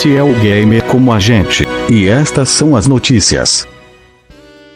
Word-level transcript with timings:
Este 0.00 0.16
é 0.16 0.22
o 0.22 0.32
Gamer 0.32 0.82
como 0.84 1.12
a 1.12 1.20
gente. 1.20 1.62
E 1.90 2.08
estas 2.08 2.48
são 2.48 2.74
as 2.74 2.86
notícias. 2.86 3.68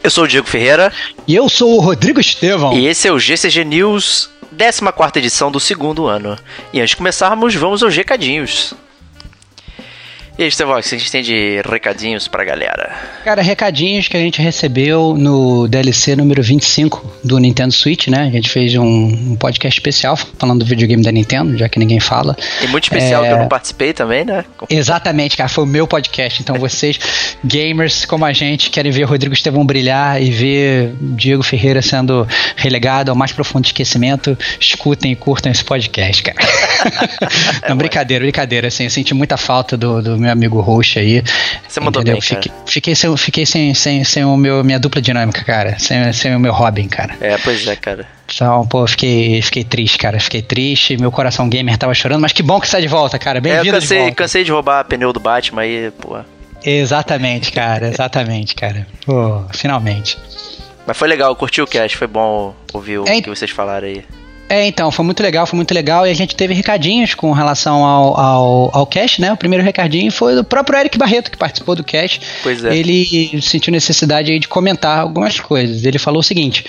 Eu 0.02 0.10
sou 0.10 0.24
o 0.24 0.28
Diego 0.28 0.46
Ferreira. 0.46 0.92
E 1.26 1.34
eu 1.34 1.48
sou 1.48 1.78
o 1.78 1.80
Rodrigo 1.80 2.20
Estevão. 2.20 2.74
E 2.74 2.86
esse 2.86 3.08
é 3.08 3.10
o 3.10 3.18
GCG 3.18 3.64
News, 3.64 4.28
14 4.54 5.12
edição 5.16 5.50
do 5.50 5.58
segundo 5.58 6.06
ano. 6.06 6.36
E 6.74 6.78
antes 6.78 6.90
de 6.90 6.96
começarmos, 6.96 7.54
vamos 7.54 7.82
aos 7.82 7.96
recadinhos. 7.96 8.74
E 10.36 10.42
aí, 10.42 10.48
Estevão, 10.48 10.76
o 10.76 10.82
que 10.82 10.92
a 10.92 10.98
gente 10.98 11.12
tem 11.12 11.22
de 11.22 11.62
recadinhos 11.64 12.26
pra 12.26 12.42
galera? 12.42 12.92
Cara, 13.22 13.40
recadinhos 13.40 14.08
que 14.08 14.16
a 14.16 14.20
gente 14.20 14.42
recebeu 14.42 15.14
no 15.16 15.68
DLC 15.68 16.16
número 16.16 16.42
25 16.42 17.08
do 17.22 17.38
Nintendo 17.38 17.72
Switch, 17.72 18.08
né? 18.08 18.22
A 18.22 18.30
gente 18.30 18.50
fez 18.50 18.74
um, 18.74 18.84
um 18.84 19.36
podcast 19.36 19.78
especial 19.78 20.16
falando 20.16 20.58
do 20.58 20.64
videogame 20.64 21.04
da 21.04 21.12
Nintendo, 21.12 21.56
já 21.56 21.68
que 21.68 21.78
ninguém 21.78 22.00
fala. 22.00 22.36
E 22.60 22.66
muito 22.66 22.82
especial 22.82 23.24
é... 23.24 23.28
que 23.28 23.34
eu 23.34 23.38
não 23.38 23.48
participei 23.48 23.92
também, 23.92 24.24
né? 24.24 24.44
Exatamente, 24.68 25.36
cara. 25.36 25.48
Foi 25.48 25.62
o 25.62 25.68
meu 25.68 25.86
podcast. 25.86 26.42
Então 26.42 26.56
vocês, 26.58 26.98
gamers 27.44 28.04
como 28.04 28.24
a 28.24 28.32
gente, 28.32 28.70
querem 28.70 28.90
ver 28.90 29.04
o 29.04 29.06
Rodrigo 29.06 29.34
Estevão 29.34 29.64
brilhar 29.64 30.20
e 30.20 30.30
ver 30.30 30.94
Diego 31.00 31.42
Ferreira 31.42 31.82
sendo 31.82 32.26
relegado 32.56 33.10
ao 33.10 33.16
mais 33.16 33.32
profundo 33.32 33.66
esquecimento, 33.66 34.36
escutem 34.58 35.12
e 35.12 35.16
curtam 35.16 35.52
esse 35.52 35.64
podcast, 35.64 36.22
cara. 36.22 36.38
não, 37.68 37.76
brincadeira, 37.76 38.24
brincadeira. 38.24 38.68
Assim, 38.68 38.84
eu 38.84 38.90
senti 38.90 39.14
muita 39.14 39.36
falta 39.36 39.76
do, 39.76 40.02
do 40.02 40.18
meu 40.18 40.30
amigo 40.30 40.60
Roxa 40.60 41.00
aí. 41.00 41.22
Você 41.68 41.80
mandou 41.80 42.02
entendeu? 42.02 42.20
bem, 42.20 42.22
fiquei, 42.22 42.52
fiquei, 42.66 42.94
sem, 42.94 43.16
fiquei 43.16 43.46
sem, 43.46 43.74
sem, 43.74 44.04
sem 44.04 44.24
o 44.24 44.36
meu, 44.36 44.64
minha 44.64 44.78
dupla 44.78 45.00
dinâmica, 45.00 45.44
cara. 45.44 45.78
Sem, 45.78 46.12
sem 46.12 46.34
o 46.34 46.40
meu 46.40 46.52
Robin, 46.52 46.88
cara. 46.88 47.16
É, 47.20 47.36
pois 47.38 47.66
é, 47.66 47.76
cara. 47.76 48.06
Então, 48.32 48.66
pô, 48.66 48.86
fiquei, 48.86 49.42
fiquei 49.42 49.64
triste, 49.64 49.98
cara. 49.98 50.18
Fiquei 50.18 50.42
triste. 50.42 50.96
Meu 50.96 51.12
coração 51.12 51.48
gamer 51.48 51.76
tava 51.76 51.94
chorando, 51.94 52.22
mas 52.22 52.32
que 52.32 52.42
bom 52.42 52.58
que 52.58 52.66
você 52.66 52.76
tá 52.76 52.80
de 52.80 52.88
volta, 52.88 53.18
cara. 53.18 53.40
Bem-vindo. 53.40 53.66
É, 53.66 53.68
eu 53.68 53.74
cansei, 53.74 53.96
de 53.96 54.02
volta. 54.02 54.16
cansei 54.16 54.44
de 54.44 54.50
roubar 54.52 54.84
pneu 54.84 55.12
do 55.12 55.20
Batman 55.20 55.62
aí, 55.62 55.92
pô. 56.00 56.18
Exatamente, 56.64 57.52
cara. 57.52 57.88
Exatamente, 57.88 58.54
cara. 58.54 58.86
Finalmente. 59.52 60.18
Mas 60.86 60.96
foi 60.96 61.08
legal, 61.08 61.34
curti 61.36 61.62
o 61.62 61.66
cast, 61.66 61.96
foi 61.96 62.06
bom 62.06 62.54
ouvir 62.72 62.98
o 62.98 63.08
é, 63.08 63.20
que 63.20 63.28
vocês 63.28 63.50
falaram 63.50 63.86
aí. 63.86 64.04
É, 64.48 64.66
então, 64.66 64.90
foi 64.90 65.04
muito 65.04 65.22
legal, 65.22 65.46
foi 65.46 65.56
muito 65.56 65.72
legal. 65.72 66.06
E 66.06 66.10
a 66.10 66.14
gente 66.14 66.36
teve 66.36 66.52
recadinhos 66.52 67.14
com 67.14 67.32
relação 67.32 67.82
ao, 67.82 68.20
ao, 68.20 68.70
ao 68.76 68.86
cast, 68.86 69.20
né? 69.20 69.32
O 69.32 69.36
primeiro 69.36 69.64
recadinho 69.64 70.12
foi 70.12 70.34
do 70.34 70.44
próprio 70.44 70.78
Eric 70.78 70.98
Barreto, 70.98 71.30
que 71.30 71.36
participou 71.36 71.74
do 71.74 71.82
cast. 71.82 72.20
Pois 72.42 72.62
é. 72.62 72.76
Ele 72.76 73.40
sentiu 73.40 73.72
necessidade 73.72 74.30
aí 74.30 74.38
de 74.38 74.46
comentar 74.46 75.00
algumas 75.00 75.40
coisas. 75.40 75.84
Ele 75.84 75.98
falou 75.98 76.20
o 76.20 76.22
seguinte: 76.22 76.64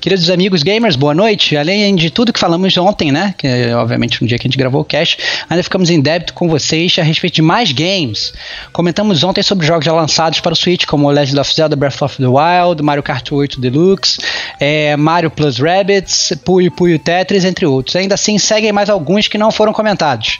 Queridos 0.00 0.28
amigos 0.28 0.62
gamers, 0.62 0.96
boa 0.96 1.14
noite. 1.14 1.56
Além 1.56 1.94
de 1.94 2.10
tudo 2.10 2.32
que 2.32 2.40
falamos 2.40 2.76
ontem, 2.76 3.12
né? 3.12 3.34
Que 3.38 3.46
é, 3.46 3.76
obviamente 3.76 4.20
no 4.20 4.26
dia 4.26 4.36
que 4.36 4.46
a 4.46 4.48
gente 4.48 4.58
gravou 4.58 4.80
o 4.80 4.84
cast, 4.84 5.18
ainda 5.48 5.62
ficamos 5.62 5.88
em 5.88 6.00
débito 6.00 6.34
com 6.34 6.48
vocês 6.48 6.96
a 6.98 7.02
respeito 7.02 7.34
de 7.34 7.42
mais 7.42 7.70
games. 7.70 8.32
Comentamos 8.72 9.22
ontem 9.22 9.42
sobre 9.42 9.64
jogos 9.64 9.84
já 9.84 9.92
lançados 9.92 10.40
para 10.40 10.52
o 10.52 10.56
Switch, 10.56 10.84
como 10.84 11.08
Legend 11.08 11.38
of 11.38 11.54
Zelda 11.54 11.76
Breath 11.76 12.02
of 12.02 12.16
the 12.16 12.26
Wild, 12.26 12.82
Mario 12.82 13.02
Kart 13.02 13.30
8 13.30 13.60
Deluxe, 13.60 14.18
é, 14.58 14.96
Mario 14.96 15.30
Plus 15.30 15.58
Rabbits, 15.58 16.32
Puyo 16.44 16.72
Puyo 16.72 16.98
Tetris 16.98 17.19
Tetris, 17.20 17.44
entre 17.44 17.66
outros. 17.66 17.96
Ainda 17.96 18.14
assim, 18.14 18.38
seguem 18.38 18.72
mais 18.72 18.88
alguns 18.88 19.28
que 19.28 19.36
não 19.36 19.50
foram 19.50 19.72
comentados. 19.72 20.38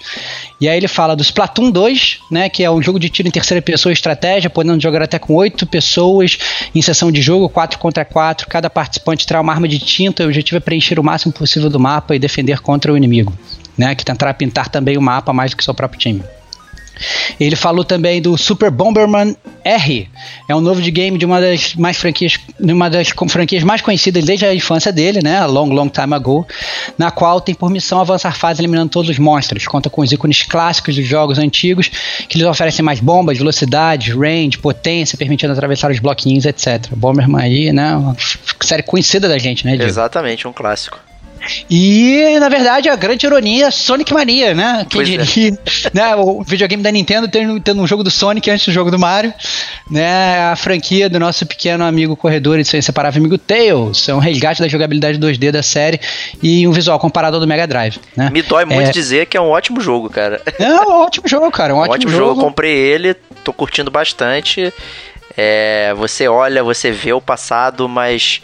E 0.61 0.69
aí 0.69 0.77
ele 0.77 0.89
fala 0.89 1.15
do 1.15 1.23
Splatoon 1.23 1.71
2, 1.71 2.21
né, 2.31 2.49
que 2.49 2.65
é 2.65 2.71
um 2.71 2.83
jogo 2.83 2.99
de 2.99 3.09
tiro 3.09 3.29
em 3.29 3.31
terceira 3.31 3.61
pessoa 3.61 3.93
estratégia, 3.93 4.49
podendo 4.49 4.81
jogar 4.81 5.03
até 5.03 5.19
com 5.19 5.35
oito 5.35 5.67
pessoas 5.67 6.39
em 6.75 6.83
sessão 6.83 7.13
de 7.13 7.21
jogo, 7.21 7.49
4 7.49 7.79
contra 7.79 8.05
4. 8.05 8.49
Cada 8.49 8.71
participante 8.71 9.27
terá 9.27 9.41
uma 9.41 9.53
arma 9.53 9.69
de 9.69 9.79
tinta. 9.79 10.23
O 10.25 10.27
objetivo 10.27 10.57
é 10.57 10.61
preencher 10.61 10.99
o 10.99 11.05
máximo 11.05 11.33
possível 11.33 11.69
do 11.69 11.79
mapa 11.79 12.15
e 12.15 12.19
defender 12.19 12.61
contra 12.61 12.93
o 12.93 12.97
inimigo. 12.97 13.33
Né, 13.77 13.95
que 13.95 14.05
tentará 14.05 14.35
pintar 14.35 14.69
também 14.69 14.99
o 14.99 15.03
mapa 15.03 15.33
mais 15.33 15.53
do 15.53 15.57
que 15.57 15.65
seu 15.65 15.73
próprio 15.73 15.99
time. 15.99 16.23
Ele 17.39 17.57
falou 17.57 17.85
também 17.85 18.21
do 18.21 18.37
Super 18.37 18.71
Bomberman 18.71 19.37
R. 19.65 20.09
É 20.49 20.55
um 20.55 20.61
novo 20.61 20.81
de 20.81 20.91
game 20.91 21.19
de 21.19 21.25
uma 21.25 21.41
das 21.41 21.75
mais 21.75 21.97
franquias, 21.97 22.39
uma 22.59 22.89
das 22.89 23.11
franquias 23.29 23.63
mais 23.63 23.81
conhecidas 23.81 24.25
desde 24.25 24.47
a 24.47 24.55
infância 24.55 24.93
dele, 24.93 25.21
né? 25.23 25.39
A 25.39 25.47
long, 25.47 25.69
long 25.69 25.89
time 25.89 26.15
ago, 26.15 26.47
na 26.99 27.11
qual 27.11 27.41
tem 27.41 27.55
por 27.55 27.71
missão 27.71 28.01
avançar 28.01 28.37
fase 28.37 28.61
eliminando 28.61 28.91
todos 28.91 29.11
os 29.11 29.19
monstros. 29.19 29.67
Conta 29.67 29.91
com 29.91 30.03
os 30.03 30.13
ícones 30.13 30.43
clássicos 30.43 30.97
dos 30.97 31.07
jogos 31.07 31.39
antigos, 31.39 31.91
que 32.29 32.39
lhes 32.39 32.47
oferecem 32.47 32.85
mais 32.85 33.01
bombas, 33.01 33.39
velocidade, 33.39 34.13
range, 34.13 34.59
potência, 34.59 35.17
permitindo 35.17 35.53
atravessar 35.53 35.91
os 35.91 35.99
bloquinhos, 35.99 36.45
etc. 36.45 36.89
Bomberman 36.95 37.43
aí, 37.43 37.73
né? 37.73 37.97
Uma 37.97 38.17
série 38.61 38.83
conhecida 38.83 39.29
da 39.29 39.39
gente, 39.39 39.65
né? 39.65 39.73
Diego? 39.73 39.89
Exatamente, 39.89 40.47
um 40.47 40.53
clássico. 40.53 41.10
E, 41.69 42.39
na 42.39 42.49
verdade, 42.49 42.89
a 42.89 42.97
grande 42.97 43.27
ironia 43.27 43.67
é 43.67 43.71
Sonic 43.71 44.13
Mania, 44.13 44.55
né? 44.55 44.87
Quem 44.89 45.01
pois 45.01 45.09
é. 45.09 45.17
diria? 45.19 45.59
É. 45.85 45.91
Né? 45.93 46.17
O 46.17 46.43
videogame 46.43 46.83
da 46.83 46.91
Nintendo 46.91 47.29
tendo, 47.29 47.61
tendo 47.61 47.81
um 47.81 47.87
jogo 47.87 48.03
do 48.03 48.11
Sonic 48.11 48.51
antes 48.51 48.67
do 48.67 48.73
jogo 48.73 48.91
do 48.91 48.99
Mario. 48.99 49.33
Né? 49.91 50.51
A 50.51 50.57
franquia 50.57 51.09
do 51.09 51.19
nosso 51.19 51.47
pequeno 51.47 51.85
amigo 51.85 52.17
corredor 52.17 52.59
e 52.59 52.65
seu 52.65 52.79
inseparável 52.79 53.21
amigo 53.21 53.39
Tails. 53.39 54.09
É 54.09 54.15
um 54.15 54.19
resgate 54.19 54.61
da 54.61 54.69
jogabilidade 54.69 55.19
2D 55.19 55.51
da 55.51 55.63
série 55.63 56.01
e 56.43 56.67
um 56.67 56.73
visual 56.73 56.99
comparado 56.99 57.37
ao 57.37 57.41
do 57.41 57.47
Mega 57.47 57.67
Drive. 57.67 57.99
Né? 58.17 58.31
Me 58.31 58.43
dói 58.43 58.65
muito 58.65 58.89
é... 58.89 58.93
dizer 58.93 59.27
que 59.27 59.37
é 59.37 59.41
um 59.41 59.49
ótimo 59.49 59.81
jogo, 59.81 60.11
cara. 60.11 60.41
É 60.59 60.81
um 60.83 60.93
ótimo 60.93 61.27
jogo, 61.27 61.51
cara. 61.51 61.75
Um, 61.75 61.79
um 61.79 61.81
ótimo, 61.81 61.95
ótimo 61.95 62.13
jogo. 62.13 62.25
jogo. 62.31 62.41
Comprei 62.41 62.77
ele, 62.77 63.15
tô 63.45 63.53
curtindo 63.53 63.91
bastante. 63.91 64.73
É, 65.37 65.95
você 65.97 66.29
olha, 66.29 66.63
você 66.63 66.91
vê 66.91 67.13
o 67.13 67.21
passado, 67.21 67.89
mas 67.89 68.43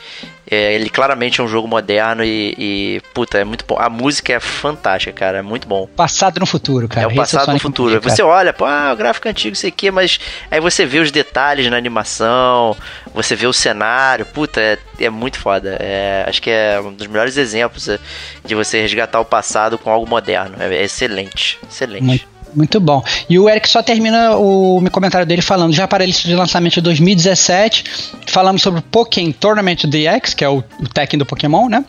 é, 0.49 0.75
ele 0.75 0.89
claramente 0.89 1.41
é 1.41 1.45
um 1.45 1.49
jogo 1.49 1.67
moderno 1.67 2.23
e, 2.23 2.55
e, 2.57 3.03
puta, 3.13 3.39
é 3.39 3.45
muito 3.45 3.65
bom. 3.65 3.77
A 3.79 3.91
música 3.91 4.33
é 4.33 4.41
fantástica, 4.41 5.13
cara, 5.13 5.39
é 5.39 5.43
muito 5.43 5.67
bom. 5.67 5.89
Passado 5.89 6.39
no 6.39 6.47
futuro, 6.47 6.89
cara. 6.89 7.05
É 7.05 7.07
o 7.09 7.15
passado 7.15 7.53
no 7.53 7.59
futuro. 7.59 8.01
Você 8.01 8.23
olha, 8.23 8.53
pô, 8.53 8.65
ah, 8.65 8.93
o 8.93 8.97
gráfico 8.97 9.29
antigo, 9.29 9.57
sei 9.57 9.71
o 9.71 9.73
que, 9.73 9.91
mas 9.91 10.21
aí 10.51 10.61
você 10.61 10.87
vê 10.87 11.01
os 11.01 11.11
detalhes 11.11 11.69
na 11.69 11.77
animação, 11.77 12.77
você 13.13 13.35
vê 13.35 13.47
o 13.47 13.53
cenário, 13.53 14.25
puta, 14.25 14.61
é, 14.61 14.79
é 15.01 15.11
muito 15.11 15.39
foda. 15.39 15.77
É, 15.81 16.25
acho 16.29 16.41
que 16.41 16.51
é 16.51 16.81
um 16.81 16.93
dos 16.93 17.09
melhores 17.09 17.37
exemplos 17.37 17.89
é, 17.89 17.99
de 18.45 18.55
você 18.55 18.81
resgatar 18.81 19.19
o 19.19 19.25
passado 19.25 19.77
com 19.77 19.91
algo 19.91 20.09
moderno. 20.09 20.57
É, 20.61 20.77
é 20.77 20.85
excelente, 20.85 21.59
excelente. 21.69 22.05
Muito 22.05 22.36
muito 22.57 22.81
bom. 22.81 23.03
E 23.29 23.39
o 23.39 23.49
Eric 23.49 23.69
só 23.69 23.83
termina 23.83 24.37
o 24.37 24.81
meu 24.81 24.91
comentário 24.91 25.27
dele 25.27 25.43
falando, 25.43 25.73
já 25.73 25.87
para 25.87 26.03
a 26.03 26.07
lista 26.07 26.27
de 26.27 26.35
lançamento 26.35 26.75
de 26.75 26.81
2017, 26.81 27.85
falamos 28.27 28.63
sobre 28.63 28.81
o 28.81 28.83
Pokémon 28.83 29.33
Tournament 29.33 29.85
DX, 29.85 30.35
que 30.35 30.45
é 30.45 30.49
o, 30.49 30.59
o 30.59 31.17
do 31.19 31.27
Pokémon, 31.27 31.69
né? 31.69 31.85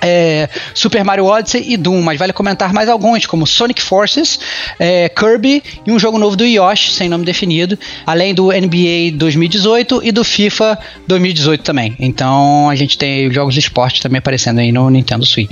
É, 0.00 0.48
Super 0.74 1.04
Mario 1.04 1.26
Odyssey 1.26 1.72
e 1.72 1.76
Doom, 1.76 2.02
mas 2.02 2.18
vale 2.18 2.32
comentar 2.32 2.72
mais 2.72 2.88
alguns, 2.88 3.26
como 3.26 3.46
Sonic 3.46 3.80
Forces, 3.80 4.38
é, 4.78 5.08
Kirby 5.08 5.62
e 5.86 5.92
um 5.92 5.98
jogo 5.98 6.18
novo 6.18 6.36
do 6.36 6.44
Yoshi, 6.44 6.90
sem 6.90 7.08
nome 7.08 7.24
definido, 7.24 7.78
além 8.06 8.34
do 8.34 8.48
NBA 8.48 9.12
2018 9.14 10.00
e 10.04 10.12
do 10.12 10.24
FIFA 10.24 10.78
2018 11.06 11.62
também. 11.62 11.96
Então 11.98 12.68
a 12.68 12.74
gente 12.74 12.98
tem 12.98 13.30
jogos 13.32 13.54
de 13.54 13.60
esporte 13.60 14.00
também 14.00 14.18
aparecendo 14.18 14.58
aí 14.58 14.72
no 14.72 14.88
Nintendo 14.90 15.24
Switch. 15.24 15.50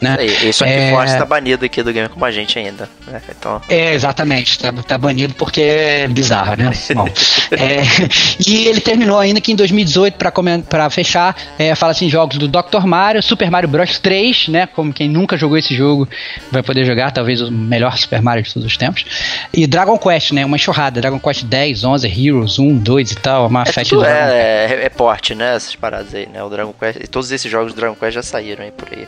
Né? 0.00 0.16
E, 0.20 0.48
e 0.48 0.52
Sonic 0.52 0.76
é... 0.76 0.90
Forces 0.90 1.16
tá 1.16 1.24
banido 1.24 1.64
aqui 1.64 1.82
do 1.82 1.92
game 1.92 2.08
como 2.08 2.24
a 2.24 2.30
gente 2.30 2.58
ainda. 2.58 2.88
Né? 3.06 3.20
Então... 3.36 3.60
É, 3.68 3.94
exatamente, 3.94 4.58
tá, 4.58 4.72
tá, 4.72 4.98
banido 4.98 5.34
porque 5.34 5.60
é 5.60 6.08
bizarro, 6.08 6.56
né? 6.56 6.72
Bom, 6.94 7.08
é, 7.52 7.82
e 8.46 8.66
ele 8.66 8.80
terminou 8.80 9.18
ainda 9.18 9.40
que 9.40 9.52
em 9.52 9.56
2018, 9.56 10.16
para 10.68 10.90
fechar, 10.90 11.36
é, 11.58 11.74
fala 11.74 11.92
assim: 11.92 12.08
jogos 12.08 12.38
do 12.38 12.48
Dr. 12.48 12.86
Mario, 12.86 13.22
Super 13.22 13.43
Super 13.44 13.50
Mario 13.50 13.68
Bros 13.68 13.98
3, 13.98 14.48
né? 14.48 14.66
Como 14.66 14.92
quem 14.92 15.08
nunca 15.08 15.36
jogou 15.36 15.58
esse 15.58 15.74
jogo 15.74 16.08
vai 16.50 16.62
poder 16.62 16.84
jogar, 16.84 17.10
talvez 17.10 17.42
o 17.42 17.50
melhor 17.50 17.96
Super 17.98 18.22
Mario 18.22 18.42
de 18.42 18.52
todos 18.52 18.66
os 18.66 18.76
tempos. 18.76 19.04
E 19.52 19.66
Dragon 19.66 19.98
Quest, 19.98 20.32
né? 20.32 20.46
Uma 20.46 20.56
enxurrada. 20.56 21.00
Dragon 21.00 21.20
Quest 21.20 21.44
10, 21.44 21.84
11, 21.84 22.06
Heroes 22.08 22.58
1, 22.58 22.78
2 22.78 23.10
e 23.10 23.16
tal. 23.16 23.46
Uma 23.46 23.62
é 23.62 23.66
festa 23.66 23.96
tudo, 23.96 24.06
é, 24.06 24.66
é, 24.66 24.84
é, 24.84 24.88
porte, 24.88 25.34
né? 25.34 25.56
Essas 25.56 25.76
paradas 25.76 26.14
aí, 26.14 26.26
né? 26.26 26.42
O 26.42 26.48
Dragon 26.48 26.72
Quest. 26.72 27.06
Todos 27.08 27.30
esses 27.30 27.50
jogos 27.50 27.74
do 27.74 27.76
Dragon 27.76 27.94
Quest 27.94 28.14
já 28.14 28.22
saíram 28.22 28.64
aí 28.64 28.70
por 28.70 28.88
aí. 28.90 29.06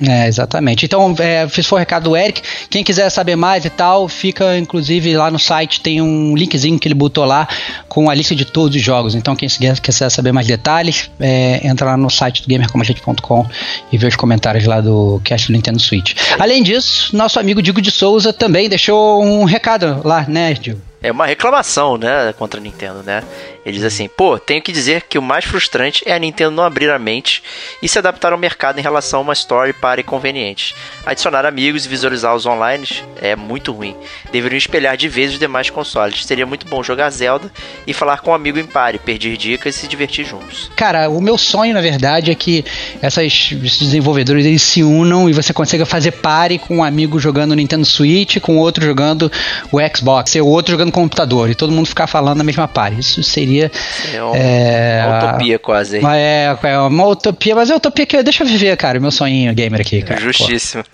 É, 0.00 0.26
exatamente. 0.26 0.84
Então, 0.84 1.14
é, 1.18 1.48
se 1.48 1.62
for 1.62 1.76
o 1.76 1.78
recado 1.78 2.04
do 2.04 2.16
Eric, 2.16 2.42
quem 2.68 2.84
quiser 2.84 3.08
saber 3.10 3.36
mais 3.36 3.64
e 3.64 3.70
tal, 3.70 4.08
fica 4.08 4.56
inclusive 4.58 5.16
lá 5.16 5.30
no 5.30 5.38
site, 5.38 5.80
tem 5.80 6.02
um 6.02 6.36
linkzinho 6.36 6.78
que 6.78 6.86
ele 6.86 6.94
botou 6.94 7.24
lá 7.24 7.48
com 7.88 8.10
a 8.10 8.14
lista 8.14 8.34
de 8.34 8.44
todos 8.44 8.76
os 8.76 8.82
jogos. 8.82 9.14
Então, 9.14 9.34
quem 9.34 9.48
quiser 9.48 10.10
saber 10.10 10.32
mais 10.32 10.46
detalhes, 10.46 11.10
é, 11.18 11.66
entra 11.66 11.86
lá 11.86 11.96
no 11.96 12.10
site 12.10 12.42
do 12.42 12.48
gamercomagente.com 12.48 13.46
e 13.90 13.96
vê 13.96 14.06
os 14.06 14.16
comentários 14.16 14.66
lá 14.66 14.80
do 14.80 15.20
cast 15.24 15.46
do 15.46 15.52
Nintendo 15.54 15.80
Switch. 15.80 16.14
Além 16.38 16.62
disso, 16.62 17.16
nosso 17.16 17.40
amigo 17.40 17.62
Digo 17.62 17.80
de 17.80 17.90
Souza 17.90 18.32
também 18.32 18.68
deixou 18.68 19.22
um 19.22 19.44
recado 19.44 20.00
lá, 20.04 20.26
né, 20.28 20.54
Digo? 20.54 20.85
É 21.02 21.12
uma 21.12 21.26
reclamação, 21.26 21.96
né, 21.96 22.34
contra 22.38 22.58
a 22.58 22.62
Nintendo, 22.62 23.02
né? 23.02 23.22
Ele 23.66 23.76
diz 23.76 23.84
assim: 23.84 24.08
pô, 24.08 24.38
tenho 24.38 24.62
que 24.62 24.70
dizer 24.70 25.02
que 25.02 25.18
o 25.18 25.22
mais 25.22 25.44
frustrante 25.44 26.04
é 26.06 26.14
a 26.14 26.18
Nintendo 26.18 26.52
não 26.52 26.62
abrir 26.62 26.88
a 26.88 26.98
mente 26.98 27.42
e 27.82 27.88
se 27.88 27.98
adaptar 27.98 28.32
ao 28.32 28.38
mercado 28.38 28.78
em 28.78 28.82
relação 28.82 29.18
a 29.18 29.22
uma 29.22 29.32
story 29.32 29.72
para 29.72 30.00
e 30.00 30.04
conveniente. 30.04 30.74
Adicionar 31.04 31.44
amigos 31.44 31.84
e 31.84 31.88
visualizar 31.88 32.34
os 32.34 32.46
online 32.46 32.86
é 33.20 33.34
muito 33.34 33.72
ruim. 33.72 33.96
Deveriam 34.30 34.56
espelhar 34.56 34.96
de 34.96 35.08
vez 35.08 35.32
os 35.32 35.38
demais 35.38 35.68
consoles. 35.68 36.24
Seria 36.24 36.46
muito 36.46 36.66
bom 36.66 36.80
jogar 36.82 37.10
Zelda 37.10 37.50
e 37.86 37.92
falar 37.92 38.20
com 38.20 38.30
um 38.30 38.34
amigo 38.34 38.58
em 38.58 38.66
pare, 38.66 39.00
perder 39.00 39.36
dicas 39.36 39.74
e 39.74 39.78
se 39.80 39.88
divertir 39.88 40.24
juntos. 40.24 40.70
Cara, 40.76 41.08
o 41.08 41.20
meu 41.20 41.36
sonho, 41.36 41.74
na 41.74 41.80
verdade, 41.80 42.30
é 42.30 42.34
que 42.36 42.64
essas, 43.02 43.24
esses 43.24 43.78
desenvolvedores 43.78 44.46
eles 44.46 44.62
se 44.62 44.84
unam 44.84 45.28
e 45.28 45.32
você 45.32 45.52
consiga 45.52 45.84
fazer 45.84 46.12
pare 46.12 46.58
com 46.58 46.76
um 46.76 46.84
amigo 46.84 47.18
jogando 47.18 47.54
Nintendo 47.54 47.84
Switch, 47.84 48.38
com 48.38 48.58
outro 48.58 48.84
jogando 48.84 49.30
o 49.72 49.78
Xbox, 49.94 50.36
e 50.36 50.40
outro 50.40 50.72
jogando 50.72 50.85
computador, 50.90 51.50
e 51.50 51.54
todo 51.54 51.72
mundo 51.72 51.86
ficar 51.86 52.06
falando 52.06 52.38
na 52.38 52.44
mesma 52.44 52.66
pare. 52.68 52.98
Isso 52.98 53.22
seria. 53.22 53.70
É, 54.12 54.22
um, 54.22 54.34
é 54.34 55.04
uma 55.06 55.18
utopia 55.18 55.58
quase. 55.58 56.00
É, 56.14 56.56
é 56.62 56.78
uma 56.78 57.06
utopia, 57.06 57.54
mas 57.54 57.70
é 57.70 57.76
utopia 57.76 58.06
que 58.06 58.22
deixa 58.22 58.42
eu 58.42 58.46
viver, 58.46 58.76
cara, 58.76 59.00
meu 59.00 59.10
sonhinho 59.10 59.54
gamer 59.54 59.80
aqui, 59.80 60.02
cara. 60.02 60.20
Justíssimo. 60.20 60.84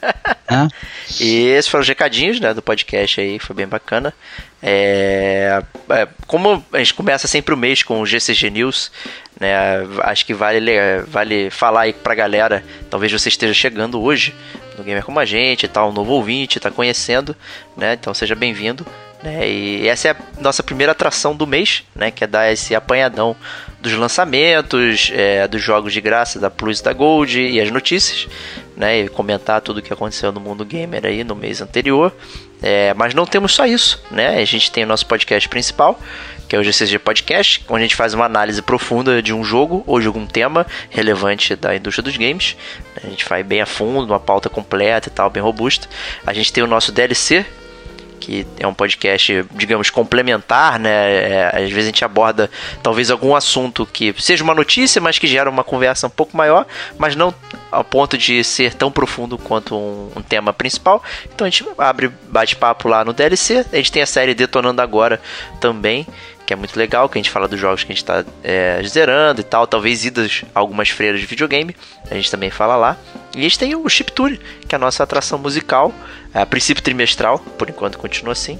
e 1.20 1.46
esses 1.48 1.70
foram 1.70 1.82
os 1.82 1.88
recadinhos 1.88 2.40
né, 2.40 2.52
do 2.54 2.62
podcast 2.62 3.20
aí, 3.20 3.38
foi 3.38 3.56
bem 3.56 3.66
bacana. 3.66 4.12
É, 4.62 5.60
é, 5.90 6.08
como 6.26 6.64
a 6.72 6.78
gente 6.78 6.94
começa 6.94 7.26
sempre 7.26 7.52
o 7.52 7.56
mês 7.56 7.82
com 7.82 8.00
o 8.00 8.06
GCG 8.06 8.48
News, 8.50 8.92
né, 9.40 9.54
acho 10.04 10.24
que 10.24 10.32
vale, 10.32 10.60
vale 11.08 11.50
falar 11.50 11.82
aí 11.82 11.92
pra 11.92 12.14
galera, 12.14 12.62
talvez 12.88 13.10
você 13.10 13.28
esteja 13.28 13.52
chegando 13.52 14.00
hoje 14.00 14.32
no 14.78 14.84
Gamer 14.84 15.04
Como 15.04 15.18
a 15.18 15.24
Gente 15.24 15.64
e 15.64 15.68
tal, 15.68 15.90
um 15.90 15.92
novo 15.92 16.12
ouvinte, 16.12 16.60
tá 16.60 16.70
conhecendo, 16.70 17.36
né, 17.76 17.94
então 17.94 18.14
seja 18.14 18.36
bem-vindo. 18.36 18.86
Né? 19.22 19.48
E 19.48 19.88
essa 19.88 20.08
é 20.08 20.10
a 20.10 20.16
nossa 20.40 20.62
primeira 20.62 20.92
atração 20.92 21.34
do 21.34 21.46
mês, 21.46 21.84
né? 21.94 22.10
Que 22.10 22.24
é 22.24 22.26
dar 22.26 22.50
esse 22.52 22.74
apanhadão 22.74 23.36
dos 23.80 23.92
lançamentos, 23.94 25.10
é, 25.14 25.46
dos 25.46 25.62
jogos 25.62 25.92
de 25.92 26.00
graça 26.00 26.38
da 26.40 26.50
Plus 26.50 26.80
e 26.80 26.84
da 26.84 26.92
Gold 26.92 27.40
e 27.40 27.60
as 27.60 27.70
notícias, 27.70 28.28
né? 28.76 29.00
E 29.00 29.08
comentar 29.08 29.60
tudo 29.60 29.78
o 29.78 29.82
que 29.82 29.92
aconteceu 29.92 30.32
no 30.32 30.40
mundo 30.40 30.64
gamer 30.64 31.06
aí 31.06 31.22
no 31.22 31.36
mês 31.36 31.60
anterior. 31.60 32.12
É, 32.60 32.94
mas 32.94 33.12
não 33.12 33.26
temos 33.26 33.54
só 33.54 33.66
isso, 33.66 34.00
né? 34.10 34.38
A 34.38 34.44
gente 34.44 34.70
tem 34.70 34.84
o 34.84 34.86
nosso 34.86 35.04
podcast 35.06 35.48
principal, 35.48 36.00
que 36.48 36.54
é 36.54 36.58
o 36.58 36.62
GCG 36.62 36.98
Podcast, 37.00 37.64
onde 37.68 37.80
a 37.80 37.86
gente 37.86 37.96
faz 37.96 38.14
uma 38.14 38.24
análise 38.24 38.62
profunda 38.62 39.20
de 39.20 39.32
um 39.32 39.42
jogo 39.42 39.82
ou 39.84 40.00
de 40.00 40.06
algum 40.06 40.26
tema 40.26 40.64
relevante 40.88 41.56
da 41.56 41.74
indústria 41.74 42.04
dos 42.04 42.16
games. 42.16 42.56
A 43.02 43.08
gente 43.08 43.28
vai 43.28 43.42
bem 43.42 43.60
a 43.60 43.66
fundo, 43.66 44.12
uma 44.12 44.20
pauta 44.20 44.48
completa 44.48 45.08
e 45.08 45.10
tal, 45.10 45.28
bem 45.28 45.42
robusta. 45.42 45.88
A 46.24 46.32
gente 46.32 46.52
tem 46.52 46.62
o 46.62 46.68
nosso 46.68 46.92
DLC, 46.92 47.44
que 48.22 48.46
é 48.58 48.66
um 48.66 48.72
podcast, 48.72 49.44
digamos, 49.52 49.90
complementar, 49.90 50.78
né? 50.78 50.90
É, 50.90 51.64
às 51.64 51.70
vezes 51.70 51.84
a 51.84 51.86
gente 51.86 52.04
aborda 52.04 52.48
talvez 52.82 53.10
algum 53.10 53.34
assunto 53.34 53.84
que 53.84 54.14
seja 54.18 54.44
uma 54.44 54.54
notícia, 54.54 55.00
mas 55.00 55.18
que 55.18 55.26
gera 55.26 55.50
uma 55.50 55.64
conversa 55.64 56.06
um 56.06 56.10
pouco 56.10 56.36
maior, 56.36 56.64
mas 56.96 57.16
não 57.16 57.34
ao 57.70 57.82
ponto 57.82 58.16
de 58.16 58.44
ser 58.44 58.74
tão 58.74 58.92
profundo 58.92 59.36
quanto 59.36 59.74
um, 59.74 60.10
um 60.14 60.22
tema 60.22 60.52
principal. 60.52 61.02
Então 61.34 61.44
a 61.46 61.50
gente 61.50 61.66
abre 61.76 62.12
bate-papo 62.28 62.86
lá 62.86 63.04
no 63.04 63.12
DLC. 63.12 63.66
A 63.72 63.76
gente 63.76 63.90
tem 63.90 64.02
a 64.02 64.06
série 64.06 64.34
Detonando 64.34 64.80
Agora 64.80 65.20
também, 65.60 66.06
que 66.46 66.52
é 66.52 66.56
muito 66.56 66.78
legal, 66.78 67.08
que 67.08 67.18
a 67.18 67.20
gente 67.20 67.30
fala 67.30 67.48
dos 67.48 67.58
jogos 67.58 67.82
que 67.82 67.90
a 67.90 67.94
gente 67.94 68.04
está 68.04 68.24
é, 68.44 68.80
zerando 68.86 69.40
e 69.40 69.44
tal, 69.44 69.66
talvez 69.66 70.04
idas 70.04 70.44
algumas 70.54 70.90
freiras 70.90 71.18
de 71.20 71.26
videogame, 71.26 71.74
a 72.08 72.14
gente 72.14 72.30
também 72.30 72.50
fala 72.50 72.76
lá. 72.76 72.96
E 73.34 73.38
a 73.38 73.42
gente 73.42 73.58
tem 73.58 73.74
o 73.74 73.88
Chip 73.88 74.12
Tour, 74.12 74.36
que 74.68 74.74
é 74.74 74.76
a 74.76 74.78
nossa 74.78 75.02
atração 75.02 75.38
musical, 75.38 75.92
é, 76.34 76.40
a 76.40 76.46
princípio 76.46 76.82
trimestral, 76.82 77.38
por 77.38 77.68
enquanto 77.68 77.98
continua 77.98 78.32
assim. 78.32 78.58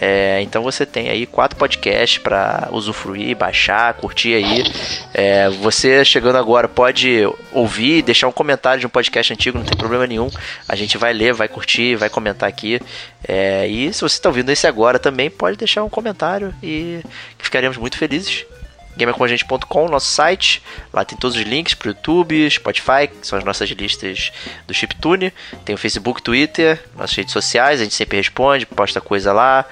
É, 0.00 0.40
então 0.42 0.62
você 0.62 0.86
tem 0.86 1.08
aí 1.08 1.26
quatro 1.26 1.58
podcasts 1.58 2.18
para 2.18 2.68
usufruir, 2.70 3.36
baixar, 3.36 3.94
curtir 3.94 4.34
aí. 4.34 4.64
É, 5.12 5.48
você 5.50 6.04
chegando 6.04 6.36
agora 6.36 6.68
pode 6.68 7.22
ouvir, 7.52 8.02
deixar 8.02 8.28
um 8.28 8.32
comentário 8.32 8.80
de 8.80 8.86
um 8.86 8.90
podcast 8.90 9.32
antigo, 9.32 9.58
não 9.58 9.64
tem 9.64 9.76
problema 9.76 10.06
nenhum. 10.06 10.30
A 10.68 10.76
gente 10.76 10.96
vai 10.96 11.12
ler, 11.12 11.32
vai 11.32 11.48
curtir, 11.48 11.96
vai 11.96 12.08
comentar 12.08 12.48
aqui. 12.48 12.80
É, 13.26 13.66
e 13.66 13.92
se 13.92 14.00
você 14.00 14.16
está 14.16 14.28
ouvindo 14.28 14.50
esse 14.50 14.66
agora 14.66 14.98
também, 14.98 15.28
pode 15.28 15.56
deixar 15.56 15.82
um 15.82 15.88
comentário 15.90 16.54
e 16.62 17.00
ficaremos 17.38 17.76
muito 17.76 17.98
felizes 17.98 18.46
gamercomagente.com, 18.98 19.88
nosso 19.88 20.10
site. 20.10 20.62
Lá 20.92 21.04
tem 21.04 21.16
todos 21.16 21.36
os 21.36 21.42
links 21.42 21.74
para 21.74 21.86
o 21.86 21.90
YouTube, 21.90 22.50
Spotify, 22.50 23.08
que 23.08 23.26
são 23.26 23.38
as 23.38 23.44
nossas 23.44 23.70
listas 23.70 24.32
do 24.66 24.74
Chiptune. 24.74 25.32
Tem 25.64 25.74
o 25.74 25.78
Facebook, 25.78 26.20
Twitter, 26.20 26.82
nossas 26.96 27.16
redes 27.16 27.32
sociais, 27.32 27.80
a 27.80 27.84
gente 27.84 27.94
sempre 27.94 28.18
responde, 28.18 28.66
posta 28.66 29.00
coisa 29.00 29.32
lá 29.32 29.64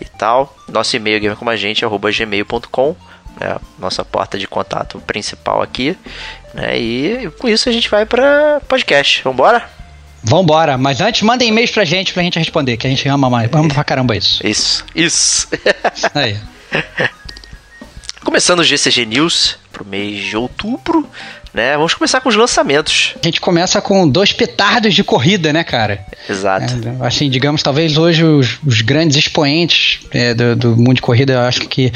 e 0.00 0.04
tal. 0.04 0.54
Nosso 0.68 0.96
e-mail 0.96 1.20
gamercomagente.gmail.com 1.20 2.96
né, 3.40 3.56
nossa 3.78 4.04
porta 4.04 4.38
de 4.38 4.46
contato 4.46 5.00
principal 5.00 5.62
aqui. 5.62 5.96
Né, 6.54 6.78
e 6.78 7.30
com 7.38 7.48
isso 7.48 7.68
a 7.68 7.72
gente 7.72 7.88
vai 7.88 8.04
para 8.04 8.60
podcast. 8.68 9.22
Vambora? 9.22 9.68
Vambora, 10.22 10.78
mas 10.78 11.00
antes 11.00 11.22
mandem 11.22 11.48
e-mails 11.48 11.70
pra 11.70 11.84
gente 11.84 12.12
pra 12.12 12.22
gente 12.22 12.38
responder, 12.38 12.76
que 12.76 12.86
a 12.86 12.90
gente 12.90 13.08
ama 13.08 13.28
mais. 13.28 13.50
Ama 13.52 13.68
pra 13.68 13.82
caramba 13.82 14.16
isso. 14.16 14.46
Isso, 14.46 14.84
isso. 14.94 15.48
Aí. 16.14 16.36
Começando 18.32 18.60
o 18.60 18.64
GCG 18.64 19.04
News 19.04 19.58
pro 19.70 19.84
mês 19.84 20.24
de 20.24 20.34
outubro, 20.38 21.06
né? 21.52 21.76
Vamos 21.76 21.94
começar 21.94 22.20
com 22.20 22.28
os 22.28 22.36
lançamentos. 22.36 23.14
A 23.22 23.26
gente 23.26 23.40
começa 23.40 23.80
com 23.80 24.08
dois 24.08 24.32
petardos 24.32 24.94
de 24.94 25.04
corrida, 25.04 25.52
né, 25.52 25.62
cara? 25.62 26.04
Exato. 26.28 26.74
É, 27.02 27.06
assim, 27.06 27.28
digamos, 27.28 27.62
talvez 27.62 27.96
hoje 27.96 28.24
os, 28.24 28.58
os 28.64 28.80
grandes 28.80 29.16
expoentes 29.16 30.00
é, 30.10 30.32
do, 30.32 30.56
do, 30.56 30.76
mundo 30.76 30.94
de 30.94 31.02
corrida, 31.02 31.34
eu 31.34 31.40
acho 31.40 31.62
que 31.68 31.92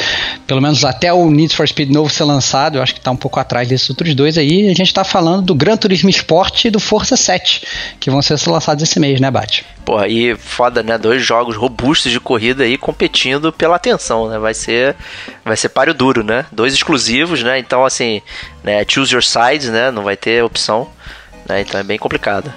pelo 0.47 0.61
menos 0.61 0.85
até 0.85 1.13
o 1.13 1.31
Need 1.31 1.55
for 1.55 1.67
Speed 1.67 1.91
novo 1.91 2.11
ser 2.11 2.25
lançado, 2.25 2.79
eu 2.79 2.83
acho 2.83 2.95
que 2.95 3.01
tá 3.01 3.11
um 3.11 3.17
pouco 3.17 3.41
atrás 3.41 3.67
desses 3.69 3.89
outros 3.89 4.15
dois 4.15 4.37
aí. 4.37 4.69
A 4.69 4.75
gente 4.75 4.93
tá 4.93 5.05
falando 5.05 5.43
do 5.43 5.55
Gran 5.55 5.77
Turismo 5.77 6.11
Sport 6.11 6.67
e 6.67 6.71
do 6.71 6.79
Força 6.79 7.17
7, 7.17 7.63
que 7.99 8.11
vão 8.11 8.21
ser 8.21 8.37
lançados 8.47 8.83
esse 8.83 9.01
mês, 9.01 9.21
né, 9.21 9.31
Bate? 9.31 9.65
Porra, 9.87 10.09
e 10.09 10.35
foda, 10.37 10.83
né? 10.83 10.99
Dois 10.99 11.25
jogos 11.25 11.57
robustos 11.57 12.11
de 12.11 12.19
corrida 12.19 12.65
aí 12.65 12.77
competindo 12.77 13.53
pela 13.53 13.77
atenção, 13.77 14.29
né? 14.29 14.37
Vai 14.37 14.53
ser, 14.53 14.97
vai 15.45 15.57
ser 15.57 15.69
páreo 15.69 15.95
duro, 15.95 16.25
né? 16.25 16.45
Dois 16.51 16.75
exclusivos, 16.75 17.43
né? 17.45 17.57
Então, 17.59 17.85
assim, 17.85 18.21
né? 18.67 18.85
Choose 18.87 19.15
your 19.15 19.23
sides, 19.23 19.71
né? 19.71 19.93
Não 19.93 20.03
vai 20.03 20.17
ter 20.17 20.43
opção, 20.43 20.91
né? 21.49 21.61
Então 21.61 21.79
é 21.79 21.85
bem 21.85 21.99
complicado. 21.99 22.53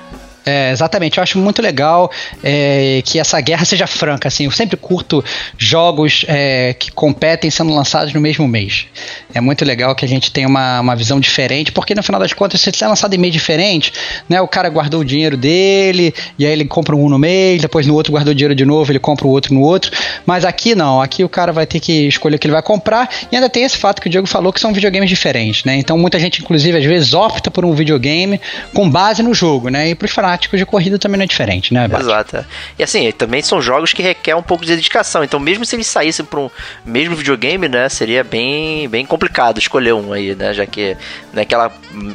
É, 0.50 0.72
exatamente, 0.72 1.18
eu 1.18 1.24
acho 1.24 1.38
muito 1.38 1.62
legal 1.62 2.12
é, 2.44 3.04
que 3.06 3.20
essa 3.20 3.40
guerra 3.40 3.64
seja 3.66 3.86
franca. 3.86 4.28
Assim, 4.28 4.46
eu 4.46 4.52
sempre 4.52 4.76
curto 4.76 5.24
jogos 5.58 6.26
é, 6.28 6.74
que 6.74 6.92
competem 6.92 7.52
sendo 7.52 7.72
lançados 7.72 8.12
no 8.14 8.20
mesmo 8.20 8.48
mês. 8.48 8.88
É 9.32 9.40
muito 9.40 9.64
legal 9.64 9.94
que 9.94 10.04
a 10.04 10.08
gente 10.08 10.32
tenha 10.32 10.48
uma, 10.48 10.80
uma 10.80 10.96
visão 10.96 11.20
diferente, 11.20 11.72
porque 11.72 11.94
no 11.94 12.02
final 12.02 12.20
das 12.20 12.34
contas, 12.34 12.60
se 12.60 12.84
é 12.84 12.88
lançado 12.88 13.14
em 13.14 13.20
mês 13.20 13.32
diferente, 13.32 13.94
né, 14.28 14.42
o 14.42 14.48
cara 14.48 14.68
guardou 14.70 15.02
o 15.02 15.06
dinheiro 15.06 15.38
dele, 15.38 16.14
e 16.40 16.48
aí 16.48 16.52
ele 16.52 16.66
compra 16.66 16.96
um 16.96 17.08
no 17.08 17.20
mês, 17.20 17.62
depois 17.62 17.86
no 17.86 17.94
outro 17.94 18.12
guardou 18.12 18.32
o 18.32 18.36
dinheiro 18.36 18.56
de 18.56 18.66
novo, 18.66 18.92
ele 18.92 19.00
compra 19.00 19.28
o 19.28 19.30
outro 19.30 19.54
no 19.54 19.62
outro. 19.62 19.92
Mas 20.26 20.46
aqui 20.46 20.74
não, 20.74 21.00
aqui 21.00 21.24
o 21.24 21.30
cara 21.30 21.52
vai 21.52 21.68
ter 21.68 21.80
que 21.80 22.08
escolher 22.08 22.38
o 22.38 22.40
que 22.40 22.48
ele 22.48 22.54
vai 22.54 22.64
comprar, 22.64 23.08
e 23.32 23.36
ainda 23.36 23.50
tem 23.50 23.64
esse 23.64 23.78
fato 23.78 24.02
que 24.02 24.08
o 24.08 24.10
Diego 24.10 24.26
falou 24.26 24.52
que 24.52 24.60
são 24.60 24.74
videogames 24.74 25.10
diferentes. 25.10 25.64
Né? 25.64 25.76
Então 25.76 25.96
muita 25.96 26.18
gente, 26.18 26.42
inclusive, 26.42 26.76
às 26.76 26.86
vezes 26.86 27.14
opta 27.14 27.52
por 27.52 27.64
um 27.64 27.74
videogame 27.74 28.42
com 28.74 28.90
base 28.90 29.22
no 29.22 29.32
jogo, 29.32 29.70
né? 29.70 29.90
E 29.90 29.96
para 29.96 30.08
fanáticos 30.40 30.60
de 30.60 30.66
corrida 30.66 30.98
também 30.98 31.18
não 31.18 31.26
é 31.26 31.28
diferente, 31.28 31.74
né? 31.74 31.88
Bate? 31.88 32.04
Exato. 32.04 32.46
E 32.78 32.84
assim, 32.84 33.12
também 33.12 33.42
são 33.42 33.62
jogos 33.62 33.94
que 33.94 34.02
requer 34.02 34.36
um 34.36 34.42
pouco 34.42 34.66
de 34.66 34.76
dedicação. 34.76 35.24
Então, 35.24 35.40
mesmo 35.40 35.66
se 35.66 35.76
eles 35.76 35.88
saíssem 35.88 36.26
para 36.26 36.40
um 36.40 36.50
mesmo 36.86 37.16
videogame, 37.16 37.68
né, 37.68 37.90
seria 37.90 38.24
bem, 38.24 38.88
bem 38.88 39.06
complicado 39.06 39.60
escolher 39.60 39.94
um 39.94 40.14
aí, 40.14 40.34
né? 40.36 40.54
Já 40.54 40.66
que 40.66 40.96
não 41.34 41.40
é 41.40 41.44
aquela 41.44 41.72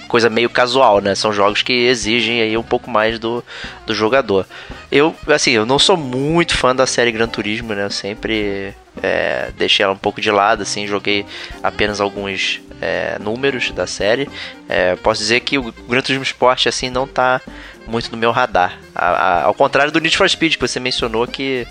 coisa 0.08 0.30
meio 0.30 0.48
casual, 0.48 1.00
né? 1.00 1.14
São 1.14 1.32
jogos 1.32 1.62
que 1.62 1.72
exigem 1.72 2.40
aí 2.40 2.56
um 2.56 2.62
pouco 2.62 2.90
mais 2.90 3.18
do, 3.18 3.44
do 3.86 3.94
jogador. 3.94 4.46
Eu, 4.90 5.14
assim, 5.28 5.52
eu 5.52 5.66
não 5.66 5.78
sou 5.78 5.96
muito 5.96 6.56
fã 6.56 6.74
da 6.74 6.86
série 6.86 7.12
Gran 7.12 7.28
Turismo, 7.28 7.74
né? 7.74 7.84
Eu 7.84 7.90
sempre 7.90 8.74
é, 9.02 9.50
deixei 9.56 9.84
ela 9.84 9.92
um 9.92 9.98
pouco 9.98 10.20
de 10.20 10.30
lado, 10.30 10.62
assim, 10.62 10.86
joguei 10.86 11.26
apenas 11.62 12.00
alguns 12.00 12.60
é, 12.80 13.18
números 13.18 13.70
da 13.70 13.86
série. 13.86 14.28
É, 14.68 14.94
posso 14.96 15.20
dizer 15.20 15.40
que 15.40 15.58
o 15.58 15.72
Gran 15.88 16.00
Turismo 16.00 16.22
Sport, 16.22 16.66
assim, 16.66 16.90
não 16.90 17.06
tá 17.06 17.40
muito 17.86 18.10
no 18.10 18.16
meu 18.16 18.30
radar. 18.30 18.78
A, 18.94 19.06
a, 19.06 19.42
ao 19.44 19.54
contrário 19.54 19.92
do 19.92 20.00
Need 20.00 20.16
for 20.16 20.28
Speed, 20.28 20.54
que 20.54 20.60
você 20.60 20.80
mencionou, 20.80 21.26
que 21.26 21.66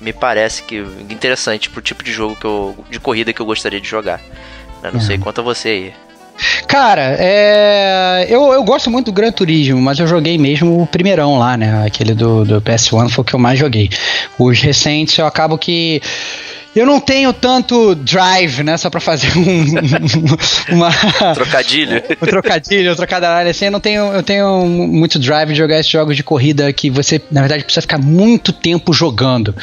me 0.00 0.12
parece 0.12 0.62
que 0.62 0.78
interessante 1.08 1.68
pro 1.68 1.82
tipo 1.82 2.02
de 2.02 2.12
jogo 2.12 2.36
que 2.36 2.44
eu, 2.44 2.84
de 2.90 2.98
corrida 2.98 3.32
que 3.32 3.40
eu 3.40 3.46
gostaria 3.46 3.80
de 3.80 3.88
jogar. 3.88 4.20
Né? 4.82 4.90
Não 4.90 4.94
uhum. 4.94 5.00
sei 5.00 5.18
quanto 5.18 5.40
a 5.40 5.44
você 5.44 5.68
aí. 5.68 5.94
Cara, 6.66 7.16
é... 7.18 8.26
eu, 8.28 8.52
eu 8.52 8.64
gosto 8.64 8.90
muito 8.90 9.06
do 9.06 9.12
Gran 9.12 9.30
Turismo, 9.30 9.80
mas 9.80 9.98
eu 9.98 10.06
joguei 10.06 10.38
mesmo 10.38 10.82
o 10.82 10.86
primeirão 10.86 11.38
lá, 11.38 11.56
né? 11.56 11.84
Aquele 11.86 12.14
do, 12.14 12.44
do 12.44 12.62
PS1 12.62 13.10
foi 13.10 13.22
o 13.22 13.24
que 13.24 13.34
eu 13.34 13.38
mais 13.38 13.58
joguei. 13.58 13.90
Os 14.38 14.58
recentes 14.60 15.18
eu 15.18 15.26
acabo 15.26 15.58
que 15.58 16.00
eu 16.74 16.86
não 16.86 17.00
tenho 17.00 17.32
tanto 17.32 17.96
drive, 17.96 18.62
né? 18.62 18.76
Só 18.76 18.88
pra 18.88 19.00
fazer 19.00 19.28
um. 19.36 19.64
uma, 20.74 20.90
trocadilho. 21.34 22.02
um 22.22 22.26
trocadilho, 22.26 22.92
um 22.92 22.94
trocadilho 22.94 23.50
assim. 23.50 23.64
Eu 23.64 23.70
não 23.72 23.80
tenho, 23.80 24.12
eu 24.12 24.22
tenho 24.22 24.66
muito 24.66 25.18
drive 25.18 25.48
de 25.48 25.56
jogar 25.56 25.80
esses 25.80 25.90
jogos 25.90 26.16
de 26.16 26.22
corrida 26.22 26.72
que 26.72 26.88
você, 26.88 27.20
na 27.30 27.40
verdade, 27.40 27.64
precisa 27.64 27.82
ficar 27.82 27.98
muito 27.98 28.52
tempo 28.52 28.92
jogando, 28.92 29.54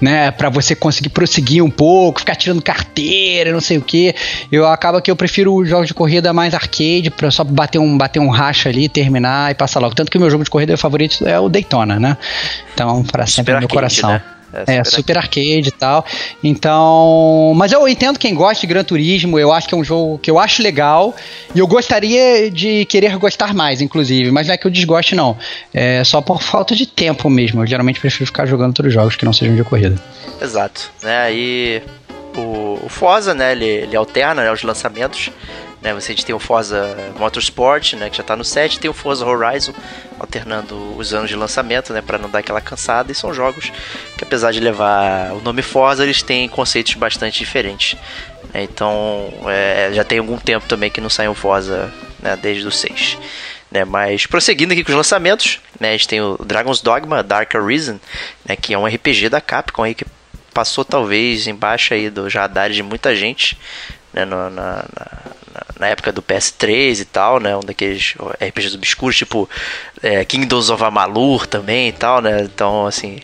né? 0.00 0.30
Pra 0.30 0.48
você 0.48 0.74
conseguir 0.74 1.10
prosseguir 1.10 1.62
um 1.62 1.70
pouco, 1.70 2.20
ficar 2.20 2.34
tirando 2.34 2.62
carteira, 2.62 3.52
não 3.52 3.60
sei 3.60 3.76
o 3.76 3.82
que. 3.82 4.14
Eu 4.50 4.66
acaba 4.66 5.02
que 5.02 5.10
eu 5.10 5.16
prefiro 5.16 5.54
os 5.54 5.68
jogos 5.68 5.86
de 5.86 5.94
corrida 5.94 6.32
mais 6.32 6.54
arcade, 6.54 7.10
pra 7.10 7.30
só 7.30 7.44
bater 7.44 7.78
um, 7.78 7.98
bater 7.98 8.20
um 8.20 8.28
racha 8.28 8.70
ali, 8.70 8.88
terminar 8.88 9.50
e 9.50 9.54
passar 9.54 9.80
logo. 9.80 9.94
Tanto 9.94 10.10
que 10.10 10.16
o 10.16 10.20
meu 10.20 10.30
jogo 10.30 10.44
de 10.44 10.50
corrida 10.50 10.76
favorito 10.78 11.26
é 11.28 11.38
o 11.38 11.48
Daytona, 11.50 12.00
né? 12.00 12.16
Então, 12.72 13.02
para 13.04 13.26
sempre 13.26 13.52
no 13.52 13.60
meu 13.60 13.68
coração. 13.68 14.12
Né? 14.12 14.33
É, 14.54 14.60
super, 14.60 14.72
é, 14.72 14.84
super 14.84 15.18
arcade 15.18 15.68
e 15.68 15.72
tal. 15.72 16.04
Então. 16.42 17.52
Mas 17.56 17.72
eu 17.72 17.86
entendo 17.88 18.18
quem 18.18 18.34
gosta 18.34 18.60
de 18.60 18.66
Gran 18.66 18.84
Turismo, 18.84 19.38
eu 19.38 19.52
acho 19.52 19.68
que 19.68 19.74
é 19.74 19.78
um 19.78 19.84
jogo 19.84 20.18
que 20.18 20.30
eu 20.30 20.38
acho 20.38 20.62
legal. 20.62 21.14
E 21.54 21.58
eu 21.58 21.66
gostaria 21.66 22.50
de 22.50 22.84
querer 22.84 23.16
gostar 23.18 23.52
mais, 23.54 23.80
inclusive. 23.80 24.30
Mas 24.30 24.46
não 24.46 24.54
é 24.54 24.56
que 24.56 24.66
eu 24.66 24.70
desgoste, 24.70 25.14
não. 25.14 25.36
É 25.72 26.02
só 26.04 26.20
por 26.20 26.42
falta 26.42 26.74
de 26.74 26.86
tempo 26.86 27.28
mesmo. 27.28 27.62
Eu 27.62 27.66
geralmente 27.66 28.00
prefiro 28.00 28.26
ficar 28.26 28.46
jogando 28.46 28.68
outros 28.68 28.92
jogos 28.92 29.16
que 29.16 29.24
não 29.24 29.32
sejam 29.32 29.56
de 29.56 29.64
corrida. 29.64 29.96
Exato. 30.40 30.90
Né, 31.02 31.16
aí 31.18 31.82
o, 32.36 32.78
o 32.84 32.88
Forza, 32.88 33.34
né, 33.34 33.52
ele, 33.52 33.64
ele 33.64 33.96
alterna 33.96 34.42
né, 34.42 34.52
os 34.52 34.62
lançamentos. 34.62 35.30
Né, 35.84 35.92
você 35.92 36.14
tem 36.14 36.34
o 36.34 36.38
Forza 36.38 36.96
Motorsport, 37.18 37.92
né, 37.92 38.08
que 38.08 38.16
já 38.16 38.22
está 38.22 38.34
no 38.34 38.42
7, 38.42 38.80
tem 38.80 38.90
o 38.90 38.94
Forza 38.94 39.26
Horizon, 39.26 39.74
alternando 40.18 40.96
os 40.96 41.12
anos 41.12 41.28
de 41.28 41.36
lançamento, 41.36 41.92
né, 41.92 42.00
para 42.00 42.16
não 42.16 42.30
dar 42.30 42.38
aquela 42.38 42.62
cansada, 42.62 43.12
e 43.12 43.14
são 43.14 43.34
jogos 43.34 43.70
que 44.16 44.24
apesar 44.24 44.50
de 44.50 44.60
levar 44.60 45.32
o 45.34 45.42
nome 45.42 45.60
Forza, 45.60 46.02
eles 46.02 46.22
têm 46.22 46.48
conceitos 46.48 46.94
bastante 46.94 47.38
diferentes. 47.38 47.98
Né, 48.54 48.62
então, 48.62 49.30
é, 49.46 49.90
já 49.92 50.02
tem 50.02 50.20
algum 50.20 50.38
tempo 50.38 50.66
também 50.66 50.90
que 50.90 51.02
não 51.02 51.10
saiu 51.10 51.32
o 51.32 51.34
Forza, 51.34 51.92
né, 52.18 52.34
desde 52.34 52.66
o 52.66 52.72
6. 52.72 53.18
Né, 53.70 53.84
mas 53.84 54.24
prosseguindo 54.24 54.72
aqui 54.72 54.82
com 54.82 54.90
os 54.90 54.96
lançamentos, 54.96 55.60
né, 55.78 55.90
a 55.90 55.92
gente 55.92 56.08
tem 56.08 56.18
o 56.18 56.38
Dragon's 56.38 56.80
Dogma 56.80 57.22
Dark 57.22 57.54
Arisen, 57.54 58.00
né, 58.48 58.56
que 58.56 58.72
é 58.72 58.78
um 58.78 58.86
RPG 58.86 59.28
da 59.28 59.40
Capcom 59.42 59.82
aí 59.82 59.94
que 59.94 60.06
passou 60.54 60.82
talvez 60.82 61.46
embaixo 61.46 61.92
aí 61.92 62.08
do 62.08 62.26
radar 62.26 62.70
de 62.70 62.82
muita 62.82 63.14
gente, 63.14 63.58
né, 64.14 64.24
no, 64.24 64.48
na, 64.48 64.76
na 64.76 65.34
na 65.78 65.88
época 65.88 66.12
do 66.12 66.22
PS3 66.22 67.00
e 67.00 67.04
tal, 67.04 67.40
né? 67.40 67.56
Um 67.56 67.60
daqueles 67.60 68.14
RPGs 68.40 68.76
obscuros, 68.76 69.16
tipo 69.16 69.48
é, 70.02 70.24
Kingdoms 70.24 70.70
of 70.70 70.82
Amalur 70.82 71.46
também 71.46 71.88
e 71.88 71.92
tal, 71.92 72.20
né? 72.20 72.42
Então, 72.42 72.86
assim. 72.86 73.20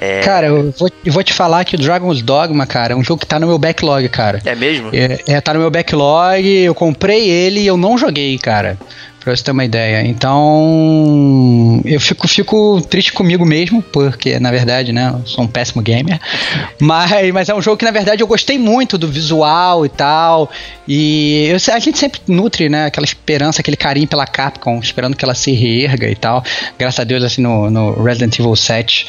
É... 0.00 0.20
Cara, 0.20 0.46
eu 0.46 0.72
vou, 0.78 0.90
eu 1.04 1.12
vou 1.12 1.22
te 1.22 1.34
falar 1.34 1.62
que 1.62 1.76
o 1.76 1.78
Dragon's 1.78 2.22
Dogma, 2.22 2.66
cara, 2.66 2.94
é 2.94 2.96
um 2.96 3.04
jogo 3.04 3.20
que 3.20 3.26
tá 3.26 3.38
no 3.38 3.46
meu 3.46 3.58
backlog, 3.58 4.08
cara. 4.08 4.40
É 4.46 4.54
mesmo? 4.54 4.88
É, 4.94 5.20
é 5.26 5.40
tá 5.42 5.52
no 5.52 5.60
meu 5.60 5.70
backlog, 5.70 6.42
eu 6.42 6.74
comprei 6.74 7.28
ele 7.28 7.60
e 7.60 7.66
eu 7.66 7.76
não 7.76 7.98
joguei, 7.98 8.38
cara. 8.38 8.78
Pra 9.20 9.36
você 9.36 9.44
ter 9.44 9.50
uma 9.50 9.66
ideia. 9.66 10.02
Então, 10.06 11.82
eu 11.84 12.00
fico, 12.00 12.26
fico 12.26 12.80
triste 12.80 13.12
comigo 13.12 13.44
mesmo, 13.44 13.82
porque, 13.82 14.40
na 14.40 14.50
verdade, 14.50 14.94
né, 14.94 15.12
eu 15.12 15.26
sou 15.26 15.44
um 15.44 15.46
péssimo 15.46 15.82
gamer. 15.82 16.18
Mas, 16.80 17.30
mas 17.30 17.48
é 17.50 17.54
um 17.54 17.60
jogo 17.60 17.76
que, 17.76 17.84
na 17.84 17.90
verdade, 17.90 18.22
eu 18.22 18.26
gostei 18.26 18.58
muito 18.58 18.96
do 18.96 19.06
visual 19.06 19.84
e 19.84 19.90
tal. 19.90 20.50
E 20.88 21.46
eu, 21.50 21.74
a 21.74 21.78
gente 21.78 21.98
sempre 21.98 22.20
nutre, 22.26 22.70
né, 22.70 22.86
aquela 22.86 23.04
esperança, 23.04 23.60
aquele 23.60 23.76
carinho 23.76 24.08
pela 24.08 24.26
Capcom, 24.26 24.80
esperando 24.80 25.14
que 25.14 25.22
ela 25.22 25.34
se 25.34 25.52
reerga 25.52 26.08
e 26.08 26.14
tal. 26.14 26.42
Graças 26.78 27.00
a 27.00 27.04
Deus, 27.04 27.22
assim, 27.22 27.42
no, 27.42 27.70
no 27.70 28.02
Resident 28.02 28.38
Evil 28.38 28.56
7, 28.56 29.06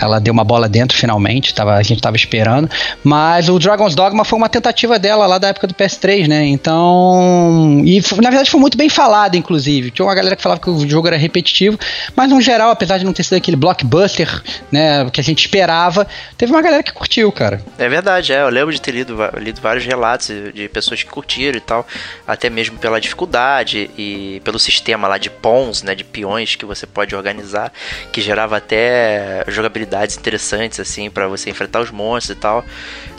ela 0.00 0.18
deu 0.18 0.32
uma 0.32 0.44
bola 0.44 0.68
dentro 0.68 0.96
finalmente, 0.96 1.54
tava, 1.54 1.74
a 1.74 1.82
gente 1.82 2.00
tava 2.00 2.16
esperando. 2.16 2.68
Mas 3.04 3.48
o 3.48 3.58
Dragon's 3.58 3.94
Dogma 3.94 4.24
foi 4.24 4.38
uma 4.38 4.48
tentativa 4.48 4.98
dela 4.98 5.26
lá 5.26 5.38
da 5.38 5.48
época 5.48 5.66
do 5.66 5.74
PS3, 5.74 6.26
né? 6.26 6.46
Então. 6.46 7.82
E 7.84 8.00
na 8.20 8.30
verdade 8.30 8.50
foi 8.50 8.60
muito 8.60 8.78
bem 8.78 8.88
falado, 8.88 9.36
inclusive. 9.36 9.90
Tinha 9.90 10.06
uma 10.06 10.14
galera 10.14 10.34
que 10.34 10.42
falava 10.42 10.60
que 10.60 10.70
o 10.70 10.88
jogo 10.88 11.06
era 11.08 11.16
repetitivo, 11.16 11.78
mas 12.16 12.30
no 12.30 12.40
geral, 12.40 12.70
apesar 12.70 12.98
de 12.98 13.04
não 13.04 13.12
ter 13.12 13.22
sido 13.22 13.36
aquele 13.36 13.56
blockbuster, 13.56 14.42
né, 14.72 15.08
que 15.10 15.20
a 15.20 15.24
gente 15.24 15.40
esperava, 15.40 16.06
teve 16.36 16.50
uma 16.50 16.62
galera 16.62 16.82
que 16.82 16.92
curtiu, 16.92 17.30
cara. 17.30 17.60
É 17.78 17.88
verdade, 17.88 18.32
é. 18.32 18.40
Eu 18.40 18.48
lembro 18.48 18.72
de 18.72 18.80
ter 18.80 18.92
lido, 18.92 19.16
lido 19.38 19.60
vários 19.60 19.84
relatos 19.84 20.28
de 20.54 20.68
pessoas 20.68 21.02
que 21.02 21.10
curtiram 21.10 21.58
e 21.58 21.60
tal, 21.60 21.86
até 22.26 22.48
mesmo 22.48 22.78
pela 22.78 23.00
dificuldade 23.00 23.90
e 23.98 24.40
pelo 24.44 24.58
sistema 24.58 25.06
lá 25.06 25.18
de 25.18 25.28
pawns, 25.28 25.82
né, 25.82 25.94
de 25.94 26.04
peões 26.04 26.56
que 26.56 26.64
você 26.64 26.86
pode 26.86 27.14
organizar, 27.14 27.72
que 28.12 28.20
gerava 28.20 28.56
até 28.56 29.44
jogabilidade 29.48 29.89
habilidades 29.90 30.16
interessantes, 30.16 30.78
assim, 30.78 31.10
para 31.10 31.26
você 31.26 31.50
enfrentar 31.50 31.80
os 31.80 31.90
monstros 31.90 32.36
e 32.36 32.40
tal. 32.40 32.64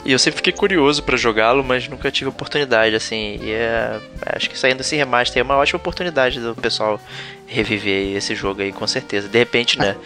E 0.04 0.12
eu 0.12 0.18
sempre 0.18 0.38
fiquei 0.38 0.52
curioso 0.52 1.02
para 1.02 1.16
jogá-lo, 1.16 1.62
mas 1.62 1.86
nunca 1.86 2.10
tive 2.10 2.30
oportunidade, 2.30 2.96
assim. 2.96 3.38
E 3.42 3.52
é, 3.52 4.00
acho 4.26 4.48
que 4.48 4.58
saindo 4.58 4.78
desse 4.78 4.96
remaster 4.96 5.40
é 5.40 5.42
uma 5.44 5.56
ótima 5.56 5.76
oportunidade 5.76 6.40
do 6.40 6.54
pessoal 6.54 7.00
reviver 7.46 8.16
esse 8.16 8.34
jogo 8.34 8.62
aí, 8.62 8.72
com 8.72 8.86
certeza. 8.86 9.28
De 9.28 9.38
repente, 9.38 9.78
né? 9.78 9.96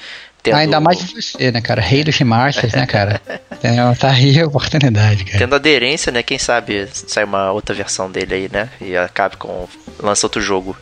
Tendo... 0.46 0.56
Ainda 0.58 0.78
mais 0.78 1.02
você, 1.02 1.50
né, 1.50 1.60
cara? 1.60 1.82
Rei 1.82 2.04
dos 2.04 2.16
remasters, 2.16 2.72
né, 2.72 2.86
cara? 2.86 3.20
tá 3.98 4.10
aí 4.10 4.40
a 4.40 4.46
oportunidade, 4.46 5.24
cara. 5.24 5.38
Tendo 5.38 5.56
aderência, 5.56 6.12
né? 6.12 6.22
Quem 6.22 6.38
sabe 6.38 6.88
sai 6.92 7.24
uma 7.24 7.50
outra 7.50 7.74
versão 7.74 8.08
dele 8.08 8.34
aí, 8.34 8.50
né? 8.52 8.68
E 8.80 8.96
a 8.96 9.08
Capcom 9.08 9.68
lança 10.00 10.24
outro 10.24 10.40
jogo, 10.40 10.76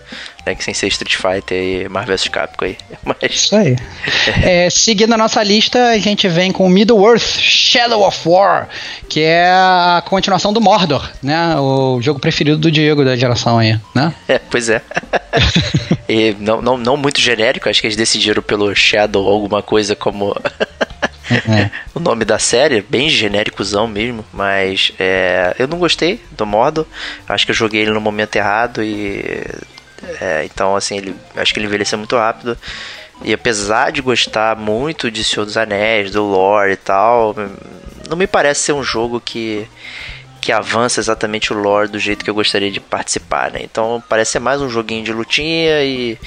né? 0.45 0.55
Que 0.55 0.63
sem 0.63 0.75
ser 0.75 0.89
Street 0.89 1.17
Fighter 1.17 1.57
e 1.57 1.89
Marvel 1.89 2.15
vs 2.15 2.29
Capcom 2.29 2.67
aí. 2.67 2.77
Mas... 3.03 3.17
Isso 3.23 3.57
aí. 3.57 3.75
é, 4.45 4.69
seguindo 4.69 5.15
a 5.15 5.17
nossa 5.17 5.43
lista, 5.43 5.89
a 5.89 5.99
gente 5.99 6.29
vem 6.29 6.53
com 6.53 6.69
Middle-earth 6.69 7.41
Shadow 7.41 8.07
of 8.07 8.29
War, 8.29 8.69
que 9.09 9.23
é 9.23 9.51
a 9.51 10.03
continuação 10.05 10.53
do 10.53 10.61
Mordor, 10.61 11.11
né? 11.23 11.57
O 11.57 12.03
jogo 12.03 12.21
preferido 12.21 12.59
do 12.59 12.71
Diego 12.71 13.03
da 13.03 13.17
geração 13.17 13.59
aí, 13.59 13.81
né? 13.95 14.13
É, 14.29 14.39
pois 14.39 14.69
é. 14.69 14.83
e 16.09 16.35
não, 16.39 16.61
não, 16.63 16.77
não 16.77 16.97
muito 16.97 17.21
genérico, 17.21 17.69
acho 17.69 17.81
que 17.81 17.87
eles 17.87 17.97
decidiram 17.97 18.43
pelo 18.43 18.75
Shadow 18.75 19.29
alguma 19.29 19.63
coisa 19.63 19.95
como 19.97 20.35
é. 21.49 21.71
o 21.95 22.01
nome 22.01 22.25
da 22.25 22.39
série, 22.39 22.83
bem 22.83 23.09
genéricozão 23.09 23.87
mesmo, 23.87 24.25
mas 24.33 24.93
é, 24.99 25.55
eu 25.59 25.67
não 25.67 25.79
gostei 25.79 26.21
do 26.33 26.45
modo, 26.45 26.87
acho 27.29 27.45
que 27.45 27.51
eu 27.51 27.57
joguei 27.57 27.83
ele 27.83 27.93
no 27.93 28.01
momento 28.01 28.37
errado 28.37 28.83
e 28.83 29.47
é, 30.21 30.45
então 30.45 30.77
assim, 30.77 30.99
ele, 30.99 31.15
acho 31.37 31.53
que 31.53 31.59
ele 31.59 31.67
envelheceu 31.67 31.99
muito 31.99 32.17
rápido. 32.17 32.57
E 33.23 33.33
apesar 33.33 33.93
de 33.93 34.03
gostar 34.03 34.57
muito 34.57 35.11
de 35.11 35.23
Senhor 35.23 35.47
dos 35.47 35.57
Anéis, 35.57 36.11
do 36.11 36.25
lore 36.25 36.73
e 36.73 36.77
tal, 36.77 37.35
não 38.09 38.17
me 38.17 38.27
parece 38.27 38.61
ser 38.61 38.73
um 38.73 38.83
jogo 38.83 39.21
que 39.21 39.67
que 40.45 40.53
avança 40.53 41.01
exatamente 41.01 41.55
o 41.55 41.57
lore 41.57 41.89
do 41.89 41.99
jeito 41.99 42.23
que 42.23 42.29
eu 42.29 42.35
gostaria 42.35 42.71
de 42.71 42.79
participar, 42.79 43.51
né? 43.51 43.61
Então 43.63 44.03
parece 44.07 44.33
ser 44.33 44.41
mais 44.41 44.61
um 44.61 44.69
joguinho 44.69 45.03
de 45.03 45.11
lutinha 45.11 45.83
e, 45.83 46.19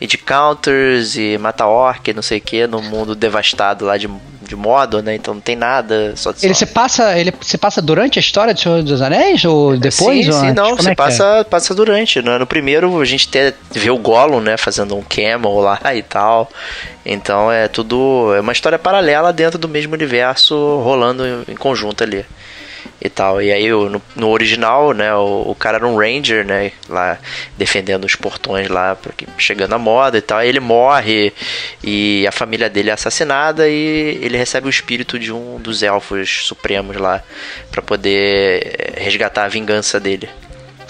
e 0.00 0.08
de 0.08 0.18
counters 0.18 1.16
e 1.16 1.38
mata 1.38 1.64
orc, 1.66 2.12
não 2.12 2.20
sei 2.20 2.38
o 2.38 2.40
que, 2.40 2.66
no 2.66 2.82
mundo 2.82 3.14
devastado 3.14 3.84
lá 3.84 3.96
de, 3.96 4.10
de 4.42 4.56
modo, 4.56 5.00
né? 5.00 5.14
Então 5.14 5.34
não 5.34 5.40
tem 5.40 5.54
nada, 5.54 6.14
só 6.16 6.34
Ele 6.42 6.52
se 6.52 6.66
passa, 6.66 7.16
ele 7.16 7.32
se 7.42 7.56
passa 7.56 7.80
durante 7.80 8.18
a 8.18 8.20
história 8.20 8.52
do 8.52 8.58
Senhor 8.58 8.82
dos 8.82 9.00
Anéis 9.00 9.44
ou 9.44 9.76
depois? 9.76 10.26
Sim, 10.26 10.32
ou 10.32 10.40
sim, 10.40 10.52
não, 10.52 10.76
você 10.76 10.88
é, 10.88 10.92
é 10.92 10.94
passa, 10.96 11.24
é? 11.24 11.44
passa 11.44 11.72
durante, 11.72 12.20
né? 12.20 12.38
No 12.38 12.48
primeiro 12.48 13.00
a 13.00 13.04
gente 13.04 13.28
te, 13.28 13.54
vê 13.70 13.88
o 13.88 13.98
Gollum, 13.98 14.40
né, 14.40 14.56
fazendo 14.56 14.96
um 14.96 15.02
camel 15.02 15.60
lá 15.60 15.78
e 15.94 16.02
tal. 16.02 16.50
Então 17.06 17.52
é 17.52 17.68
tudo, 17.68 18.34
é 18.34 18.40
uma 18.40 18.50
história 18.50 18.80
paralela 18.80 19.32
dentro 19.32 19.60
do 19.60 19.68
mesmo 19.68 19.94
universo 19.94 20.56
rolando 20.80 21.24
em, 21.24 21.52
em 21.52 21.54
conjunto 21.54 22.02
ali 22.02 22.26
e 23.00 23.08
tal. 23.08 23.40
E 23.40 23.52
aí 23.52 23.68
no, 23.68 24.02
no 24.14 24.28
original, 24.28 24.92
né, 24.92 25.14
o, 25.14 25.44
o, 25.46 25.54
cara 25.54 25.78
era 25.78 25.86
um 25.86 25.96
ranger, 25.96 26.44
né, 26.44 26.72
lá 26.88 27.18
defendendo 27.56 28.04
os 28.04 28.14
portões 28.14 28.68
lá, 28.68 28.94
porque 28.94 29.26
chegando 29.38 29.74
a 29.74 29.78
moda 29.78 30.18
e 30.18 30.20
tal. 30.20 30.38
Aí 30.38 30.48
ele 30.48 30.60
morre 30.60 31.32
e 31.82 32.26
a 32.26 32.32
família 32.32 32.68
dele 32.68 32.90
é 32.90 32.92
assassinada 32.92 33.68
e 33.68 34.18
ele 34.22 34.36
recebe 34.36 34.66
o 34.66 34.70
espírito 34.70 35.18
de 35.18 35.32
um 35.32 35.58
dos 35.58 35.82
elfos 35.82 36.46
supremos 36.46 36.96
lá 36.96 37.22
para 37.70 37.82
poder 37.82 38.62
eh, 38.62 38.92
resgatar 38.96 39.44
a 39.44 39.48
vingança 39.48 39.98
dele. 39.98 40.28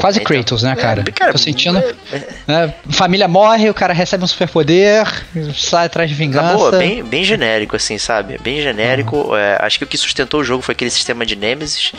Quase 0.01 0.19
então, 0.19 0.35
Kratos, 0.35 0.63
né, 0.63 0.75
cara? 0.75 1.05
É, 1.07 1.13
cara 1.13 1.33
Tô 1.33 1.39
sentindo. 1.39 1.79
É, 1.79 2.17
é. 2.49 2.75
Família 2.89 3.29
morre, 3.29 3.69
o 3.69 3.75
cara 3.75 3.93
recebe 3.93 4.25
um 4.25 4.27
superpoder, 4.27 5.07
sai 5.55 5.87
atrás 5.87 6.09
de 6.09 6.17
vingança. 6.17 6.57
Boa, 6.57 6.73
bem, 6.73 7.05
bem 7.05 7.23
genérico, 7.23 7.77
assim, 7.77 7.99
sabe? 7.99 8.39
Bem 8.39 8.63
genérico. 8.63 9.17
Uhum. 9.17 9.37
É, 9.37 9.59
acho 9.61 9.79
que 9.79 9.85
o 9.85 9.87
que 9.87 9.99
sustentou 9.99 10.41
o 10.41 10.45
jogo 10.45 10.63
foi 10.63 10.73
aquele 10.73 10.91
sistema 10.91 11.27
de 11.27 11.37
Nemesis, 11.37 11.93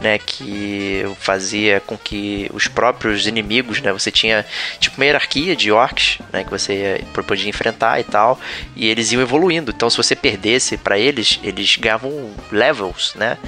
né, 0.00 0.18
que 0.18 1.04
fazia 1.18 1.80
com 1.80 1.96
que 1.96 2.50
os 2.52 2.68
próprios 2.68 3.26
inimigos, 3.26 3.80
né, 3.80 3.92
você 3.92 4.10
tinha 4.10 4.44
tipo 4.78 4.96
uma 4.96 5.04
hierarquia 5.04 5.54
de 5.54 5.70
orcs, 5.70 6.18
né, 6.32 6.44
que 6.44 6.50
você 6.50 7.04
podia 7.26 7.48
enfrentar 7.48 8.00
e 8.00 8.04
tal, 8.04 8.38
e 8.74 8.88
eles 8.88 9.12
iam 9.12 9.22
evoluindo. 9.22 9.72
Então, 9.74 9.88
se 9.88 9.96
você 9.96 10.14
perdesse 10.14 10.76
para 10.76 10.98
eles, 10.98 11.38
eles 11.42 11.76
ganhavam 11.76 12.30
levels, 12.50 13.14
né, 13.14 13.38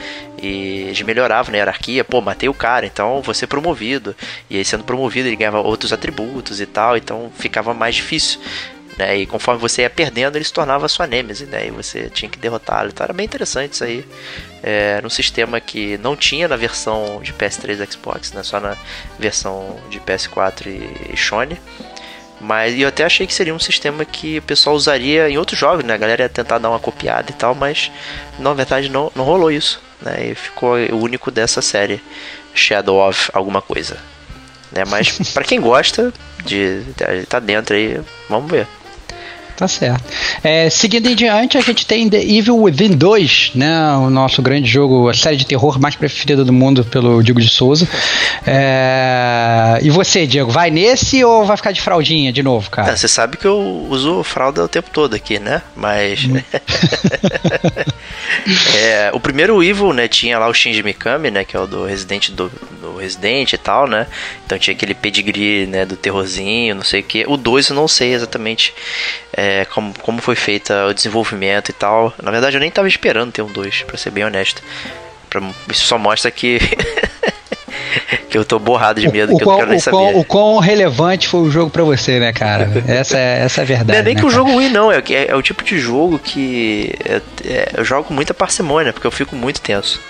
e 0.43 0.85
eles 0.87 1.01
melhoravam 1.03 1.53
na 1.53 1.59
hierarquia. 1.59 2.05
Pô, 2.05 2.21
matei 2.21 2.49
o 2.49 2.55
cara, 2.55 2.87
então 2.87 3.23
você 3.23 3.47
promovido. 3.47 4.15
E 4.51 4.59
aí, 4.59 4.65
sendo 4.65 4.85
promovido, 4.85 5.29
ele 5.29 5.37
ganhava 5.37 5.61
outros 5.61 5.93
atributos 5.93 6.61
e 6.61 6.67
tal, 6.67 6.97
então 6.97 7.33
ficava 7.39 7.73
mais 7.73 7.95
difícil. 7.95 8.41
Né? 8.97 9.19
E 9.19 9.27
conforme 9.27 9.61
você 9.61 9.83
ia 9.83 9.91
perdendo, 9.91 10.37
ele 10.37 10.45
se 10.45 10.53
tornava 10.53 10.87
sua 10.89 11.07
Nemesis, 11.07 11.49
né? 11.49 11.67
E 11.67 11.71
você 11.71 12.09
tinha 12.11 12.31
que 12.31 12.39
derrotá-lo. 12.39 12.89
Então 12.89 13.05
era 13.05 13.13
bem 13.13 13.27
interessante 13.27 13.73
isso 13.73 13.85
aí. 13.85 14.05
É, 14.63 15.01
num 15.03 15.11
sistema 15.11 15.61
que 15.61 15.99
não 15.99 16.17
tinha 16.17 16.47
na 16.47 16.57
versão 16.57 17.21
de 17.23 17.33
PS3 17.33 17.81
e 17.81 17.93
Xbox, 17.93 18.33
né? 18.33 18.43
Só 18.43 18.61
na 18.61 18.77
versão 19.19 19.79
de 19.91 19.99
PS4 20.01 20.67
e, 21.13 21.17
Sony. 21.17 21.61
Mas 22.41 22.79
eu 22.79 22.89
até 22.89 23.05
achei 23.05 23.27
que 23.27 23.35
seria 23.35 23.55
um 23.55 23.59
sistema 23.59 24.05
que 24.05 24.39
o 24.39 24.43
pessoal 24.43 24.77
usaria 24.77 25.29
em 25.29 25.39
outros 25.39 25.59
jogos, 25.59 25.85
né? 25.85 25.95
A 25.95 25.99
galera 25.99 26.25
ia 26.25 26.29
tentar 26.29 26.59
dar 26.59 26.71
uma 26.71 26.79
copiada 26.79 27.31
e 27.31 27.35
tal, 27.35 27.55
mas 27.55 27.91
na 28.39 28.53
verdade 28.53 28.89
não, 28.89 29.11
não 29.15 29.25
rolou 29.25 29.51
isso. 29.51 29.83
Né? 30.01 30.31
E 30.31 30.35
ficou 30.35 30.77
o 30.77 31.01
único 31.01 31.31
dessa 31.31 31.63
série, 31.63 32.03
Shadow 32.55 33.09
of 33.09 33.31
alguma 33.33 33.63
coisa. 33.63 33.97
Né? 34.71 34.85
Mas 34.87 35.19
para 35.33 35.45
quem 35.45 35.61
gosta 35.61 36.13
de, 36.45 36.83
de 36.83 37.27
tá 37.27 37.41
dentro 37.41 37.75
aí, 37.75 38.01
vamos 38.29 38.51
ver. 38.51 38.67
Tá 39.57 39.69
certo. 39.69 40.03
É, 40.43 40.69
seguindo 40.69 41.09
em 41.09 41.15
diante, 41.15 41.57
a 41.57 41.61
gente 41.61 41.87
tem 41.87 42.09
The 42.09 42.21
Evil 42.21 42.61
Within 42.61 42.97
2, 42.97 43.53
né? 43.55 43.97
O 43.97 44.11
nosso 44.11 44.43
grande 44.43 44.69
jogo, 44.69 45.09
a 45.09 45.15
série 45.15 45.37
de 45.37 45.47
terror 45.47 45.81
mais 45.81 45.95
preferida 45.95 46.45
do 46.45 46.53
mundo 46.53 46.85
pelo 46.85 47.23
Diego 47.23 47.41
de 47.41 47.49
Souza. 47.49 47.89
É, 48.45 49.79
e 49.81 49.91
você, 49.91 50.27
Diego, 50.27 50.51
vai 50.51 50.71
nesse 50.71 51.25
ou 51.25 51.45
vai 51.45 51.57
ficar 51.57 51.71
de 51.71 51.81
fraldinha 51.81 52.33
de 52.33 52.43
novo, 52.43 52.69
cara? 52.69 52.97
Você 52.97 53.07
sabe 53.07 53.37
que 53.37 53.47
eu 53.47 53.87
uso 53.89 54.25
fralda 54.25 54.65
o 54.65 54.69
tempo 54.69 54.91
todo 54.91 55.15
aqui, 55.15 55.39
né? 55.39 55.63
Mas. 55.77 56.25
Hum. 56.25 56.35
é, 58.77 59.11
o 59.13 59.21
primeiro 59.21 59.63
Evil, 59.63 59.93
né, 59.93 60.09
tinha 60.09 60.37
lá 60.37 60.49
o 60.49 60.55
Shinji 60.55 60.83
Mikami, 60.83 61.31
né? 61.31 61.45
Que 61.45 61.57
é 61.57 61.61
o 61.61 61.67
do 61.67 61.85
Resident 61.85 62.31
do, 62.31 62.51
do 62.81 62.97
Resident 62.97 63.53
e 63.53 63.59
tal, 63.59 63.87
né? 63.87 64.09
Então 64.45 64.59
tinha 64.59 64.75
aquele 64.75 64.95
pedigree, 64.95 65.67
né, 65.67 65.87
do 65.87 65.97
terrorzinho, 65.97 66.75
não 66.75 66.83
sei 66.83 67.01
o 67.01 67.05
que. 67.05 67.25
O 67.29 67.37
2 67.37 67.69
eu 67.69 67.77
não 67.77 67.87
sei 67.87 68.15
exatamente 68.15 68.75
é, 69.37 69.44
como, 69.67 69.95
como 70.01 70.21
foi 70.21 70.37
feita 70.37 70.87
o 70.87 70.95
desenvolvimento 70.95 71.71
e 71.71 71.73
tal. 71.73 72.13
Na 72.23 72.31
verdade, 72.31 72.57
eu 72.57 72.61
nem 72.61 72.71
tava 72.71 72.89
esperando 72.89 73.33
ter 73.33 73.43
um 73.43 73.53
2, 73.53 73.83
pra 73.83 73.97
ser 73.97 74.11
bem 74.11 74.25
honesto. 74.25 74.63
Pra, 75.29 75.43
isso 75.71 75.87
só 75.87 75.99
mostra 75.99 76.31
que. 76.31 76.59
que 78.29 78.39
eu 78.39 78.45
tô 78.45 78.59
borrado 78.59 79.01
de 79.01 79.09
medo, 79.09 79.33
o, 79.33 79.39
que 79.39 79.45
eu 79.45 79.47
não 79.47 79.57
quero 79.57 79.71
nem 79.71 79.79
saber. 79.79 79.97
Quão, 79.97 80.19
o 80.19 80.25
quão 80.25 80.59
relevante 80.59 81.29
foi 81.29 81.41
o 81.41 81.51
jogo 81.51 81.71
para 81.71 81.85
você, 81.85 82.19
né, 82.19 82.33
cara? 82.33 82.69
Essa 82.87 83.17
é, 83.17 83.45
essa 83.45 83.61
é 83.61 83.63
a 83.63 83.67
verdade. 83.67 83.93
Não 83.93 83.99
é 83.99 84.03
nem 84.03 84.15
né, 84.15 84.21
que 84.21 84.27
o 84.27 84.31
jogo 84.31 84.51
ruim, 84.51 84.69
não. 84.69 84.91
É, 84.91 84.99
é, 84.99 85.31
é, 85.31 85.37
o 85.37 85.43
tipo 85.43 85.63
de 85.63 85.79
jogo 85.79 86.19
que 86.19 86.93
é, 87.05 87.21
é, 87.45 87.69
eu 87.77 87.85
jogo 87.85 88.05
com 88.05 88.15
muita 88.15 88.35
parcimônia, 88.35 88.93
porque 88.93 89.07
eu 89.07 89.13
fico 89.13 89.37
muito 89.37 89.61
tenso. 89.61 90.01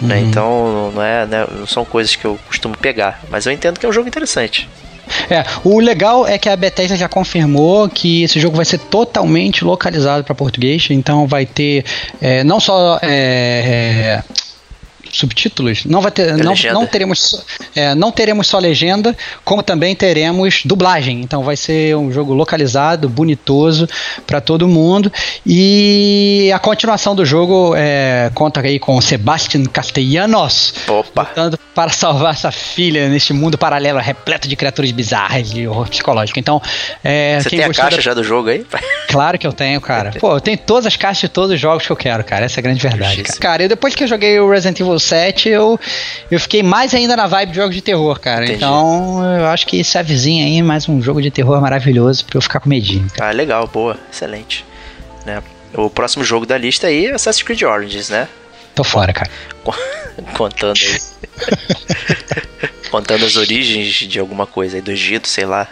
Né? 0.00 0.16
Uhum. 0.16 0.28
Então, 0.28 0.92
não, 0.94 1.02
é, 1.02 1.26
né, 1.26 1.46
não 1.58 1.66
são 1.66 1.84
coisas 1.84 2.14
que 2.14 2.24
eu 2.24 2.38
costumo 2.46 2.76
pegar. 2.76 3.20
Mas 3.28 3.46
eu 3.46 3.52
entendo 3.52 3.78
que 3.78 3.84
é 3.84 3.88
um 3.88 3.92
jogo 3.92 4.08
interessante. 4.08 4.68
É, 5.28 5.44
o 5.64 5.78
legal 5.80 6.26
é 6.26 6.38
que 6.38 6.48
a 6.48 6.56
Bethesda 6.56 6.96
já 6.96 7.08
confirmou 7.08 7.88
que 7.88 8.22
esse 8.22 8.40
jogo 8.40 8.56
vai 8.56 8.64
ser 8.64 8.78
totalmente 8.78 9.64
localizado 9.64 10.24
para 10.24 10.34
português, 10.34 10.88
então 10.90 11.26
vai 11.26 11.46
ter 11.46 11.84
é, 12.20 12.42
não 12.44 12.60
só 12.60 12.98
é, 13.02 14.22
é 14.26 14.39
subtítulos, 15.12 15.84
não 15.84 16.00
vai 16.00 16.10
ter, 16.10 16.36
não, 16.36 16.54
não, 16.72 16.86
teremos, 16.86 17.44
é, 17.74 17.94
não 17.94 18.10
teremos 18.12 18.46
só 18.46 18.58
legenda, 18.58 19.16
como 19.44 19.62
também 19.62 19.94
teremos 19.94 20.62
dublagem. 20.64 21.20
Então 21.20 21.42
vai 21.42 21.56
ser 21.56 21.96
um 21.96 22.12
jogo 22.12 22.32
localizado, 22.32 23.08
bonitoso 23.08 23.88
para 24.26 24.40
todo 24.40 24.68
mundo. 24.68 25.12
E 25.44 26.50
a 26.54 26.58
continuação 26.58 27.14
do 27.14 27.24
jogo 27.24 27.74
é, 27.76 28.30
conta 28.34 28.60
aí 28.60 28.78
com 28.78 29.00
Sebastian 29.00 29.64
Castellanos, 29.64 30.74
Opa. 30.88 31.22
lutando 31.22 31.58
para 31.74 31.90
salvar 31.90 32.36
sua 32.36 32.52
filha 32.52 33.08
neste 33.08 33.32
mundo 33.32 33.56
paralelo 33.56 33.98
repleto 33.98 34.48
de 34.48 34.56
criaturas 34.56 34.90
bizarras 34.90 35.50
de 35.50 35.66
horror 35.66 35.88
psicológico. 35.88 36.38
Então, 36.38 36.60
é, 37.02 37.38
você 37.40 37.50
tem 37.50 37.64
a 37.64 37.72
caixa 37.72 37.96
da... 37.96 38.02
já 38.02 38.14
do 38.14 38.24
jogo 38.24 38.48
aí? 38.48 38.64
Claro 39.10 39.36
que 39.36 39.44
eu 39.44 39.52
tenho, 39.52 39.80
cara. 39.80 40.12
Pô, 40.20 40.36
eu 40.36 40.40
tenho 40.40 40.56
todas 40.56 40.86
as 40.86 40.94
caixas 40.94 41.22
de 41.22 41.28
todos 41.30 41.50
os 41.50 41.58
jogos 41.58 41.84
que 41.84 41.90
eu 41.90 41.96
quero, 41.96 42.22
cara. 42.22 42.44
Essa 42.44 42.58
é 42.58 42.60
a 42.60 42.62
grande 42.62 42.80
verdade. 42.80 43.24
Cara, 43.24 43.38
cara 43.40 43.62
eu, 43.64 43.68
depois 43.68 43.92
que 43.92 44.04
eu 44.04 44.06
joguei 44.06 44.38
o 44.38 44.48
Resident 44.48 44.78
Evil 44.78 44.99
7, 45.00 45.48
eu, 45.48 45.78
eu 46.30 46.38
fiquei 46.38 46.62
mais 46.62 46.94
ainda 46.94 47.16
na 47.16 47.26
vibe 47.26 47.50
de 47.50 47.56
jogos 47.56 47.74
de 47.74 47.82
terror, 47.82 48.18
cara. 48.20 48.44
Entendi. 48.44 48.58
Então, 48.58 49.22
eu 49.38 49.46
acho 49.46 49.66
que 49.66 49.82
se 49.82 49.98
avizinha 49.98 50.44
aí 50.44 50.62
mais 50.62 50.88
um 50.88 51.00
jogo 51.02 51.20
de 51.20 51.30
terror 51.30 51.60
maravilhoso 51.60 52.24
pra 52.24 52.38
eu 52.38 52.42
ficar 52.42 52.60
com 52.60 52.68
medinho. 52.68 53.08
Cara. 53.14 53.30
Ah, 53.30 53.32
legal, 53.32 53.66
boa, 53.66 53.96
excelente. 54.12 54.64
Né? 55.24 55.42
O 55.74 55.88
próximo 55.88 56.24
jogo 56.24 56.46
da 56.46 56.58
lista 56.58 56.86
aí 56.88 57.06
é 57.06 57.14
Assassin's 57.14 57.42
Creed 57.42 57.62
Origins, 57.62 58.08
né? 58.08 58.28
Tô 58.74 58.84
fora, 58.84 59.12
cara. 59.12 59.30
Contando 60.36 60.78
aí. 60.78 61.00
Contando 62.90 63.24
as 63.24 63.36
origens 63.36 63.94
de 63.94 64.18
alguma 64.18 64.46
coisa 64.46 64.76
aí 64.76 64.82
do 64.82 64.90
Egito, 64.90 65.28
sei 65.28 65.46
lá. 65.46 65.68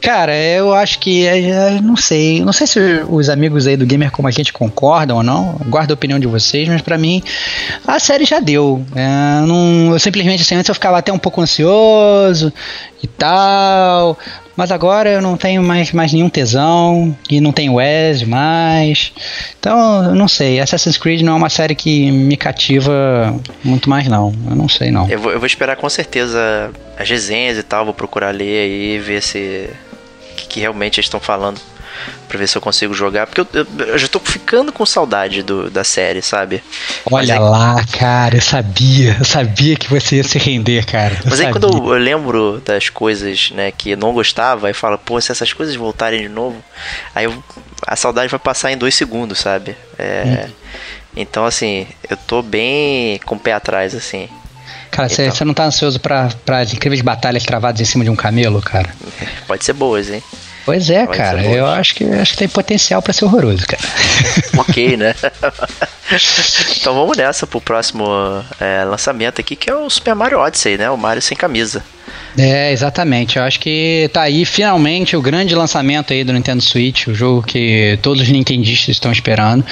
Cara, 0.00 0.36
eu 0.36 0.72
acho 0.74 0.98
que. 0.98 1.26
É, 1.26 1.50
é, 1.50 1.80
não 1.80 1.96
sei. 1.96 2.44
Não 2.44 2.52
sei 2.52 2.66
se 2.66 2.78
os 3.08 3.28
amigos 3.28 3.66
aí 3.66 3.76
do 3.76 3.86
Gamer 3.86 4.10
como 4.10 4.28
a 4.28 4.30
gente 4.30 4.52
concordam 4.52 5.16
ou 5.16 5.22
não. 5.22 5.60
Guardo 5.68 5.90
a 5.90 5.94
opinião 5.94 6.18
de 6.18 6.26
vocês, 6.26 6.68
mas 6.68 6.82
para 6.82 6.98
mim 6.98 7.22
a 7.86 7.98
série 7.98 8.24
já 8.24 8.40
deu. 8.40 8.84
É, 8.94 9.46
não, 9.46 9.92
eu 9.92 9.98
simplesmente 9.98 10.42
assim, 10.42 10.54
antes 10.54 10.68
eu 10.68 10.74
ficava 10.74 10.98
até 10.98 11.12
um 11.12 11.18
pouco 11.18 11.40
ansioso 11.40 12.52
e 13.02 13.06
tal. 13.06 14.18
Mas 14.56 14.72
agora 14.72 15.10
eu 15.10 15.20
não 15.20 15.36
tenho 15.36 15.62
mais, 15.62 15.92
mais 15.92 16.12
nenhum 16.12 16.30
tesão 16.30 17.16
e 17.28 17.40
não 17.40 17.52
tenho 17.52 17.74
Wes 17.74 18.22
mais. 18.22 19.12
Então, 19.60 20.04
eu 20.04 20.14
não 20.14 20.26
sei. 20.26 20.58
Assassin's 20.60 20.96
Creed 20.96 21.20
não 21.20 21.34
é 21.34 21.36
uma 21.36 21.50
série 21.50 21.74
que 21.74 22.10
me 22.10 22.36
cativa 22.36 23.38
muito 23.62 23.90
mais, 23.90 24.08
não. 24.08 24.32
Eu 24.48 24.56
não 24.56 24.68
sei, 24.68 24.90
não. 24.90 25.08
Eu 25.08 25.18
vou, 25.18 25.32
eu 25.32 25.38
vou 25.38 25.46
esperar 25.46 25.76
com 25.76 25.88
certeza 25.90 26.70
as 26.98 27.08
resenhas 27.08 27.58
e 27.58 27.62
tal. 27.62 27.84
Vou 27.84 27.94
procurar 27.94 28.30
ler 28.30 28.62
aí, 28.62 28.98
ver 28.98 29.22
se. 29.22 29.68
que, 30.36 30.46
que 30.46 30.60
realmente 30.60 30.98
eles 30.98 31.06
estão 31.06 31.20
falando 31.20 31.60
pra 32.28 32.38
ver 32.38 32.46
se 32.46 32.56
eu 32.56 32.62
consigo 32.62 32.94
jogar. 32.94 33.26
Porque 33.26 33.40
eu, 33.40 33.48
eu, 33.52 33.86
eu 33.86 33.98
já 33.98 34.08
tô 34.08 34.18
ficando 34.20 34.72
com 34.72 34.84
saudade 34.84 35.42
do, 35.42 35.70
da 35.70 35.84
série, 35.84 36.22
sabe? 36.22 36.62
Olha 37.10 37.34
é 37.34 37.38
lá, 37.38 37.84
cara, 37.98 38.36
eu 38.36 38.42
sabia. 38.42 39.16
Eu 39.18 39.24
sabia 39.24 39.76
que 39.76 39.88
você 39.88 40.16
ia 40.16 40.24
se 40.24 40.38
render, 40.38 40.84
cara. 40.84 41.16
Mas 41.24 41.34
sabia. 41.34 41.46
aí 41.46 41.52
quando 41.52 41.68
eu, 41.68 41.92
eu, 41.94 41.98
lembro 41.98 42.62
das 42.64 42.88
coisas, 42.88 43.50
né, 43.52 43.70
que 43.70 43.90
eu 43.90 43.96
não 43.96 44.12
gostava, 44.12 44.68
aí 44.68 44.74
falo, 44.74 44.98
pô, 44.98 45.20
se 45.20 45.32
essas 45.32 45.52
coisas 45.52 45.74
voltarem 45.74 46.22
de 46.22 46.28
novo, 46.28 46.56
aí 47.14 47.26
a 47.86 47.96
saudade 47.96 48.28
vai 48.28 48.40
passar 48.40 48.72
em 48.72 48.76
dois 48.76 48.94
segundos, 48.94 49.38
sabe? 49.38 49.76
É, 49.98 50.46
hum. 50.48 50.52
Então, 51.16 51.46
assim, 51.46 51.86
eu 52.10 52.16
tô 52.16 52.42
bem 52.42 53.18
com 53.24 53.36
o 53.36 53.38
pé 53.38 53.54
atrás, 53.54 53.94
assim. 53.94 54.28
Cara, 54.90 55.08
você 55.08 55.26
então. 55.26 55.46
não 55.46 55.54
tá 55.54 55.64
ansioso 55.64 55.98
para 55.98 56.30
as 56.48 56.72
incríveis 56.72 57.00
batalhas 57.00 57.42
travadas 57.44 57.80
em 57.80 57.84
cima 57.84 58.04
de 58.04 58.10
um 58.10 58.16
camelo, 58.16 58.60
cara? 58.60 58.94
Pode 59.46 59.64
ser 59.64 59.72
boas, 59.72 60.10
hein? 60.10 60.22
Pois 60.66 60.90
é, 60.90 61.06
Pode 61.06 61.16
cara. 61.16 61.44
Eu 61.44 61.64
acho 61.64 61.94
que, 61.94 62.04
acho 62.04 62.32
que 62.32 62.38
tem 62.38 62.48
potencial 62.48 63.00
para 63.00 63.12
ser 63.12 63.24
horroroso, 63.24 63.64
cara. 63.68 63.82
ok, 64.58 64.96
né? 64.96 65.14
então 66.76 66.92
vamos 66.92 67.16
nessa 67.16 67.46
pro 67.46 67.60
próximo 67.60 68.04
é, 68.58 68.82
lançamento 68.82 69.40
aqui, 69.40 69.54
que 69.54 69.70
é 69.70 69.74
o 69.74 69.88
Super 69.88 70.16
Mario 70.16 70.40
Odyssey, 70.40 70.76
né? 70.76 70.90
O 70.90 70.96
Mario 70.96 71.22
sem 71.22 71.36
camisa. 71.36 71.84
É, 72.38 72.70
exatamente. 72.70 73.38
Eu 73.38 73.44
acho 73.44 73.58
que 73.58 74.10
tá 74.12 74.22
aí 74.22 74.44
finalmente 74.44 75.16
o 75.16 75.22
grande 75.22 75.54
lançamento 75.54 76.12
aí 76.12 76.22
do 76.22 76.32
Nintendo 76.32 76.62
Switch, 76.62 77.06
o 77.06 77.14
jogo 77.14 77.42
que 77.42 77.98
todos 78.02 78.22
os 78.22 78.28
nintendistas 78.28 78.88
estão 78.88 79.10
esperando. 79.10 79.64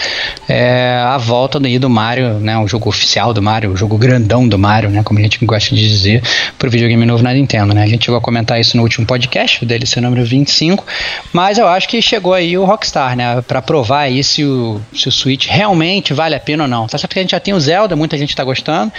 É 0.48 0.98
a 1.04 1.18
volta 1.18 1.58
aí 1.64 1.78
do 1.78 1.90
Mario, 1.90 2.40
né? 2.40 2.56
O 2.58 2.66
jogo 2.66 2.88
oficial 2.88 3.34
do 3.34 3.42
Mario, 3.42 3.72
o 3.72 3.76
jogo 3.76 3.98
grandão 3.98 4.48
do 4.48 4.58
Mario, 4.58 4.88
né? 4.88 5.02
Como 5.02 5.18
a 5.18 5.22
gente 5.22 5.44
gosta 5.44 5.74
de 5.74 5.86
dizer, 5.86 6.22
pro 6.58 6.70
videogame 6.70 7.04
novo 7.04 7.22
na 7.22 7.34
Nintendo, 7.34 7.74
né? 7.74 7.82
A 7.82 7.86
gente 7.86 8.04
chegou 8.06 8.18
a 8.18 8.20
comentar 8.20 8.58
isso 8.58 8.76
no 8.76 8.82
último 8.82 9.06
podcast, 9.06 9.62
o 9.62 9.66
DLC 9.66 10.00
número 10.00 10.24
25, 10.24 10.86
mas 11.32 11.58
eu 11.58 11.68
acho 11.68 11.86
que 11.88 12.00
chegou 12.00 12.32
aí 12.32 12.56
o 12.56 12.64
Rockstar, 12.64 13.14
né? 13.14 13.42
Pra 13.42 13.60
provar 13.60 14.00
aí 14.00 14.24
se 14.24 14.42
o, 14.44 14.80
se 14.94 15.08
o 15.08 15.12
Switch 15.12 15.48
realmente 15.48 16.14
vale 16.14 16.34
a 16.34 16.40
pena 16.40 16.64
ou 16.64 16.68
não. 16.68 16.86
Tá 16.86 16.96
certo 16.96 17.12
que 17.12 17.18
a 17.18 17.22
gente 17.22 17.32
já 17.32 17.40
tem 17.40 17.52
o 17.52 17.60
Zelda, 17.60 17.94
muita 17.94 18.16
gente 18.16 18.34
tá 18.34 18.42
gostando, 18.42 18.90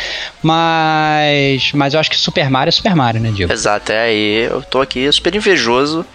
mas, 0.43 1.71
mas 1.74 1.93
eu 1.95 2.00
acho 2.00 2.10
que 2.10 2.17
Super 2.17 2.50
Mario 2.50 2.69
é 2.69 2.71
Super 2.71 2.95
Mario, 2.95 3.19
né, 3.19 3.24
Diego? 3.31 3.51
Exato, 3.51 3.91
é 3.91 4.01
aí 4.01 4.47
eu 4.49 4.61
tô 4.61 4.81
aqui 4.81 5.11
super 5.11 5.33
invejoso 5.33 6.05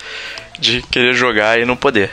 de 0.59 0.83
querer 0.83 1.15
jogar 1.15 1.59
e 1.59 1.65
não 1.65 1.77
poder. 1.77 2.11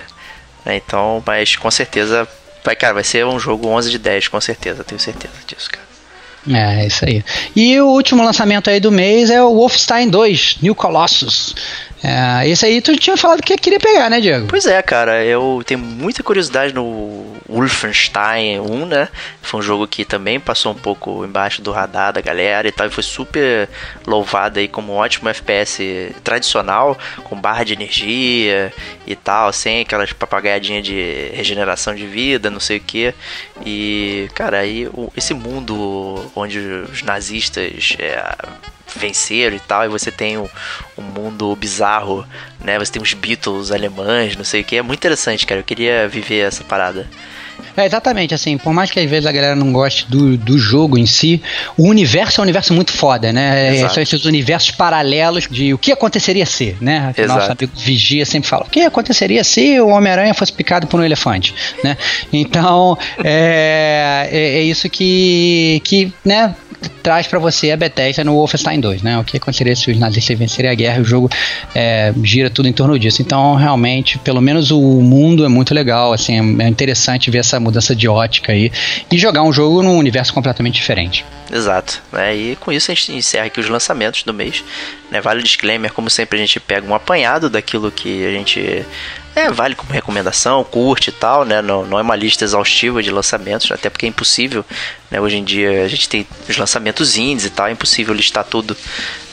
É, 0.66 0.76
então, 0.76 1.24
mas 1.26 1.56
com 1.56 1.70
certeza 1.72 2.28
vai, 2.64 2.76
cara, 2.76 2.96
vai 2.96 3.04
ser 3.04 3.26
um 3.26 3.40
jogo 3.40 3.68
11 3.68 3.90
de 3.90 3.98
10, 3.98 4.28
com 4.28 4.42
certeza, 4.42 4.84
tenho 4.84 5.00
certeza 5.00 5.34
disso, 5.46 5.70
cara. 5.70 5.88
É, 6.50 6.86
isso 6.86 7.04
aí. 7.04 7.24
E 7.56 7.80
o 7.82 7.88
último 7.88 8.24
lançamento 8.24 8.70
aí 8.70 8.80
do 8.80 8.92
mês 8.92 9.30
é 9.30 9.42
o 9.42 9.54
Wolfenstein 9.54 10.10
2, 10.10 10.58
New 10.62 10.76
Colossus. 10.76 11.56
É, 12.04 12.48
esse 12.48 12.66
aí 12.66 12.82
tu 12.82 12.96
tinha 12.96 13.18
falado 13.18 13.42
que 13.42 13.56
queria 13.58 13.80
pegar, 13.80 14.10
né, 14.10 14.20
Diego? 14.20 14.48
Pois 14.48 14.66
é, 14.66 14.82
cara, 14.82 15.24
eu 15.24 15.64
tenho 15.66 15.80
muita 15.80 16.22
curiosidade 16.22 16.74
no 16.74 17.36
Wolfenstein 17.50 18.60
1, 18.60 18.86
né? 18.86 19.10
Foi 19.42 19.60
um 19.60 19.64
jogo 19.64 19.88
que 19.88 20.06
também 20.06 20.40
passou 20.40 20.74
um 20.74 20.76
pouco 20.76 21.26
embaixo 21.26 21.62
do 21.62 21.72
radar 21.72 22.14
da 22.14 22.22
galera 22.22 22.68
e 22.68 22.72
tal, 22.72 22.88
e 22.88 22.92
foi 22.92 23.04
super 23.04 23.68
louvado 24.06 24.60
aí 24.60 24.68
como 24.68 24.94
um 24.94 24.98
ótimo 24.98 25.30
FPS 25.30 26.14
tradicional, 26.24 26.98
com 27.24 27.40
barra 27.40 27.64
de 27.64 27.74
energia 27.74 28.72
e 29.06 29.16
tal, 29.16 29.52
sem 29.52 29.82
aquelas 29.82 30.14
papagaiadinhas 30.14 30.84
de 30.84 31.32
regeneração 31.34 31.96
de 31.96 32.06
vida, 32.06 32.50
não 32.50 32.60
sei 32.60 32.78
o 32.78 32.82
que. 32.82 33.14
E, 33.66 34.30
cara, 34.36 34.60
aí 34.60 34.88
esse 35.16 35.34
mundo 35.34 36.32
onde 36.36 36.60
os 36.60 37.02
nazistas 37.02 37.96
é, 37.98 38.22
venceram 38.98 39.56
e 39.56 39.60
tal, 39.60 39.86
e 39.86 39.88
você 39.88 40.12
tem 40.12 40.38
um, 40.38 40.50
um, 40.98 41.02
mundo 41.02 41.56
bizarro, 41.56 42.26
né? 42.60 42.78
Você 42.80 42.92
tem 42.92 43.02
os 43.02 43.14
Beatles 43.14 43.72
alemães, 43.72 44.36
não 44.36 44.44
sei 44.44 44.62
o 44.62 44.64
que. 44.64 44.78
É 44.78 44.82
muito 44.82 45.00
interessante, 45.00 45.46
cara. 45.46 45.62
Eu 45.62 45.66
queria 45.66 46.08
viver 46.08 46.40
essa 46.40 46.64
parada. 46.64 47.08
É, 47.76 47.86
exatamente, 47.86 48.34
assim, 48.34 48.58
por 48.58 48.74
mais 48.74 48.90
que 48.92 49.00
às 49.00 49.10
vezes 49.10 49.26
a 49.26 49.32
galera 49.32 49.56
não 49.56 49.72
goste 49.72 50.10
do, 50.10 50.38
do 50.38 50.58
jogo 50.58 50.98
em 50.98 51.06
si, 51.06 51.42
o 51.78 51.88
universo 51.88 52.40
é 52.40 52.42
um 52.42 52.44
universo 52.44 52.74
muito 52.74 52.92
foda, 52.92 53.32
né? 53.32 53.78
É, 53.78 53.90
são 53.90 54.02
esses 54.02 54.26
universos 54.26 54.72
paralelos 54.72 55.48
de 55.50 55.74
o 55.74 55.78
que 55.78 55.92
aconteceria 55.92 56.46
se, 56.46 56.76
né? 56.82 57.14
O 57.18 57.28
nosso 57.28 57.52
amigo 57.52 57.72
Vigia 57.76 58.26
sempre 58.26 58.50
fala, 58.50 58.66
o 58.66 58.70
que 58.70 58.82
aconteceria 58.82 59.44
se 59.44 59.80
o 59.80 59.90
Homem-Aranha 59.90 60.34
fosse 60.34 60.52
picado 60.52 60.88
por 60.88 61.00
um 61.00 61.04
elefante, 61.04 61.54
né? 61.84 61.98
Então, 62.32 62.98
é, 63.24 64.28
é, 64.32 64.60
é 64.60 64.64
isso 64.64 64.90
que, 64.90 65.82
que, 65.84 66.12
né, 66.26 66.54
traz 67.02 67.26
para 67.26 67.40
você 67.40 67.72
a 67.72 67.78
Bethesda 67.78 68.24
no 68.24 68.34
Wolfenstein 68.34 68.80
2, 68.80 69.02
né? 69.02 69.18
O 69.18 69.24
que 69.24 69.38
aconteceria 69.38 69.76
se 69.76 69.90
os 69.90 69.98
nazistas 69.98 70.38
vencerem 70.38 70.70
a 70.70 70.74
guerra, 70.74 71.02
o 71.02 71.06
jogo 71.06 71.30
é, 71.74 72.14
gira 72.24 72.50
tudo 72.50 72.68
em 72.68 72.74
torno 72.74 72.98
disso. 73.00 73.22
Então, 73.22 73.56
realmente, 73.56 74.18
pelo 74.20 74.42
menos 74.42 74.72
o 74.72 74.82
mundo 74.82 75.46
é 75.46 75.48
muito 75.48 75.74
legal, 75.74 76.14
assim, 76.14 76.62
é 76.62 76.68
interessante 76.68 77.32
ver 77.32 77.40
essa 77.48 77.60
mudança 77.60 77.96
de 77.96 78.08
ótica 78.08 78.52
aí 78.52 78.72
e 79.12 79.18
jogar 79.18 79.44
um 79.44 79.52
jogo 79.52 79.82
num 79.82 79.98
universo 79.98 80.34
completamente 80.34 80.76
diferente. 80.76 81.26
Exato, 81.52 82.02
né? 82.12 82.36
E 82.36 82.56
com 82.58 82.72
isso 82.72 82.92
a 82.92 82.94
gente 82.94 83.14
encerra 83.14 83.46
aqui 83.46 83.60
os 83.60 83.70
lançamentos 83.70 84.24
do 84.24 84.34
mês. 84.34 84.64
Né? 85.10 85.22
Vale 85.22 85.40
o 85.40 85.44
disclaimer, 85.44 85.92
como 85.92 86.10
sempre 86.10 86.38
a 86.38 86.42
gente 86.42 86.60
pega 86.60 86.86
um 86.86 86.94
apanhado 86.94 87.50
daquilo 87.50 87.92
que 87.92 88.26
a 88.26 88.32
gente 88.32 88.86
é, 89.38 89.52
vale 89.52 89.76
como 89.76 89.92
recomendação, 89.92 90.64
curte 90.64 91.10
e 91.12 91.14
tal, 91.14 91.46
né? 91.46 91.62
Não, 91.62 91.86
não 91.86 92.00
é 92.00 92.02
uma 92.02 92.16
lista 92.16 92.44
exaustiva 92.44 93.04
de 93.04 93.12
lançamentos, 93.12 93.72
até 93.72 93.88
porque 93.88 94.08
é 94.08 94.10
impossível, 94.10 94.66
né? 95.12 95.22
Hoje 95.22 95.38
em 95.38 95.44
dia 95.44 95.84
a 95.84 95.88
gente 95.88 96.10
tem 96.10 96.28
os 96.50 96.58
lançamentos 96.58 97.16
indies 97.18 97.46
e 97.46 97.52
tal, 97.52 97.68
é 97.68 97.72
impossível 97.72 98.16
listar 98.16 98.44
tudo, 98.44 98.76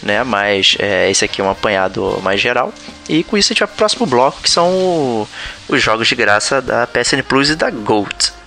né? 0.03 0.23
Mas 0.23 0.77
é, 0.79 1.11
esse 1.11 1.25
aqui 1.25 1.40
é 1.40 1.45
um 1.45 1.49
apanhado 1.49 2.21
mais 2.23 2.38
geral. 2.38 2.71
E 3.09 3.25
com 3.25 3.38
isso 3.38 3.51
a 3.51 3.55
gente 3.55 3.61
vai 3.61 3.69
pro 3.69 3.79
próximo 3.79 4.05
bloco, 4.05 4.43
que 4.43 4.51
são 4.51 4.69
o, 4.69 5.29
os 5.69 5.83
jogos 5.83 6.07
de 6.07 6.14
graça 6.14 6.61
da 6.61 6.87
PSN 6.87 7.23
Plus 7.27 7.49
e 7.49 7.57
da 7.57 7.71
Gold. 7.71 8.43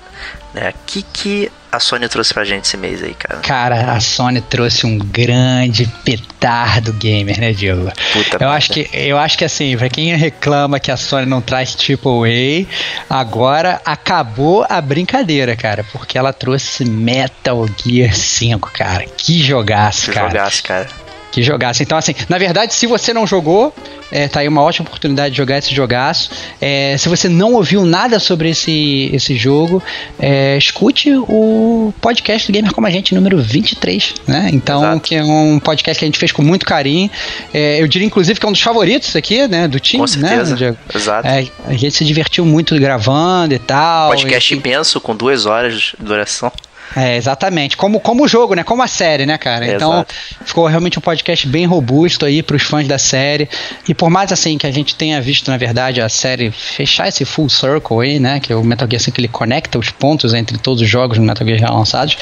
Né? 0.59 0.69
O 0.69 0.73
que, 0.85 1.01
que 1.01 1.51
a 1.71 1.79
Sony 1.79 2.07
trouxe 2.07 2.33
pra 2.33 2.43
gente 2.43 2.65
esse 2.65 2.77
mês 2.77 3.03
aí, 3.03 3.13
cara? 3.13 3.39
Cara, 3.41 3.93
a 3.93 3.99
Sony 3.99 4.41
trouxe 4.41 4.85
um 4.85 4.97
grande 4.97 5.85
petardo 6.03 6.93
gamer, 6.93 7.39
né, 7.39 7.51
Diogo? 7.53 7.91
Puta 8.13 8.43
eu 8.43 8.49
acho 8.49 8.71
que 8.71 8.89
Eu 8.93 9.17
acho 9.17 9.37
que 9.37 9.45
assim, 9.45 9.77
pra 9.77 9.89
quem 9.89 10.15
reclama 10.15 10.79
que 10.79 10.91
a 10.91 10.97
Sony 10.97 11.25
não 11.25 11.41
traz 11.41 11.75
AAA, 11.75 12.65
agora 13.09 13.81
acabou 13.85 14.65
a 14.69 14.81
brincadeira, 14.81 15.55
cara, 15.55 15.83
porque 15.91 16.17
ela 16.17 16.33
trouxe 16.33 16.85
Metal 16.85 17.65
Gear 17.83 18.13
5, 18.13 18.71
cara. 18.71 19.05
Que 19.05 19.41
jogaço, 19.43 20.05
que 20.05 20.13
cara. 20.13 20.29
Jogaço, 20.29 20.63
cara 20.63 21.06
que 21.37 21.43
jogasse. 21.43 21.83
Então, 21.83 21.97
assim, 21.99 22.15
na 22.27 22.39
verdade, 22.39 22.73
se 22.73 22.87
você 22.87 23.13
não 23.13 23.27
jogou, 23.27 23.71
é, 24.11 24.27
tá 24.27 24.39
aí 24.39 24.47
uma 24.47 24.63
ótima 24.63 24.87
oportunidade 24.87 25.31
de 25.31 25.37
jogar 25.37 25.59
esse 25.59 25.73
jogaço. 25.73 26.31
É, 26.59 26.95
se 26.97 27.07
você 27.07 27.29
não 27.29 27.53
ouviu 27.53 27.85
nada 27.85 28.19
sobre 28.19 28.49
esse, 28.49 29.11
esse 29.13 29.35
jogo, 29.35 29.83
é, 30.19 30.57
escute 30.57 31.13
o 31.13 31.93
podcast 32.01 32.51
do 32.51 32.55
Gamer 32.55 32.73
Como 32.73 32.87
a 32.87 32.89
Gente, 32.89 33.13
número 33.13 33.39
23, 33.39 34.15
né? 34.25 34.49
Então, 34.51 34.81
Exato. 34.81 35.01
que 35.01 35.13
é 35.13 35.23
um 35.23 35.59
podcast 35.59 35.99
que 35.99 36.05
a 36.05 36.07
gente 36.07 36.17
fez 36.17 36.31
com 36.31 36.41
muito 36.41 36.65
carinho. 36.65 37.07
É, 37.53 37.79
eu 37.79 37.87
diria, 37.87 38.07
inclusive, 38.07 38.39
que 38.39 38.45
é 38.45 38.49
um 38.49 38.53
dos 38.53 38.61
favoritos 38.61 39.15
aqui, 39.15 39.47
né? 39.47 39.67
Do 39.67 39.79
time, 39.79 40.03
com 40.07 40.19
né, 40.19 40.29
certeza. 40.29 40.71
né? 40.71 40.77
Exato. 40.95 41.27
É, 41.27 41.45
a 41.67 41.73
gente 41.73 41.91
se 41.91 42.03
divertiu 42.03 42.45
muito 42.45 42.75
gravando 42.79 43.53
e 43.53 43.59
tal. 43.59 44.09
Podcast 44.09 44.55
e, 44.55 44.57
imenso, 44.57 44.99
com 44.99 45.15
duas 45.15 45.45
horas 45.45 45.75
de 45.75 45.93
duração. 45.99 46.51
É, 46.95 47.15
exatamente. 47.15 47.75
Como, 47.75 47.99
como 47.99 48.23
o 48.23 48.27
jogo, 48.27 48.55
né? 48.55 48.63
Como 48.63 48.81
a 48.81 48.87
série, 48.87 49.25
né, 49.25 49.37
cara? 49.37 49.67
Então, 49.67 49.93
Exato. 49.93 50.13
ficou 50.45 50.65
realmente 50.67 50.97
um 50.97 51.01
podcast 51.01 51.47
bem 51.47 51.65
robusto 51.65 52.25
aí 52.25 52.41
pros 52.41 52.63
fãs 52.63 52.87
da 52.87 52.97
série. 52.97 53.49
E 53.87 53.93
por 53.93 54.09
mais 54.09 54.31
assim 54.31 54.57
que 54.57 54.65
a 54.65 54.71
gente 54.71 54.95
tenha 54.95 55.19
visto, 55.21 55.49
na 55.51 55.57
verdade, 55.57 56.01
a 56.01 56.09
série 56.09 56.51
fechar 56.51 57.07
esse 57.07 57.25
full 57.25 57.49
circle 57.49 58.01
aí, 58.01 58.19
né? 58.19 58.39
Que 58.39 58.53
é 58.53 58.55
o 58.55 58.63
Metal 58.63 58.87
Gear 58.89 59.01
5 59.01 59.19
ele 59.19 59.27
conecta 59.27 59.77
os 59.77 59.89
pontos 59.89 60.33
entre 60.33 60.57
todos 60.57 60.81
os 60.81 60.89
jogos 60.89 61.17
do 61.17 61.23
Metal 61.23 61.45
Gear 61.45 61.59
já 61.59 61.69
lançados. 61.69 62.17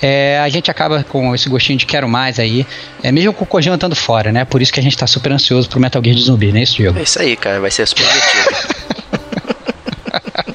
É, 0.00 0.38
a 0.42 0.48
gente 0.48 0.70
acaba 0.70 1.04
com 1.04 1.34
esse 1.34 1.48
gostinho 1.48 1.78
de 1.78 1.86
quero 1.86 2.08
mais 2.08 2.38
aí. 2.38 2.66
É, 3.02 3.12
mesmo 3.12 3.32
com 3.32 3.44
o 3.44 3.46
Kojima 3.46 3.74
estando 3.74 3.96
fora, 3.96 4.32
né? 4.32 4.44
Por 4.44 4.62
isso 4.62 4.72
que 4.72 4.80
a 4.80 4.82
gente 4.82 4.96
tá 4.96 5.06
super 5.06 5.32
ansioso 5.32 5.68
pro 5.68 5.80
Metal 5.80 6.02
Gear 6.02 6.16
de 6.16 6.22
zumbi, 6.22 6.52
né? 6.52 6.62
Isso, 6.62 6.82
jogo. 6.82 6.98
É 6.98 7.02
isso 7.02 7.20
aí, 7.20 7.36
cara. 7.36 7.60
Vai 7.60 7.70
ser 7.70 7.86
super 7.86 8.04
divertido. 8.04 8.78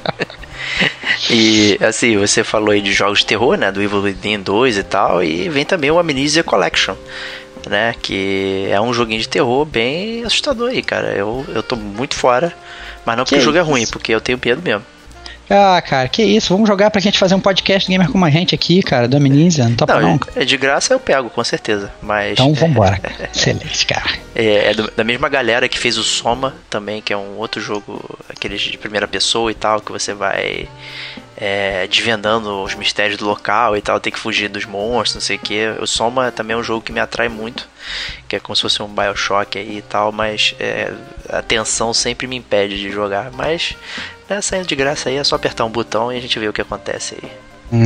E 1.33 1.77
assim, 1.83 2.15
você 2.17 2.43
falou 2.43 2.71
aí 2.71 2.81
de 2.81 2.93
jogos 2.93 3.19
de 3.19 3.25
terror, 3.25 3.57
né? 3.57 3.71
Do 3.71 3.81
Evil 3.81 4.01
Within 4.01 4.39
2 4.39 4.77
e 4.77 4.83
tal. 4.83 5.23
E 5.23 5.49
vem 5.49 5.65
também 5.65 5.89
o 5.89 5.97
Amnesia 5.97 6.43
Collection, 6.43 6.95
né? 7.67 7.95
Que 8.01 8.67
é 8.69 8.79
um 8.79 8.93
joguinho 8.93 9.19
de 9.19 9.27
terror 9.27 9.65
bem 9.65 10.23
assustador 10.23 10.69
aí, 10.69 10.83
cara. 10.83 11.11
Eu, 11.11 11.43
eu 11.49 11.63
tô 11.63 11.75
muito 11.75 12.15
fora. 12.15 12.53
Mas 13.05 13.17
não 13.17 13.23
porque 13.23 13.35
que 13.35 13.41
o 13.41 13.43
jogo 13.43 13.57
isso? 13.57 13.67
é 13.67 13.71
ruim, 13.71 13.87
porque 13.87 14.13
eu 14.13 14.21
tenho 14.21 14.39
medo 14.43 14.61
mesmo. 14.61 14.85
Ah, 15.55 15.79
cara, 15.83 16.09
que 16.09 16.23
isso. 16.23 16.51
Vamos 16.51 16.67
jogar 16.67 16.89
pra 16.89 16.99
gente 16.99 17.19
fazer 17.19 17.35
um 17.35 17.39
podcast 17.39 17.87
gamer 17.87 18.09
com 18.09 18.25
a 18.25 18.29
gente 18.31 18.55
aqui, 18.55 18.81
cara, 18.81 19.07
do 19.07 19.17
Amnesia. 19.17 19.69
Não 19.69 19.75
topa 19.75 19.99
não? 19.99 20.19
É 20.35 20.43
de 20.43 20.57
graça 20.57 20.93
eu 20.93 20.99
pego, 20.99 21.29
com 21.29 21.43
certeza. 21.43 21.93
Mas. 22.01 22.33
Então 22.33 22.51
vambora. 22.55 22.99
Excelente, 23.31 23.85
cara. 23.85 24.09
É, 24.33 24.71
é 24.71 24.73
da 24.73 25.03
mesma 25.03 25.29
galera 25.29 25.69
que 25.69 25.77
fez 25.77 25.95
o 25.99 26.03
Soma 26.03 26.55
também, 26.71 27.03
que 27.03 27.13
é 27.13 27.17
um 27.17 27.37
outro 27.37 27.61
jogo, 27.61 28.17
aqueles 28.27 28.61
de 28.61 28.79
primeira 28.79 29.07
pessoa 29.07 29.51
e 29.51 29.53
tal, 29.53 29.79
que 29.79 29.91
você 29.91 30.11
vai 30.11 30.67
é, 31.37 31.85
desvendando 31.87 32.63
os 32.63 32.73
mistérios 32.73 33.17
do 33.17 33.25
local 33.25 33.77
e 33.77 33.81
tal, 33.81 33.99
tem 33.99 34.11
que 34.11 34.19
fugir 34.19 34.49
dos 34.49 34.65
monstros, 34.65 35.15
não 35.15 35.21
sei 35.21 35.35
o 35.35 35.39
que. 35.39 35.67
O 35.79 35.85
Soma 35.85 36.31
também 36.31 36.55
é 36.55 36.57
um 36.57 36.63
jogo 36.63 36.81
que 36.81 36.91
me 36.91 36.99
atrai 36.99 37.29
muito, 37.29 37.69
que 38.27 38.35
é 38.35 38.39
como 38.39 38.55
se 38.55 38.61
fosse 38.63 38.81
um 38.81 38.87
Bioshock 38.87 39.57
aí 39.57 39.77
e 39.77 39.81
tal, 39.83 40.11
mas 40.11 40.55
é, 40.59 40.91
a 41.29 41.43
tensão 41.43 41.93
sempre 41.93 42.25
me 42.25 42.37
impede 42.37 42.79
de 42.79 42.89
jogar. 42.89 43.29
Mas 43.31 43.75
né, 44.29 44.41
saindo 44.41 44.67
de 44.67 44.75
graça 44.75 45.09
aí 45.09 45.17
é 45.17 45.23
só 45.23 45.35
apertar 45.35 45.65
um 45.65 45.69
botão 45.69 46.11
e 46.11 46.17
a 46.17 46.21
gente 46.21 46.37
vê 46.39 46.47
o 46.47 46.53
que 46.53 46.61
acontece 46.61 47.17
aí. 47.21 47.31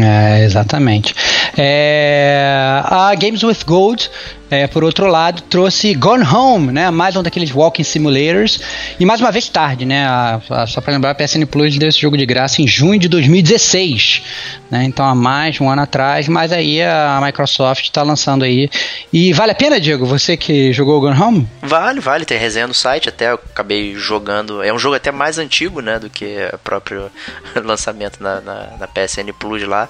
É, 0.04 0.44
exatamente. 0.44 1.16
É, 1.58 2.82
a 2.84 3.16
Games 3.16 3.42
with 3.44 3.60
Gold 3.66 4.10
é, 4.50 4.66
por 4.66 4.84
outro 4.84 5.08
lado, 5.08 5.42
trouxe 5.44 5.94
Gone 5.94 6.24
Home, 6.24 6.72
né? 6.72 6.90
Mais 6.90 7.16
um 7.16 7.24
daqueles 7.24 7.54
walking 7.54 7.84
simulators. 7.84 8.60
E 8.98 9.06
mais 9.06 9.20
uma 9.20 9.32
vez 9.32 9.50
tarde, 9.50 9.86
né? 9.86 10.06
A, 10.06 10.40
a, 10.50 10.68
só 10.68 10.80
para 10.80 10.94
lembrar, 10.94 11.12
a 11.12 11.16
PSN 11.16 11.46
Plus 11.46 11.78
deu 11.78 11.90
esse 11.90 12.00
jogo 12.00 12.18
de 12.18 12.26
graça 12.26 12.62
em 12.62 12.68
junho 12.68 12.98
de 12.98 13.10
2016. 13.10 14.24
Né? 14.72 14.84
Então, 14.86 15.06
há 15.06 15.14
mais 15.14 15.60
um 15.60 15.70
ano 15.70 15.82
atrás. 15.82 16.30
Mas 16.30 16.54
aí 16.54 16.82
a 16.82 17.20
Microsoft 17.22 17.84
está 17.84 18.04
lançando 18.04 18.46
aí. 18.46 18.70
E 19.12 19.34
vale 19.34 19.52
a 19.52 19.56
pena, 19.56 19.80
Diego? 19.80 20.06
Você 20.06 20.38
que 20.38 20.72
jogou 20.72 21.02
Gone 21.02 21.20
Home? 21.20 21.48
Vale, 21.62 22.00
vale. 22.00 22.24
Tem 22.24 22.38
resenha 22.38 22.68
no 22.68 22.74
site. 22.74 23.10
Até 23.10 23.32
eu 23.32 23.36
acabei 23.36 23.96
jogando. 23.96 24.64
É 24.64 24.72
um 24.72 24.80
jogo 24.80 24.96
até 24.96 25.12
mais 25.12 25.38
antigo, 25.38 25.82
né? 25.82 26.00
Do 26.00 26.10
que 26.10 26.38
o 26.54 26.58
próprio 26.60 27.12
lançamento 27.64 28.24
na, 28.24 28.40
na, 28.40 28.78
na 28.80 28.88
PSN 28.88 29.34
Plus 29.38 29.64
lá 29.64 29.90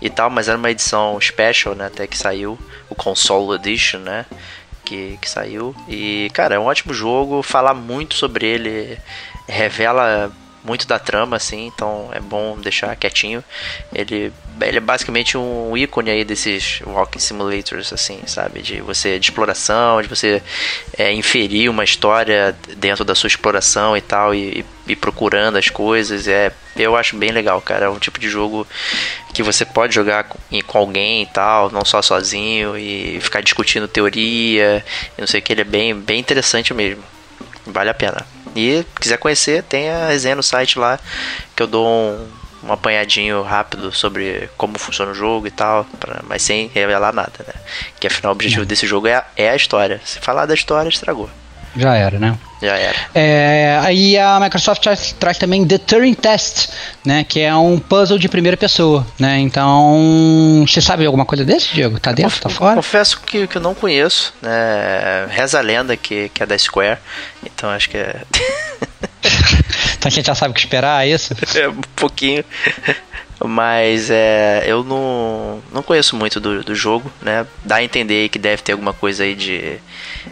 e 0.00 0.08
tal. 0.08 0.30
Mas 0.30 0.48
era 0.48 0.56
uma 0.56 0.70
edição 0.70 1.18
special, 1.20 1.74
né? 1.74 1.86
Até 1.86 2.06
que 2.06 2.16
saiu 2.16 2.58
o 2.88 2.94
Console 2.94 3.56
Edition, 3.56 3.97
né? 3.98 4.26
Que, 4.84 5.18
que 5.20 5.28
saiu. 5.28 5.74
E, 5.88 6.30
cara, 6.32 6.54
é 6.54 6.58
um 6.58 6.64
ótimo 6.64 6.94
jogo. 6.94 7.42
Falar 7.42 7.74
muito 7.74 8.14
sobre 8.14 8.46
ele 8.46 8.98
revela 9.46 10.30
muito 10.68 10.86
da 10.86 10.98
trama, 10.98 11.36
assim, 11.36 11.66
então 11.66 12.10
é 12.12 12.20
bom 12.20 12.58
deixar 12.58 12.94
quietinho. 12.94 13.42
Ele, 13.94 14.30
ele 14.60 14.76
é 14.76 14.80
basicamente 14.80 15.38
um 15.38 15.74
ícone 15.74 16.10
aí 16.10 16.24
desses 16.24 16.80
walking 16.84 17.18
simulators, 17.18 17.90
assim, 17.90 18.20
sabe? 18.26 18.60
De 18.60 18.82
você, 18.82 19.18
de 19.18 19.30
exploração, 19.30 20.02
de 20.02 20.08
você 20.08 20.42
é, 20.96 21.10
inferir 21.12 21.70
uma 21.70 21.84
história 21.84 22.54
dentro 22.76 23.02
da 23.02 23.14
sua 23.14 23.28
exploração 23.28 23.96
e 23.96 24.02
tal, 24.02 24.34
e, 24.34 24.64
e 24.86 24.94
procurando 24.94 25.56
as 25.56 25.70
coisas. 25.70 26.28
É, 26.28 26.52
eu 26.76 26.94
acho 26.94 27.16
bem 27.16 27.30
legal, 27.30 27.60
cara. 27.62 27.86
É 27.86 27.88
um 27.88 27.98
tipo 27.98 28.20
de 28.20 28.28
jogo 28.28 28.66
que 29.32 29.42
você 29.42 29.64
pode 29.64 29.94
jogar 29.94 30.24
com, 30.24 30.38
com 30.66 30.78
alguém 30.78 31.22
e 31.22 31.26
tal, 31.26 31.70
não 31.70 31.84
só 31.84 32.02
sozinho, 32.02 32.76
e 32.76 33.18
ficar 33.22 33.40
discutindo 33.40 33.88
teoria, 33.88 34.84
não 35.16 35.26
sei 35.26 35.40
o 35.40 35.42
que. 35.42 35.54
Ele 35.54 35.62
é 35.62 35.64
bem, 35.64 35.94
bem 35.94 36.20
interessante 36.20 36.74
mesmo. 36.74 37.02
Vale 37.68 37.90
a 37.90 37.94
pena. 37.94 38.26
E 38.56 38.84
quiser 39.00 39.18
conhecer, 39.18 39.62
tem 39.62 39.90
a 39.90 40.08
resenha 40.08 40.36
no 40.36 40.42
site 40.42 40.78
lá 40.78 40.98
que 41.54 41.62
eu 41.62 41.66
dou 41.66 41.86
um, 41.86 42.28
um 42.64 42.72
apanhadinho 42.72 43.42
rápido 43.42 43.92
sobre 43.92 44.48
como 44.56 44.78
funciona 44.78 45.12
o 45.12 45.14
jogo 45.14 45.46
e 45.46 45.50
tal, 45.50 45.84
pra, 46.00 46.22
mas 46.26 46.42
sem 46.42 46.68
revelar 46.68 47.12
nada, 47.12 47.44
né? 47.46 47.54
Que 48.00 48.06
afinal 48.06 48.32
o 48.32 48.34
objetivo 48.34 48.64
desse 48.64 48.86
jogo 48.86 49.06
é 49.06 49.14
a, 49.14 49.26
é 49.36 49.50
a 49.50 49.56
história. 49.56 50.00
Se 50.04 50.18
falar 50.18 50.46
da 50.46 50.54
história, 50.54 50.88
estragou. 50.88 51.30
Já 51.76 51.94
era, 51.94 52.18
né? 52.18 52.36
Já 52.60 52.76
era. 52.76 52.96
É, 53.14 53.80
aí 53.82 54.18
a 54.18 54.40
Microsoft 54.40 54.82
traz, 54.82 55.12
traz, 55.12 55.38
também 55.38 55.66
The 55.66 55.78
Turing 55.78 56.14
Test, 56.14 56.70
né? 57.04 57.24
Que 57.24 57.40
é 57.40 57.54
um 57.54 57.78
puzzle 57.78 58.18
de 58.18 58.28
primeira 58.28 58.56
pessoa, 58.56 59.06
né? 59.18 59.38
Então, 59.38 60.64
você 60.66 60.80
sabe 60.80 61.06
alguma 61.06 61.24
coisa 61.24 61.44
desse, 61.44 61.72
Diego? 61.72 62.00
Tá 62.00 62.12
dentro, 62.12 62.40
tá 62.40 62.48
fora? 62.48 62.76
Confesso 62.76 63.20
que, 63.20 63.46
que 63.46 63.56
eu 63.56 63.62
não 63.62 63.74
conheço, 63.74 64.34
né? 64.42 65.26
Reza 65.30 65.58
a 65.58 65.62
lenda 65.62 65.96
que, 65.96 66.28
que 66.30 66.42
é 66.42 66.46
da 66.46 66.58
Square, 66.58 66.98
então 67.44 67.70
acho 67.70 67.88
que 67.88 67.96
é... 67.96 68.22
então 69.96 70.06
a 70.06 70.10
gente 70.10 70.26
já 70.26 70.34
sabe 70.34 70.50
o 70.50 70.54
que 70.54 70.60
esperar, 70.60 71.06
é 71.06 71.10
isso? 71.10 71.34
É, 71.54 71.68
um 71.68 71.80
pouquinho. 71.94 72.44
Mas 73.44 74.10
é, 74.10 74.64
eu 74.66 74.82
não, 74.82 75.62
não 75.72 75.82
conheço 75.82 76.16
muito 76.16 76.40
do, 76.40 76.64
do 76.64 76.74
jogo, 76.74 77.10
né? 77.22 77.46
Dá 77.64 77.76
a 77.76 77.84
entender 77.84 78.28
que 78.30 78.38
deve 78.38 78.62
ter 78.62 78.72
alguma 78.72 78.92
coisa 78.92 79.22
aí 79.22 79.36
de, 79.36 79.78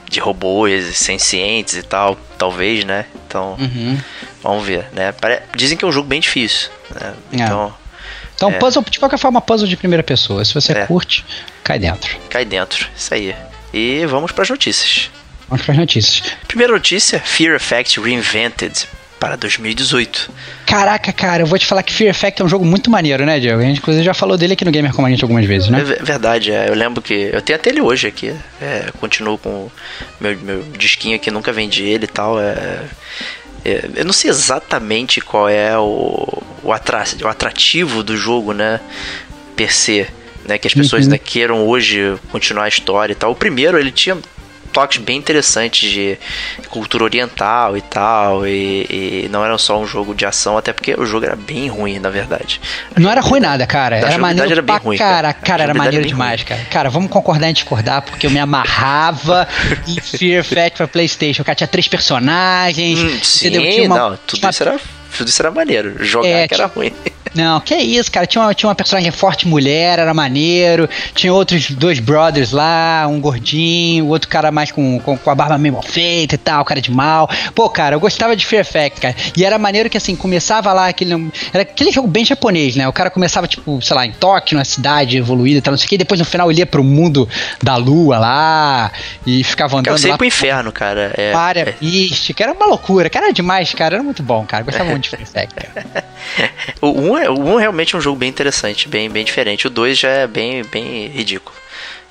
de 0.09 0.20
robôs 0.20 0.96
sencientes 0.96 1.76
e 1.76 1.82
tal, 1.82 2.16
talvez, 2.38 2.85
né? 2.85 3.06
Então, 3.26 3.56
uhum. 3.59 3.98
vamos 4.42 4.66
ver, 4.66 4.87
né? 4.92 5.14
Dizem 5.54 5.76
que 5.76 5.85
é 5.85 5.88
um 5.88 5.92
jogo 5.92 6.09
bem 6.09 6.20
difícil, 6.20 6.70
né? 6.94 7.14
É. 7.32 7.37
Então, 7.37 7.74
então 8.35 8.50
é. 8.50 8.59
puzzle, 8.59 8.85
de 8.88 8.98
qualquer 8.98 9.18
forma, 9.18 9.40
puzzle 9.40 9.68
de 9.68 9.76
primeira 9.76 10.02
pessoa. 10.02 10.44
Se 10.44 10.54
você 10.54 10.72
é. 10.72 10.87
curte, 10.87 11.24
cai 11.64 11.78
dentro. 11.78 12.16
Cai 12.28 12.44
dentro, 12.44 12.87
isso 12.96 13.12
aí. 13.12 13.35
E 13.72 14.04
vamos 14.06 14.32
para 14.32 14.42
as 14.42 14.50
notícias. 14.50 15.11
Vamos 15.48 15.64
para 15.64 15.72
as 15.72 15.78
notícias. 15.78 16.22
Primeira 16.46 16.72
notícia: 16.72 17.20
Fear 17.20 17.56
Effect 17.56 18.00
Reinvented 18.00 18.87
para 19.18 19.37
2018. 19.37 20.30
Caraca, 20.76 21.10
cara, 21.10 21.42
eu 21.42 21.46
vou 21.46 21.58
te 21.58 21.64
falar 21.64 21.82
que 21.82 21.90
Fear 21.90 22.10
Effect 22.10 22.42
é 22.42 22.44
um 22.44 22.48
jogo 22.48 22.62
muito 22.62 22.90
maneiro, 22.90 23.24
né, 23.24 23.40
Diego? 23.40 23.58
A 23.58 23.64
gente 23.64 23.78
inclusive 23.78 24.04
já 24.04 24.12
falou 24.12 24.36
dele 24.36 24.52
aqui 24.52 24.62
no 24.62 24.70
Gamer 24.70 24.92
gente 25.08 25.24
algumas 25.24 25.46
vezes, 25.46 25.70
né? 25.70 25.80
É 25.80 26.02
verdade, 26.02 26.52
é. 26.52 26.68
eu 26.68 26.74
lembro 26.74 27.00
que. 27.00 27.14
Eu 27.32 27.40
tenho 27.40 27.58
até 27.58 27.70
ele 27.70 27.80
hoje 27.80 28.06
aqui. 28.06 28.34
É, 28.60 28.90
continuo 29.00 29.38
com 29.38 29.70
meu, 30.20 30.36
meu 30.36 30.62
disquinho 30.76 31.16
aqui, 31.16 31.30
nunca 31.30 31.50
vendi 31.50 31.82
ele 31.82 32.04
e 32.04 32.08
tal. 32.08 32.38
É, 32.38 32.82
é, 33.64 33.88
eu 33.94 34.04
não 34.04 34.12
sei 34.12 34.28
exatamente 34.28 35.18
qual 35.22 35.48
é 35.48 35.78
o, 35.78 36.42
o, 36.62 36.70
atra, 36.70 37.04
o 37.22 37.26
atrativo 37.26 38.02
do 38.02 38.14
jogo, 38.14 38.52
né? 38.52 38.78
Per 39.56 39.72
se. 39.72 40.06
Né, 40.44 40.58
que 40.58 40.68
as 40.68 40.74
pessoas 40.74 41.06
uhum. 41.06 41.16
queiram 41.16 41.66
hoje 41.66 42.16
continuar 42.30 42.64
a 42.64 42.68
história 42.68 43.12
e 43.12 43.16
tal. 43.16 43.32
O 43.32 43.34
primeiro, 43.34 43.78
ele 43.78 43.90
tinha 43.90 44.18
toques 44.76 44.98
bem 44.98 45.16
interessantes 45.16 45.90
de 45.90 46.18
cultura 46.68 47.04
oriental 47.04 47.78
e 47.78 47.80
tal. 47.80 48.46
E, 48.46 49.24
e, 49.24 49.28
não 49.30 49.42
era 49.42 49.56
só 49.56 49.80
um 49.80 49.86
jogo 49.86 50.14
de 50.14 50.26
ação, 50.26 50.58
até 50.58 50.70
porque 50.70 50.92
o 50.92 51.06
jogo 51.06 51.24
era 51.24 51.34
bem 51.34 51.66
ruim, 51.66 51.98
na 51.98 52.10
verdade. 52.10 52.60
Não 52.94 53.10
era 53.10 53.22
ruim 53.22 53.40
nada, 53.40 53.66
cara. 53.66 53.96
Era 53.96 54.18
maneiro 54.18 54.52
era 54.52 54.60
bem 54.60 54.76
ruim, 54.76 54.98
cara. 54.98 55.32
Cara, 55.32 55.32
cara 55.32 55.62
era 55.62 55.72
maneiro 55.72 56.06
demais, 56.06 56.42
ruim. 56.42 56.48
cara. 56.48 56.60
Cara, 56.70 56.90
vamos 56.90 57.10
concordar 57.10 57.48
em 57.48 57.54
discordar, 57.54 58.02
porque 58.02 58.26
eu 58.26 58.30
me 58.30 58.38
amarrava 58.38 59.48
em 59.88 59.98
Fear 59.98 60.40
Effect 60.40 60.76
pra 60.76 60.86
Playstation. 60.86 61.40
O 61.40 61.44
cara 61.46 61.56
tinha 61.56 61.68
três 61.68 61.88
personagens. 61.88 62.98
Hum, 62.98 63.18
sim, 63.22 63.86
uma, 63.86 63.96
não, 63.96 64.18
tudo, 64.26 64.42
uma... 64.42 64.50
isso 64.50 64.62
era, 64.62 64.78
tudo 65.16 65.28
isso 65.28 65.40
era 65.40 65.50
maneiro. 65.50 66.04
Jogar 66.04 66.28
é, 66.28 66.46
que 66.46 66.52
era 66.52 66.66
ruim. 66.66 66.92
Não, 67.34 67.60
que 67.60 67.74
isso, 67.74 68.10
cara. 68.10 68.26
Tinha 68.26 68.42
uma, 68.42 68.54
tinha 68.54 68.68
uma 68.68 68.74
personagem 68.74 69.10
forte 69.10 69.46
mulher, 69.46 69.98
era 69.98 70.12
maneiro. 70.14 70.88
Tinha 71.14 71.32
outros 71.32 71.70
dois 71.70 71.98
brothers 71.98 72.52
lá, 72.52 73.06
um 73.08 73.20
gordinho, 73.20 74.06
o 74.06 74.08
outro 74.08 74.28
cara 74.28 74.50
mais 74.50 74.70
com, 74.70 74.98
com, 75.00 75.16
com, 75.16 75.30
a 75.30 75.34
barba 75.34 75.58
meio 75.58 75.74
mal 75.74 75.82
feita 75.82 76.34
e 76.34 76.38
tal, 76.38 76.64
cara 76.64 76.80
de 76.80 76.90
mal. 76.90 77.28
Pô, 77.54 77.68
cara, 77.68 77.96
eu 77.96 78.00
gostava 78.00 78.36
de 78.36 78.44
Fear 78.46 78.62
Effect, 78.62 79.00
cara. 79.00 79.14
E 79.36 79.44
era 79.44 79.58
maneiro 79.58 79.90
que 79.90 79.96
assim, 79.96 80.16
começava 80.16 80.72
lá 80.72 80.88
aquele. 80.88 81.30
Era 81.52 81.62
aquele 81.62 81.90
jogo 81.90 82.08
bem 82.08 82.24
japonês, 82.24 82.76
né? 82.76 82.88
O 82.88 82.92
cara 82.92 83.10
começava, 83.10 83.46
tipo, 83.46 83.80
sei 83.82 83.96
lá, 83.96 84.06
em 84.06 84.12
Tóquio, 84.12 84.56
numa 84.56 84.64
cidade 84.64 85.16
evoluída 85.16 85.58
e 85.58 85.62
tal, 85.62 85.72
não 85.72 85.78
sei 85.78 85.86
o 85.86 85.88
que, 85.88 85.94
e 85.96 85.98
depois 85.98 86.18
no 86.18 86.24
final 86.26 86.50
ele 86.50 86.60
ia 86.60 86.66
pro 86.66 86.82
mundo 86.82 87.28
da 87.62 87.76
lua 87.76 88.18
lá 88.18 88.92
e 89.26 89.42
ficava 89.44 89.78
andando. 89.78 89.94
Eu 89.94 89.98
sei 89.98 90.10
lá 90.10 90.16
pro 90.16 90.26
inferno, 90.26 90.72
cara. 90.72 91.12
É, 91.16 91.32
área 91.34 91.60
é. 91.60 91.74
mística, 91.80 92.42
era 92.42 92.52
uma 92.52 92.66
loucura, 92.66 93.10
cara, 93.10 93.26
era 93.26 93.34
demais, 93.34 93.72
cara. 93.74 93.96
Era 93.96 94.02
muito 94.02 94.22
bom, 94.22 94.44
cara. 94.44 94.62
Gostava 94.62 94.90
muito 94.90 95.04
de 95.04 95.10
Fear 95.10 95.22
Effect, 95.22 95.54
cara. 95.54 96.04
o 96.80 96.90
1 96.90 97.18
é 97.18 97.25
o 97.28 97.40
1 97.40 97.56
realmente 97.56 97.94
é 97.94 97.98
um 97.98 98.00
jogo 98.00 98.18
bem 98.18 98.28
interessante, 98.28 98.88
bem, 98.88 99.08
bem 99.10 99.24
diferente. 99.24 99.66
O 99.66 99.70
2 99.70 99.98
já 99.98 100.08
é 100.08 100.26
bem, 100.26 100.62
bem 100.64 101.08
ridículo, 101.08 101.56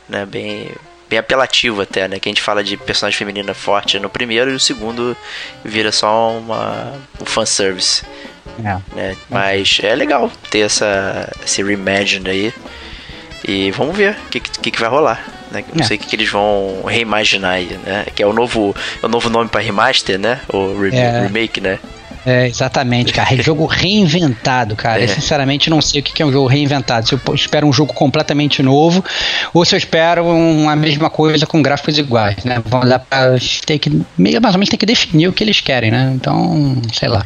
né? 0.08 0.26
Bem, 0.26 0.72
bem 1.10 1.20
apelativo 1.20 1.82
até, 1.82 2.08
né? 2.08 2.20
Que 2.20 2.30
a 2.30 2.32
gente 2.32 2.42
fala 2.42 2.64
de 2.64 2.78
personagem 2.78 3.18
feminina 3.18 3.54
forte 3.54 4.00
no 4.00 4.10
primeiro 4.10 4.52
e 4.52 4.56
o 4.56 4.60
segundo 4.60 5.16
vira 5.64 5.92
só 5.92 6.32
uma, 6.38 6.94
um 7.22 7.26
fanservice. 7.26 8.04
É. 8.60 8.96
Né? 8.96 9.18
Mas 9.30 9.80
é 9.84 9.96
legal 9.96 10.32
ter 10.50 10.60
essa, 10.60 11.32
esse 11.44 11.64
Reimagined 11.64 12.30
aí. 12.30 12.54
E 13.48 13.70
vamos 13.72 13.96
ver 13.96 14.18
o 14.26 14.30
que, 14.30 14.40
que, 14.40 14.72
que 14.72 14.80
vai 14.80 14.90
rolar. 14.90 15.24
Né? 15.52 15.64
Não 15.74 15.84
é. 15.84 15.88
sei 15.88 15.98
o 15.98 16.00
que, 16.00 16.08
que, 16.08 16.16
eles 16.16 16.30
vão 16.30 16.84
reimaginar 16.88 17.54
aí, 17.54 17.78
né? 17.86 18.06
Que 18.16 18.24
é 18.24 18.28
o 18.28 18.34
novo, 18.34 18.76
é 19.02 19.06
o 19.06 19.10
novo 19.10 19.30
nome 19.30 19.50
para 19.50 19.62
remaster, 19.62 20.18
né? 20.18 20.42
O 20.50 20.80
re 20.80 20.96
é. 20.96 21.22
remake, 21.22 21.62
né? 21.62 21.80
É, 22.26 22.48
exatamente, 22.48 23.14
cara. 23.14 23.34
É 23.34 23.38
jogo 23.38 23.66
reinventado, 23.66 24.76
cara. 24.76 25.00
É. 25.00 25.04
Eu 25.04 25.10
sinceramente 25.10 25.70
não 25.70 25.82
sei 25.82 26.02
o 26.02 26.04
que 26.04 26.22
é 26.22 26.26
um 26.26 26.32
jogo 26.32 26.48
reinventado. 26.48 27.08
Se 27.08 27.14
eu 27.14 27.36
espero 27.36 27.68
um 27.68 27.74
jogo 27.74 27.94
completamente 27.94 28.64
novo 28.64 29.04
ou 29.54 29.64
se 29.64 29.76
eu 29.76 29.78
espero 29.78 30.26
uma 30.26 30.76
mesma 30.76 31.10
coisa 31.10 31.46
com 31.46 31.62
gráficos 31.62 31.98
iguais, 31.98 32.44
né? 32.44 32.62
Vamos 32.66 32.90
lá 32.90 33.00
pra 33.00 33.36
ter 33.66 33.78
que, 33.78 33.90
mais 34.18 34.36
ou 34.36 34.42
menos, 34.54 34.70
tem 34.70 34.80
que 34.80 34.86
definir 34.86 35.28
o 35.28 35.34
que 35.34 35.44
eles 35.44 35.62
querem, 35.62 35.92
né? 35.92 36.12
Então, 36.16 36.82
sei 36.92 37.10
lá. 37.10 37.24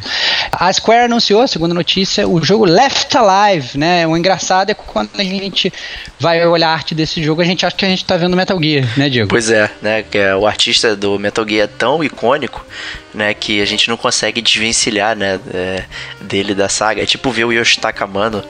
A 0.52 0.72
Square 0.72 1.04
anunciou, 1.04 1.46
segundo 1.48 1.74
notícia, 1.74 2.28
o 2.28 2.42
jogo 2.44 2.64
Left 2.64 3.16
Alive, 3.16 3.78
né? 3.78 4.06
O 4.06 4.16
engraçado 4.16 4.70
é 4.70 4.74
quando 4.74 5.10
a 5.16 5.24
gente 5.24 5.72
vai 6.18 6.44
olhar 6.46 6.68
a 6.68 6.72
arte 6.72 6.94
desse 6.94 7.22
jogo, 7.22 7.40
a 7.40 7.44
gente 7.44 7.64
acha 7.64 7.76
que 7.76 7.84
a 7.84 7.88
gente 7.88 8.04
tá 8.04 8.16
vendo 8.16 8.36
Metal 8.36 8.60
Gear, 8.62 8.86
né, 8.98 9.08
Diego? 9.08 9.28
Pois 9.28 9.50
é, 9.50 9.70
né? 9.80 10.02
Que 10.02 10.18
é, 10.18 10.34
o 10.34 10.46
artista 10.46 10.94
do 10.94 11.18
Metal 11.18 11.46
Gear 11.48 11.64
é 11.64 11.66
tão 11.66 12.04
icônico 12.04 12.64
né, 13.14 13.34
que 13.34 13.60
a 13.60 13.64
gente 13.64 13.88
não 13.88 13.96
consegue 13.96 14.40
desvencilhar, 14.40 15.16
né, 15.16 15.40
é, 15.52 15.84
dele 16.20 16.54
da 16.54 16.68
saga. 16.68 17.02
É 17.02 17.06
tipo 17.06 17.30
ver 17.30 17.44
o 17.44 17.52
Yoshitaka 17.52 18.04
Amano, 18.04 18.44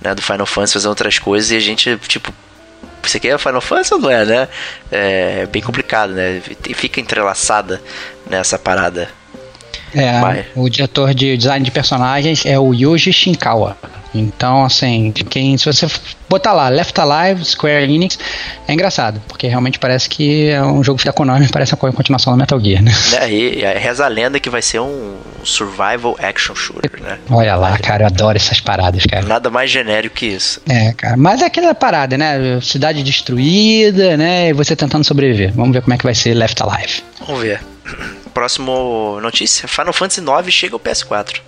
né, 0.00 0.14
do 0.14 0.22
Final 0.22 0.46
Fantasy 0.46 0.74
fazendo 0.74 0.90
outras 0.90 1.18
coisas 1.18 1.50
e 1.50 1.56
a 1.56 1.60
gente, 1.60 1.96
tipo, 2.08 2.32
você 3.02 3.18
quer 3.18 3.38
Final 3.38 3.60
Fantasy 3.60 3.94
ou 3.94 4.00
não 4.00 4.10
é, 4.10 4.24
né? 4.24 4.48
É 4.90 5.46
bem 5.46 5.60
complicado, 5.60 6.12
né? 6.12 6.40
Fica 6.74 7.00
entrelaçada 7.00 7.82
nessa 8.28 8.58
parada. 8.58 9.08
É, 9.94 10.20
Mas... 10.20 10.46
o 10.54 10.68
diretor 10.68 11.14
de 11.14 11.36
design 11.36 11.64
de 11.64 11.70
personagens 11.70 12.44
é 12.46 12.58
o 12.58 12.72
Yuji 12.72 13.12
Shinkawa. 13.12 13.76
Então, 14.14 14.64
assim, 14.64 15.10
quem, 15.12 15.56
se 15.56 15.64
você 15.64 15.86
botar 16.28 16.52
lá 16.52 16.68
Left 16.68 16.98
Alive, 17.00 17.44
Square 17.44 17.84
Enix, 17.84 18.18
é 18.68 18.72
engraçado, 18.72 19.22
porque 19.26 19.46
realmente 19.46 19.78
parece 19.78 20.08
que 20.08 20.48
é 20.48 20.62
um 20.62 20.84
jogo 20.84 21.02
da 21.02 21.12
Konami, 21.12 21.48
parece 21.48 21.74
uma 21.74 21.92
continuação 21.92 22.32
do 22.32 22.38
Metal 22.38 22.60
Gear, 22.60 22.82
né? 22.82 22.92
É, 23.22 23.30
e 23.30 23.64
reza 23.78 24.04
a 24.04 24.08
lenda 24.08 24.40
que 24.40 24.50
vai 24.50 24.60
ser 24.60 24.80
um 24.80 25.16
survival 25.44 26.16
action 26.20 26.54
shooter, 26.54 26.90
né? 27.00 27.18
Olha 27.30 27.54
lá, 27.54 27.78
cara, 27.78 28.02
eu 28.02 28.06
adoro 28.06 28.36
essas 28.36 28.60
paradas, 28.60 29.04
cara. 29.06 29.24
Nada 29.24 29.50
mais 29.50 29.70
genérico 29.70 30.16
que 30.16 30.26
isso. 30.26 30.60
É, 30.68 30.92
cara, 30.92 31.16
mas 31.16 31.40
é 31.40 31.46
aquela 31.46 31.74
parada, 31.74 32.18
né? 32.18 32.60
Cidade 32.60 33.02
destruída, 33.02 34.16
né? 34.16 34.48
E 34.48 34.52
você 34.52 34.74
tentando 34.74 35.04
sobreviver. 35.04 35.52
Vamos 35.54 35.72
ver 35.72 35.82
como 35.82 35.94
é 35.94 35.98
que 35.98 36.04
vai 36.04 36.14
ser 36.14 36.34
Left 36.34 36.60
Alive. 36.62 37.02
Vamos 37.26 37.42
ver. 37.42 37.60
Próximo 38.32 39.18
notícia: 39.20 39.68
Final 39.68 39.92
Fantasy 39.92 40.20
IX 40.20 40.54
chega 40.54 40.74
ao 40.74 40.80
PS4. 40.80 41.40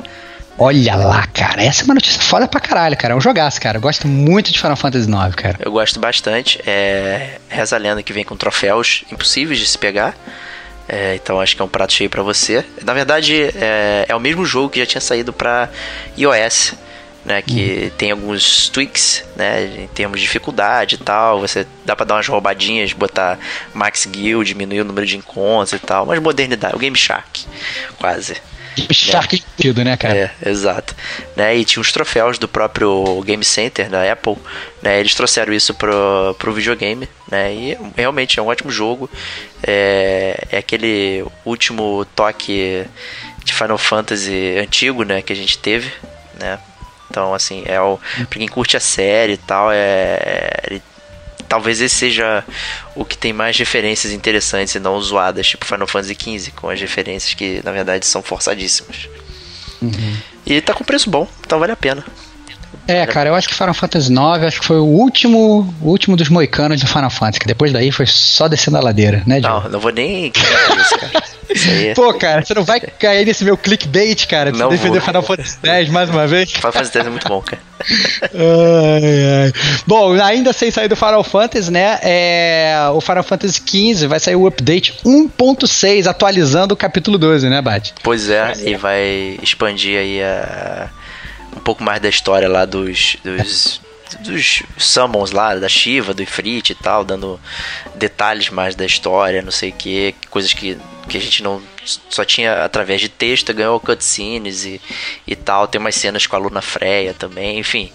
Olha 0.56 0.94
lá, 0.94 1.26
cara. 1.26 1.62
Essa 1.62 1.82
é 1.82 1.84
uma 1.84 1.94
notícia 1.94 2.22
foda 2.22 2.46
pra 2.46 2.60
caralho, 2.60 2.96
cara. 2.96 3.12
É 3.12 3.16
um 3.16 3.20
jogaço, 3.20 3.60
cara. 3.60 3.78
Eu 3.78 3.80
gosto 3.82 4.06
muito 4.06 4.52
de 4.52 4.60
Final 4.60 4.76
Fantasy 4.76 5.08
IX, 5.08 5.34
cara. 5.34 5.58
Eu 5.60 5.72
gosto 5.72 5.98
bastante. 5.98 6.60
É... 6.64 7.38
Reza 7.48 7.74
a 7.74 7.78
lenda 7.78 8.02
que 8.02 8.12
vem 8.12 8.24
com 8.24 8.36
troféus 8.36 9.04
impossíveis 9.10 9.58
de 9.58 9.66
se 9.66 9.76
pegar. 9.76 10.14
É, 10.88 11.14
então 11.14 11.40
acho 11.40 11.56
que 11.56 11.62
é 11.62 11.64
um 11.64 11.68
prato 11.68 11.92
cheio 11.92 12.10
para 12.10 12.22
você. 12.22 12.64
Na 12.84 12.92
verdade, 12.92 13.34
é, 13.56 14.04
é, 14.08 14.14
o 14.14 14.20
mesmo 14.20 14.44
jogo 14.44 14.68
que 14.68 14.78
já 14.78 14.86
tinha 14.86 15.00
saído 15.00 15.32
para 15.32 15.68
iOS, 16.16 16.74
né? 17.24 17.42
Que 17.42 17.92
tem 17.96 18.10
alguns 18.10 18.68
tweaks, 18.68 19.24
né? 19.36 19.84
Em 19.84 19.86
termos 19.88 20.20
de 20.20 20.26
dificuldade 20.26 20.96
e 20.96 20.98
tal. 20.98 21.40
Você 21.40 21.66
dá 21.84 21.96
para 21.96 22.06
dar 22.06 22.14
umas 22.16 22.28
roubadinhas, 22.28 22.92
botar 22.92 23.38
Max 23.72 24.06
Guild, 24.06 24.46
diminuir 24.46 24.80
o 24.80 24.84
número 24.84 25.06
de 25.06 25.16
encontros 25.16 25.72
e 25.72 25.78
tal. 25.78 26.06
Mas 26.06 26.20
modernidade, 26.20 26.76
o 26.76 26.78
Game 26.78 26.96
Shark, 26.96 27.46
quase. 27.98 28.36
Shark 28.92 29.42
né? 29.64 29.84
né, 29.84 29.96
cara? 29.96 30.32
É, 30.42 30.48
exato. 30.48 30.94
Né, 31.36 31.56
e 31.56 31.64
tinha 31.64 31.80
os 31.80 31.92
troféus 31.92 32.38
do 32.38 32.48
próprio 32.48 33.22
Game 33.22 33.44
Center 33.44 33.88
da 33.88 34.10
Apple, 34.10 34.36
né? 34.82 34.98
Eles 34.98 35.14
trouxeram 35.14 35.52
isso 35.52 35.74
pro, 35.74 36.34
pro 36.38 36.52
videogame, 36.52 37.08
né? 37.30 37.54
E 37.54 37.78
realmente 37.96 38.38
é 38.38 38.42
um 38.42 38.48
ótimo 38.48 38.70
jogo. 38.70 39.08
É, 39.62 40.46
é 40.50 40.58
aquele 40.58 41.24
último 41.44 42.04
toque 42.16 42.84
de 43.44 43.54
Final 43.54 43.78
Fantasy 43.78 44.58
antigo, 44.58 45.04
né? 45.04 45.22
Que 45.22 45.32
a 45.32 45.36
gente 45.36 45.56
teve, 45.58 45.92
né? 46.40 46.58
Então, 47.14 47.32
assim, 47.32 47.62
é 47.64 47.80
o, 47.80 47.96
pra 48.28 48.40
quem 48.40 48.48
curte 48.48 48.76
a 48.76 48.80
série 48.80 49.34
e 49.34 49.36
tal, 49.36 49.70
é, 49.70 50.50
ele 50.68 50.82
talvez 51.48 51.80
esse 51.80 51.94
seja 51.94 52.42
o 52.96 53.04
que 53.04 53.16
tem 53.16 53.32
mais 53.32 53.56
referências 53.56 54.12
interessantes 54.12 54.74
e 54.74 54.80
não 54.80 55.00
zoadas, 55.00 55.46
tipo 55.46 55.64
Final 55.64 55.86
Fantasy 55.86 56.16
XV, 56.20 56.50
com 56.56 56.68
as 56.68 56.80
referências 56.80 57.32
que 57.32 57.60
na 57.62 57.70
verdade 57.70 58.04
são 58.04 58.20
forçadíssimas. 58.20 59.08
Uhum. 59.80 60.16
E 60.44 60.60
tá 60.60 60.74
com 60.74 60.82
preço 60.82 61.08
bom, 61.08 61.28
então 61.46 61.60
vale 61.60 61.70
a 61.70 61.76
pena. 61.76 62.04
É, 62.86 63.06
cara, 63.06 63.30
eu 63.30 63.34
acho 63.34 63.48
que 63.48 63.54
Final 63.54 63.74
Fantasy 63.74 64.12
IX 64.12 64.44
acho 64.46 64.60
que 64.60 64.66
foi 64.66 64.78
o 64.78 64.84
último, 64.84 65.74
o 65.80 65.88
último 65.88 66.16
dos 66.16 66.28
moicanos 66.28 66.80
do 66.80 66.86
Final 66.86 67.10
Fantasy, 67.10 67.40
que 67.40 67.46
depois 67.46 67.72
daí 67.72 67.90
foi 67.90 68.06
só 68.06 68.46
descendo 68.48 68.76
a 68.76 68.80
ladeira, 68.80 69.22
né, 69.26 69.40
Não, 69.40 69.68
não 69.68 69.80
vou 69.80 69.92
nem 69.92 70.26
isso, 70.26 70.98
cara. 70.98 71.24
Isso 71.50 71.70
é... 71.70 71.94
Pô, 71.94 72.12
cara, 72.14 72.44
você 72.44 72.54
não 72.54 72.64
vai 72.64 72.80
cair 72.80 73.24
nesse 73.24 73.44
meu 73.44 73.56
clickbait, 73.56 74.26
cara, 74.26 74.50
de 74.50 74.58
Não 74.58 74.68
defender 74.68 74.98
vou. 74.98 75.06
Final 75.06 75.22
Fantasy 75.22 75.58
X 75.62 75.88
mais 75.90 76.10
uma 76.10 76.26
vez? 76.26 76.50
Final 76.50 76.72
Fantasy 76.72 76.98
X 76.98 77.06
é 77.06 77.10
muito 77.10 77.28
bom, 77.28 77.40
cara. 77.40 77.62
Ai, 78.34 79.44
ai. 79.44 79.52
Bom, 79.86 80.12
ainda 80.20 80.52
sem 80.52 80.70
sair 80.70 80.88
do 80.88 80.96
Final 80.96 81.22
Fantasy, 81.22 81.70
né? 81.70 81.98
É, 82.02 82.76
o 82.92 83.00
Final 83.00 83.22
Fantasy 83.22 83.62
XV 83.66 84.06
vai 84.06 84.18
sair 84.18 84.36
o 84.36 84.46
update 84.46 84.94
1.6, 85.04 86.06
atualizando 86.06 86.74
o 86.74 86.76
capítulo 86.76 87.18
12, 87.18 87.48
né, 87.48 87.60
Bate? 87.60 87.94
Pois 88.02 88.28
é, 88.28 88.52
e 88.64 88.74
vai 88.76 89.38
expandir 89.42 89.98
aí 89.98 90.22
a, 90.22 90.88
um 91.56 91.60
pouco 91.60 91.82
mais 91.82 92.00
da 92.00 92.08
história 92.08 92.48
lá 92.48 92.64
dos, 92.64 93.16
dos, 93.22 93.80
dos 94.20 94.62
summons 94.76 95.30
lá, 95.30 95.54
da 95.54 95.68
Shiva, 95.68 96.14
do 96.14 96.22
Ifrit 96.22 96.70
e 96.70 96.74
tal, 96.74 97.04
dando 97.04 97.40
detalhes 97.94 98.50
mais 98.50 98.74
da 98.74 98.84
história, 98.84 99.42
não 99.42 99.52
sei 99.52 99.70
o 99.70 99.72
que, 99.72 100.14
coisas 100.30 100.52
que, 100.52 100.76
que 101.08 101.16
a 101.16 101.20
gente 101.20 101.42
não 101.42 101.62
só 101.84 102.24
tinha 102.24 102.64
através 102.64 103.00
de 103.00 103.08
texto, 103.08 103.52
ganhou 103.52 103.78
cutscenes 103.78 104.64
e, 104.64 104.80
e 105.26 105.36
tal, 105.36 105.68
tem 105.68 105.80
umas 105.80 105.94
cenas 105.94 106.26
com 106.26 106.36
a 106.36 106.38
Luna 106.38 106.62
Freya 106.62 107.14
também, 107.14 107.58
enfim. 107.58 107.92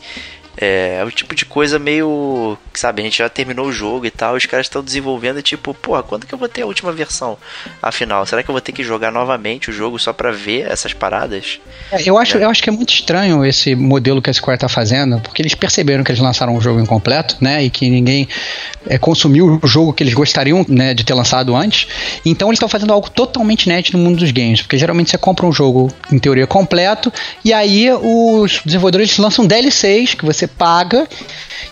É, 0.61 0.97
é 0.99 1.05
o 1.05 1.11
tipo 1.11 1.33
de 1.33 1.45
coisa 1.45 1.79
meio. 1.79 2.57
Sabe, 2.73 3.01
a 3.01 3.05
gente 3.05 3.17
já 3.17 3.29
terminou 3.29 3.67
o 3.67 3.71
jogo 3.71 4.05
e 4.05 4.11
tal, 4.11 4.35
os 4.35 4.45
caras 4.45 4.65
estão 4.65 4.83
desenvolvendo 4.83 5.39
e 5.39 5.41
tipo, 5.41 5.73
porra, 5.73 6.03
quando 6.03 6.25
que 6.25 6.33
eu 6.33 6.37
vou 6.37 6.49
ter 6.49 6.63
a 6.63 6.65
última 6.65 6.91
versão? 6.91 7.37
Afinal, 7.81 8.25
será 8.25 8.43
que 8.43 8.49
eu 8.49 8.53
vou 8.53 8.61
ter 8.61 8.71
que 8.71 8.83
jogar 8.83 9.11
novamente 9.11 9.69
o 9.69 9.73
jogo 9.73 9.97
só 9.97 10.11
pra 10.11 10.31
ver 10.31 10.69
essas 10.69 10.93
paradas? 10.93 11.59
É, 11.91 12.01
eu, 12.05 12.17
acho, 12.17 12.37
eu 12.37 12.49
acho 12.49 12.61
que 12.61 12.69
é 12.69 12.73
muito 12.73 12.93
estranho 12.93 13.45
esse 13.45 13.73
modelo 13.73 14.21
que 14.21 14.29
a 14.29 14.33
Square 14.33 14.59
tá 14.59 14.67
fazendo, 14.67 15.19
porque 15.21 15.41
eles 15.41 15.55
perceberam 15.55 16.03
que 16.03 16.11
eles 16.11 16.21
lançaram 16.21 16.55
um 16.55 16.61
jogo 16.61 16.79
incompleto, 16.79 17.37
né? 17.39 17.63
E 17.63 17.69
que 17.69 17.89
ninguém 17.89 18.27
é, 18.87 18.97
consumiu 18.97 19.59
o 19.61 19.67
jogo 19.67 19.93
que 19.93 20.03
eles 20.03 20.13
gostariam 20.13 20.65
né, 20.67 20.93
de 20.93 21.03
ter 21.03 21.13
lançado 21.13 21.55
antes. 21.55 21.87
Então 22.25 22.49
eles 22.49 22.57
estão 22.57 22.67
fazendo 22.69 22.91
algo 22.91 23.09
totalmente 23.09 23.63
inédito 23.63 23.97
no 23.97 24.03
mundo 24.03 24.19
dos 24.19 24.31
games, 24.31 24.61
porque 24.61 24.77
geralmente 24.77 25.09
você 25.09 25.17
compra 25.17 25.45
um 25.45 25.51
jogo, 25.51 25.91
em 26.11 26.19
teoria, 26.19 26.45
completo, 26.45 27.11
e 27.43 27.53
aí 27.53 27.89
os 27.91 28.61
desenvolvedores 28.65 29.17
lançam 29.17 29.45
DLCs 29.45 30.15
que 30.15 30.25
você 30.25 30.48
paga 30.49 31.07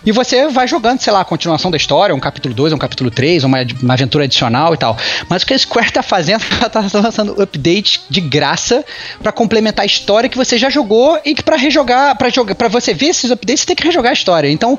e 0.04 0.12
você 0.12 0.48
vai 0.48 0.66
jogando, 0.66 1.00
sei 1.00 1.12
lá, 1.12 1.20
a 1.20 1.24
continuação 1.24 1.70
da 1.70 1.76
história, 1.76 2.14
um 2.14 2.20
capítulo 2.20 2.54
2, 2.54 2.72
um 2.72 2.78
capítulo 2.78 3.10
3, 3.10 3.44
uma, 3.44 3.58
uma 3.82 3.94
aventura 3.94 4.24
adicional 4.24 4.74
e 4.74 4.76
tal. 4.76 4.96
Mas 5.28 5.42
o 5.42 5.46
que 5.46 5.54
a 5.54 5.58
Square 5.58 5.92
tá 5.92 6.02
fazendo, 6.02 6.44
ela 6.58 6.70
tá 6.70 6.80
lançando 6.94 7.40
updates 7.40 8.00
de 8.08 8.20
graça 8.20 8.84
para 9.22 9.32
complementar 9.32 9.82
a 9.82 9.86
história 9.86 10.28
que 10.28 10.36
você 10.36 10.56
já 10.56 10.70
jogou 10.70 11.20
e 11.24 11.34
que 11.34 11.42
para 11.42 11.56
rejogar, 11.56 12.16
para 12.16 12.28
jogar, 12.30 12.54
para 12.54 12.68
você 12.68 12.94
ver 12.94 13.08
esses 13.08 13.30
updates, 13.30 13.60
você 13.60 13.66
tem 13.66 13.76
que 13.76 13.84
rejogar 13.84 14.10
a 14.10 14.14
história. 14.14 14.48
Então, 14.48 14.78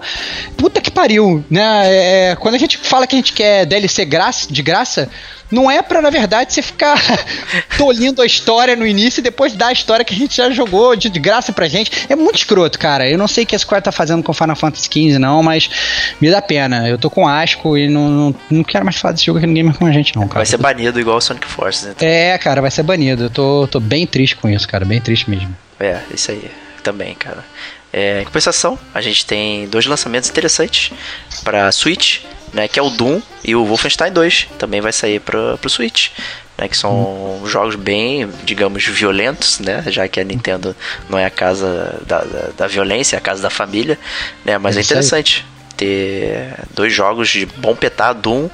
puta 0.57 0.81
que 0.81 0.89
pariu, 0.89 1.43
né? 1.49 2.31
É, 2.31 2.35
quando 2.39 2.55
a 2.55 2.59
gente 2.59 2.77
fala 2.77 3.05
que 3.05 3.15
a 3.15 3.19
gente 3.19 3.33
quer 3.33 3.65
DLC 3.65 4.05
graça, 4.05 4.51
de 4.51 4.61
graça, 4.61 5.09
não 5.51 5.69
é 5.69 5.81
pra, 5.81 6.01
na 6.01 6.09
verdade, 6.09 6.53
você 6.53 6.61
ficar 6.61 6.97
tolhindo 7.77 8.21
a 8.21 8.25
história 8.25 8.75
no 8.75 8.85
início 8.85 9.19
e 9.19 9.23
depois 9.23 9.53
dar 9.53 9.67
a 9.67 9.71
história 9.71 10.05
que 10.05 10.13
a 10.13 10.17
gente 10.17 10.37
já 10.37 10.49
jogou 10.51 10.95
de, 10.95 11.09
de 11.09 11.19
graça 11.19 11.51
pra 11.51 11.67
gente. 11.67 12.05
É 12.09 12.15
muito 12.15 12.37
escroto, 12.37 12.77
cara. 12.77 13.09
Eu 13.09 13.17
não 13.17 13.27
sei 13.27 13.43
o 13.43 13.47
que 13.47 13.55
a 13.55 13.59
Square 13.59 13.83
tá 13.83 13.91
fazendo 13.91 14.23
com 14.23 14.33
Final 14.33 14.55
Fantasy 14.55 14.85
XV, 14.85 15.19
não, 15.19 15.41
mas 15.41 15.69
me 16.21 16.29
dá 16.29 16.41
pena. 16.41 16.87
Eu 16.87 16.97
tô 16.97 17.09
com 17.09 17.27
asco 17.27 17.77
e 17.77 17.89
não, 17.89 18.09
não, 18.09 18.35
não 18.49 18.63
quero 18.63 18.85
mais 18.85 18.97
falar 18.97 19.13
desse 19.13 19.25
jogo 19.25 19.39
aqui 19.39 19.47
no 19.47 19.53
Gamer 19.53 19.73
com 19.75 19.85
a 19.85 19.91
gente, 19.91 20.15
não, 20.15 20.27
cara. 20.27 20.39
Vai 20.39 20.45
ser 20.45 20.57
banido 20.57 20.99
igual 20.99 21.17
o 21.17 21.21
Sonic 21.21 21.47
Forces, 21.47 21.85
né? 21.85 21.95
É, 22.01 22.37
cara, 22.37 22.61
vai 22.61 22.71
ser 22.71 22.83
banido. 22.83 23.23
Eu 23.23 23.29
tô, 23.29 23.67
tô 23.67 23.79
bem 23.79 24.05
triste 24.05 24.35
com 24.35 24.49
isso, 24.49 24.67
cara. 24.67 24.85
Bem 24.85 25.01
triste 25.01 25.29
mesmo. 25.29 25.55
É, 25.79 25.99
isso 26.13 26.31
aí 26.31 26.51
também, 26.83 27.15
cara. 27.15 27.43
É, 27.91 28.21
em 28.21 28.25
compensação, 28.25 28.77
a 28.93 29.01
gente 29.01 29.25
tem 29.25 29.67
dois 29.67 29.85
lançamentos 29.85 30.29
interessantes 30.29 30.91
para 31.43 31.71
Switch, 31.71 32.19
né, 32.53 32.67
que 32.67 32.79
é 32.79 32.81
o 32.83 32.89
Doom 32.89 33.21
e 33.43 33.55
o 33.55 33.65
Wolfenstein 33.65 34.11
2, 34.11 34.47
também 34.57 34.81
vai 34.81 34.91
sair 34.93 35.19
para 35.19 35.55
o 35.63 35.69
Switch, 35.69 36.09
né, 36.57 36.67
que 36.67 36.75
são 36.77 37.41
jogos 37.45 37.75
bem, 37.75 38.27
digamos, 38.43 38.83
violentos, 38.85 39.59
né, 39.59 39.83
já 39.87 40.07
que 40.07 40.19
a 40.19 40.23
Nintendo 40.23 40.75
não 41.09 41.17
é 41.17 41.25
a 41.25 41.29
casa 41.29 41.99
da, 42.05 42.19
da, 42.23 42.49
da 42.57 42.67
violência, 42.67 43.15
é 43.15 43.19
a 43.19 43.21
casa 43.21 43.41
da 43.41 43.49
família, 43.49 43.97
né, 44.43 44.57
mas 44.57 44.75
é, 44.75 44.79
É 44.79 44.81
aí. 44.81 44.85
interessante 44.85 45.45
ter 45.77 46.53
dois 46.75 46.91
jogos 46.93 47.29
de 47.29 47.45
bom 47.45 47.75
petar, 47.75 48.13
Doom 48.13 48.49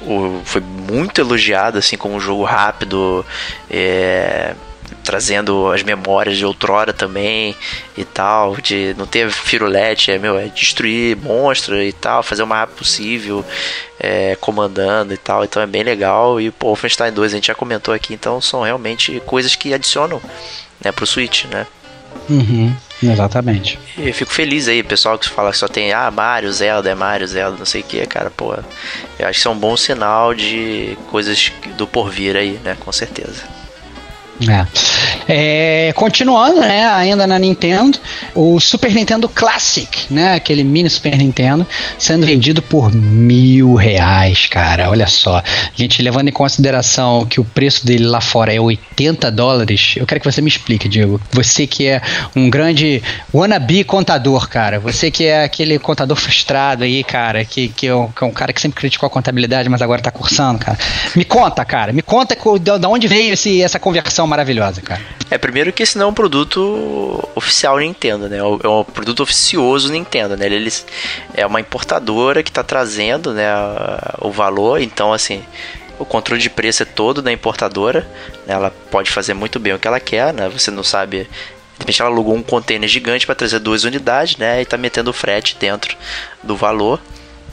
o- 0.00 0.40
foi 0.44 0.60
muito 0.60 1.20
elogiado 1.20 1.78
assim 1.78 1.96
como 1.96 2.14
um 2.14 2.20
jogo 2.20 2.42
rápido 2.44 3.24
é, 3.70 4.54
trazendo 5.02 5.70
as 5.70 5.82
memórias 5.82 6.36
de 6.36 6.44
outrora 6.44 6.92
também 6.92 7.56
e 7.96 8.04
tal 8.04 8.56
de 8.56 8.94
não 8.96 9.06
ter 9.06 9.30
firulete 9.30 10.10
é 10.10 10.18
meu 10.18 10.38
é 10.38 10.46
destruir 10.46 11.16
monstro 11.16 11.80
e 11.80 11.92
tal 11.92 12.22
fazer 12.22 12.42
o 12.42 12.46
mais 12.46 12.60
rápido 12.62 12.78
possível 12.78 13.44
é, 13.98 14.36
comandando 14.40 15.12
e 15.12 15.16
tal 15.16 15.44
então 15.44 15.62
é 15.62 15.66
bem 15.66 15.82
legal 15.82 16.40
e 16.40 16.50
pô, 16.50 16.68
Wolfenstein 16.68 17.12
2 17.12 17.32
a 17.32 17.36
gente 17.36 17.46
já 17.48 17.54
comentou 17.54 17.92
aqui 17.92 18.14
então 18.14 18.40
são 18.40 18.62
realmente 18.62 19.20
coisas 19.26 19.54
que 19.56 19.74
adicionam 19.74 20.20
né 20.82 20.92
pro 20.92 21.06
Switch 21.06 21.44
né 21.44 21.66
Uhum, 22.28 22.74
exatamente. 23.02 23.78
e 23.98 24.08
eu 24.08 24.14
fico 24.14 24.32
feliz 24.32 24.68
aí, 24.68 24.82
pessoal 24.82 25.18
que 25.18 25.28
fala 25.28 25.50
que 25.50 25.58
só 25.58 25.66
tem 25.66 25.92
ah, 25.92 26.10
Mario, 26.10 26.52
Zelda, 26.52 26.90
é 26.90 26.94
Mario, 26.94 27.26
Zelda, 27.26 27.58
não 27.58 27.66
sei 27.66 27.80
o 27.80 27.84
que, 27.84 28.06
cara, 28.06 28.30
pô. 28.30 28.54
Eu 29.18 29.26
acho 29.26 29.32
que 29.32 29.38
isso 29.38 29.48
é 29.48 29.50
um 29.50 29.58
bom 29.58 29.76
sinal 29.76 30.34
de 30.34 30.96
coisas 31.10 31.52
do 31.76 31.86
porvir 31.86 32.36
aí, 32.36 32.60
né? 32.64 32.76
Com 32.78 32.92
certeza. 32.92 33.51
É. 34.48 34.66
É, 35.28 35.92
continuando, 35.94 36.60
né, 36.60 36.84
ainda 36.86 37.26
na 37.26 37.38
Nintendo, 37.38 37.98
o 38.34 38.58
Super 38.58 38.92
Nintendo 38.92 39.28
Classic, 39.28 39.88
né, 40.12 40.34
aquele 40.34 40.64
mini 40.64 40.90
Super 40.90 41.16
Nintendo, 41.16 41.66
sendo 41.98 42.26
vendido 42.26 42.60
por 42.60 42.92
mil 42.92 43.74
reais, 43.74 44.46
cara, 44.46 44.90
olha 44.90 45.06
só. 45.06 45.42
Gente, 45.74 46.02
levando 46.02 46.28
em 46.28 46.32
consideração 46.32 47.24
que 47.26 47.40
o 47.40 47.44
preço 47.44 47.86
dele 47.86 48.04
lá 48.04 48.20
fora 48.20 48.52
é 48.52 48.60
80 48.60 49.30
dólares, 49.30 49.94
eu 49.96 50.06
quero 50.06 50.20
que 50.20 50.30
você 50.30 50.40
me 50.40 50.48
explique, 50.48 50.88
Diego. 50.88 51.20
Você 51.30 51.66
que 51.66 51.86
é 51.86 52.00
um 52.34 52.50
grande 52.50 53.02
wannabe 53.32 53.84
contador, 53.84 54.48
cara, 54.48 54.80
você 54.80 55.10
que 55.10 55.24
é 55.24 55.44
aquele 55.44 55.78
contador 55.78 56.16
frustrado 56.16 56.84
aí, 56.84 57.04
cara, 57.04 57.44
que, 57.44 57.68
que, 57.68 57.86
é 57.86 57.94
um, 57.94 58.08
que 58.08 58.24
é 58.24 58.26
um 58.26 58.32
cara 58.32 58.52
que 58.52 58.60
sempre 58.60 58.80
criticou 58.80 59.06
a 59.06 59.10
contabilidade, 59.10 59.68
mas 59.68 59.82
agora 59.82 60.02
tá 60.02 60.10
cursando, 60.10 60.58
cara. 60.58 60.78
Me 61.14 61.24
conta, 61.24 61.64
cara, 61.64 61.92
me 61.92 62.02
conta 62.02 62.36
de 62.36 62.86
onde 62.86 63.06
veio 63.06 63.34
esse, 63.34 63.62
essa 63.62 63.78
conversão 63.78 64.26
maravilhosa, 64.32 64.80
cara. 64.80 65.00
É, 65.30 65.36
primeiro 65.36 65.72
que 65.72 65.82
esse 65.82 65.98
não 65.98 66.06
é 66.06 66.08
um 66.08 66.14
produto 66.14 67.28
oficial 67.34 67.78
Nintendo, 67.78 68.28
né? 68.28 68.38
É 68.38 68.68
um 68.68 68.84
produto 68.84 69.22
oficioso 69.22 69.92
Nintendo, 69.92 70.36
né? 70.36 70.46
Eles 70.46 70.86
é 71.34 71.46
uma 71.46 71.60
importadora 71.60 72.42
que 72.42 72.50
está 72.50 72.62
trazendo, 72.62 73.32
né, 73.34 73.46
o 74.20 74.30
valor, 74.30 74.80
então 74.80 75.12
assim, 75.12 75.42
o 75.98 76.04
controle 76.04 76.40
de 76.40 76.48
preço 76.48 76.82
é 76.82 76.86
todo 76.86 77.20
da 77.20 77.30
importadora, 77.30 78.08
né? 78.46 78.54
Ela 78.54 78.70
pode 78.90 79.10
fazer 79.10 79.34
muito 79.34 79.60
bem 79.60 79.74
o 79.74 79.78
que 79.78 79.86
ela 79.86 80.00
quer, 80.00 80.32
né? 80.32 80.48
Você 80.48 80.70
não 80.70 80.82
sabe 80.82 81.28
de 81.74 81.84
repente 81.84 82.00
ela 82.00 82.10
alugou 82.10 82.34
um 82.34 82.42
container 82.42 82.88
gigante 82.88 83.26
para 83.26 83.34
trazer 83.34 83.58
duas 83.58 83.84
unidades, 83.84 84.36
né? 84.36 84.62
E 84.62 84.64
tá 84.64 84.78
metendo 84.78 85.10
o 85.10 85.12
frete 85.12 85.56
dentro 85.58 85.96
do 86.42 86.56
valor. 86.56 87.00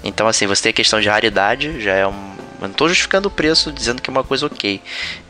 Então, 0.04 0.28
assim, 0.28 0.48
você 0.48 0.64
tem 0.64 0.70
a 0.70 0.74
questão 0.74 1.02
de 1.02 1.10
raridade, 1.10 1.82
já 1.82 1.94
é 1.94 2.08
um. 2.08 2.39
Eu 2.60 2.68
não 2.68 2.72
estou 2.72 2.90
justificando 2.90 3.28
o 3.28 3.32
preço 3.32 3.72
dizendo 3.72 4.02
que 4.02 4.10
é 4.10 4.12
uma 4.12 4.24
coisa 4.24 4.46
ok, 4.46 4.82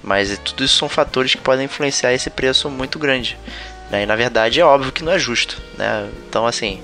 mas 0.01 0.37
tudo 0.39 0.63
isso 0.63 0.77
são 0.77 0.89
fatores 0.89 1.35
que 1.35 1.41
podem 1.41 1.65
influenciar 1.65 2.13
esse 2.13 2.29
preço 2.29 2.69
muito 2.69 2.97
grande. 2.97 3.37
Né? 3.89 4.03
E 4.03 4.05
na 4.05 4.15
verdade 4.15 4.59
é 4.59 4.65
óbvio 4.65 4.91
que 4.91 5.03
não 5.03 5.11
é 5.11 5.19
justo. 5.19 5.61
Né? 5.77 6.09
Então, 6.27 6.47
assim, 6.47 6.81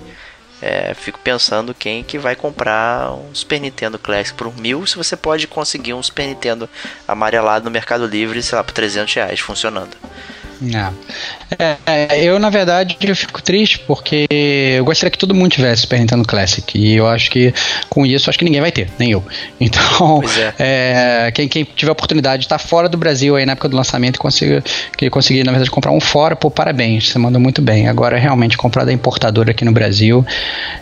é, 0.61 0.93
fico 0.93 1.19
pensando 1.19 1.73
quem 1.73 2.03
que 2.03 2.17
vai 2.17 2.35
comprar 2.35 3.11
um 3.11 3.33
Super 3.33 3.59
Nintendo 3.59 3.99
Classic 3.99 4.37
por 4.37 4.55
mil 4.55 4.85
se 4.85 4.95
você 4.95 5.15
pode 5.15 5.47
conseguir 5.47 5.93
um 5.93 6.03
Super 6.03 6.27
Nintendo 6.27 6.69
amarelado 7.07 7.65
no 7.65 7.71
Mercado 7.71 8.05
Livre, 8.05 8.41
sei 8.41 8.57
lá, 8.57 8.63
por 8.63 8.73
300 8.73 9.13
reais 9.13 9.39
funcionando. 9.39 9.97
É, 11.59 11.75
é, 11.85 12.23
eu, 12.23 12.39
na 12.39 12.49
verdade, 12.49 12.97
eu 13.01 13.15
fico 13.15 13.41
triste 13.41 13.79
porque 13.79 14.25
eu 14.29 14.85
gostaria 14.85 15.11
que 15.11 15.17
todo 15.17 15.33
mundo 15.33 15.51
tivesse 15.51 15.81
Super 15.81 15.99
Nintendo 15.99 16.25
Classic. 16.25 16.77
E 16.77 16.95
eu 16.95 17.07
acho 17.07 17.29
que 17.29 17.53
com 17.89 18.05
isso, 18.05 18.29
acho 18.29 18.39
que 18.39 18.45
ninguém 18.45 18.61
vai 18.61 18.71
ter, 18.71 18.89
nem 18.97 19.11
eu. 19.11 19.23
Então, 19.59 20.21
é. 20.59 21.25
é, 21.27 21.31
quem, 21.31 21.47
quem 21.47 21.63
tiver 21.63 21.89
a 21.89 21.93
oportunidade 21.93 22.41
de 22.41 22.45
estar 22.45 22.59
fora 22.59 22.87
do 22.87 22.97
Brasil 22.97 23.35
aí 23.35 23.45
na 23.45 23.53
época 23.53 23.67
do 23.67 23.75
lançamento 23.75 24.17
e 24.17 24.19
conseguir, 24.19 24.63
que 24.97 25.09
conseguir, 25.09 25.43
na 25.43 25.51
verdade, 25.51 25.71
comprar 25.71 25.91
um 25.91 25.99
fora, 25.99 26.35
pô, 26.35 26.51
parabéns, 26.51 27.09
você 27.09 27.17
mandou 27.17 27.41
muito 27.41 27.61
bem. 27.61 27.87
Agora, 27.87 28.17
realmente, 28.17 28.57
comprar 28.57 28.85
da 28.85 28.93
importadora 28.93 29.51
aqui 29.51 29.65
no 29.65 29.71
Brasil, 29.71 30.25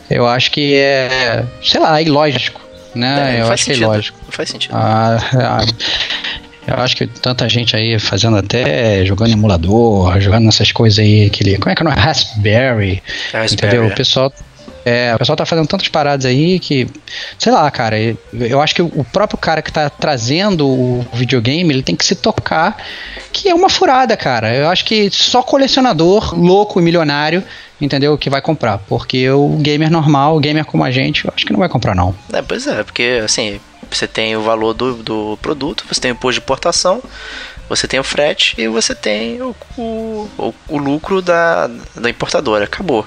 eu 0.09 0.27
acho 0.27 0.51
que 0.51 0.75
é, 0.75 1.45
sei 1.63 1.79
lá, 1.79 2.01
ilógico. 2.01 2.62
Né? 2.93 3.36
É, 3.36 3.36
eu 3.36 3.39
não 3.39 3.47
que 3.47 3.53
é 3.53 3.57
sentido. 3.57 3.83
ilógico. 3.83 4.19
Não 4.25 4.31
faz 4.31 4.49
sentido. 4.49 4.75
Ah, 4.75 5.17
ah, 5.33 5.65
eu 6.67 6.76
acho 6.76 6.95
que 6.95 7.08
tanta 7.08 7.47
gente 7.49 7.76
aí 7.76 7.99
fazendo 7.99 8.38
até 8.38 9.06
jogando 9.06 9.30
em 9.30 9.34
emulador, 9.34 10.19
jogando 10.19 10.45
nessas 10.45 10.71
coisas 10.71 10.99
aí, 10.99 11.26
aquele. 11.26 11.58
Como 11.58 11.71
é 11.71 11.76
que 11.76 11.82
é 11.82 11.86
o 11.86 11.89
nome? 11.89 11.99
Raspberry. 11.99 13.04
Raspberry, 13.32 13.54
entendeu? 13.54 13.84
é. 13.84 13.88
O 13.88 13.95
pessoal. 13.95 14.34
É, 14.86 15.15
o 15.15 15.17
pessoal 15.17 15.38
tá 15.38 15.45
fazendo 15.45 15.65
tantas 15.65 15.88
paradas 15.88 16.26
aí 16.26 16.60
que, 16.60 16.86
sei 17.39 17.54
lá, 17.54 17.71
cara, 17.71 17.95
eu 18.34 18.62
acho 18.62 18.76
que 18.76 18.82
o 18.82 19.06
próprio 19.13 19.38
cara 19.38 19.62
que 19.62 19.71
tá 19.71 19.89
trazendo 19.89 20.67
o 20.67 21.06
videogame, 21.13 21.73
ele 21.73 21.82
tem 21.82 21.95
que 21.95 22.04
se 22.04 22.15
tocar, 22.15 22.76
que 23.32 23.47
é 23.47 23.55
uma 23.55 23.70
furada, 23.70 24.18
cara. 24.18 24.53
Eu 24.53 24.70
acho 24.70 24.84
que 24.84 25.09
só 25.09 25.41
colecionador 25.41 26.38
louco 26.38 26.82
e 26.82 26.84
milionário 26.84 27.41
entendeu? 27.80 28.18
Que 28.18 28.30
vai 28.30 28.41
comprar. 28.41 28.78
Porque 28.78 29.30
o 29.30 29.49
gamer 29.59 29.91
normal, 29.91 30.38
o 30.38 30.39
gamer 30.39 30.66
como 30.66 30.84
a 30.84 30.91
gente, 30.91 31.26
eu 31.26 31.34
acho 31.36 31.45
que 31.45 31.51
não 31.51 31.59
vai 31.59 31.70
comprar, 31.70 31.95
não. 31.95 32.16
É, 32.32 32.41
pois 32.41 32.66
é, 32.68 32.84
porque 32.84 33.22
assim, 33.24 33.59
você 33.94 34.08
tem 34.08 34.36
o 34.36 34.41
valor 34.41 34.74
do, 34.74 34.96
do 34.96 35.38
produto, 35.41 35.86
você 35.88 36.02
tem 36.02 36.12
o 36.12 36.14
imposto 36.14 36.39
de 36.39 36.44
importação, 36.44 37.02
você 37.70 37.88
tem 37.88 38.00
o 38.00 38.04
frete 38.04 38.56
e 38.58 38.68
você 38.68 38.94
tem 38.94 39.41
o, 39.41 39.56
o, 39.78 40.54
o 40.68 40.78
lucro 40.78 41.22
da, 41.22 41.68
da 41.96 42.10
importadora. 42.10 42.66
Acabou. 42.66 43.06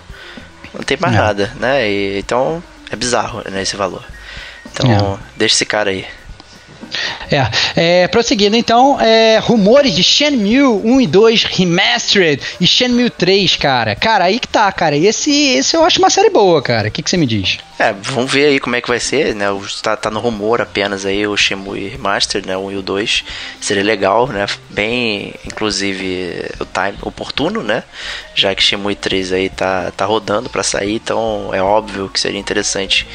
Não 0.72 0.82
tem 0.82 0.98
mais 1.00 1.14
é. 1.14 1.18
nada, 1.18 1.52
né? 1.56 1.88
E, 1.88 2.18
então 2.18 2.62
é 2.90 2.96
bizarro 2.96 3.42
né, 3.50 3.62
esse 3.62 3.76
valor. 3.76 4.04
Então, 4.72 5.14
é. 5.14 5.18
deixa 5.36 5.54
esse 5.54 5.66
cara 5.66 5.90
aí. 5.90 6.06
É, 7.30 8.02
é, 8.04 8.08
prosseguindo 8.08 8.56
então, 8.56 9.00
é, 9.00 9.38
rumores 9.38 9.94
de 9.94 10.02
Shenmue 10.02 10.62
1 10.62 11.00
e 11.00 11.06
2 11.06 11.44
Remastered 11.44 12.42
e 12.60 12.66
Shenmue 12.66 13.10
3, 13.10 13.56
cara. 13.56 13.96
Cara, 13.96 14.24
aí 14.24 14.38
que 14.38 14.48
tá, 14.48 14.70
cara. 14.70 14.96
Esse, 14.96 15.30
esse 15.30 15.76
eu 15.76 15.84
acho 15.84 15.98
uma 15.98 16.10
série 16.10 16.30
boa, 16.30 16.62
cara. 16.62 16.88
O 16.88 16.90
que, 16.90 17.02
que 17.02 17.10
você 17.10 17.16
me 17.16 17.26
diz? 17.26 17.58
É, 17.78 17.92
vamos 17.92 18.32
ver 18.32 18.46
aí 18.46 18.58
como 18.58 18.74
é 18.74 18.80
que 18.80 18.88
vai 18.88 18.98
ser, 18.98 19.34
né? 19.34 19.46
Tá, 19.82 19.94
tá 19.96 20.10
no 20.10 20.18
rumor 20.18 20.62
apenas 20.62 21.04
aí 21.04 21.26
o 21.26 21.36
Shenmue 21.36 21.88
Remastered, 21.88 22.48
né? 22.48 22.56
O 22.56 22.66
1 22.66 22.72
e 22.72 22.76
o 22.76 22.82
2. 22.82 23.24
Seria 23.60 23.84
legal, 23.84 24.26
né? 24.28 24.46
Bem, 24.70 25.34
inclusive, 25.44 26.42
o 26.58 26.64
time 26.64 26.96
oportuno, 27.02 27.62
né? 27.62 27.84
Já 28.34 28.54
que 28.54 28.62
Shenmue 28.62 28.94
3 28.94 29.32
aí 29.32 29.50
tá, 29.50 29.92
tá 29.94 30.06
rodando 30.06 30.48
para 30.48 30.62
sair, 30.62 30.94
então 30.94 31.50
é 31.52 31.62
óbvio 31.62 32.08
que 32.08 32.18
seria 32.18 32.40
interessante 32.40 33.06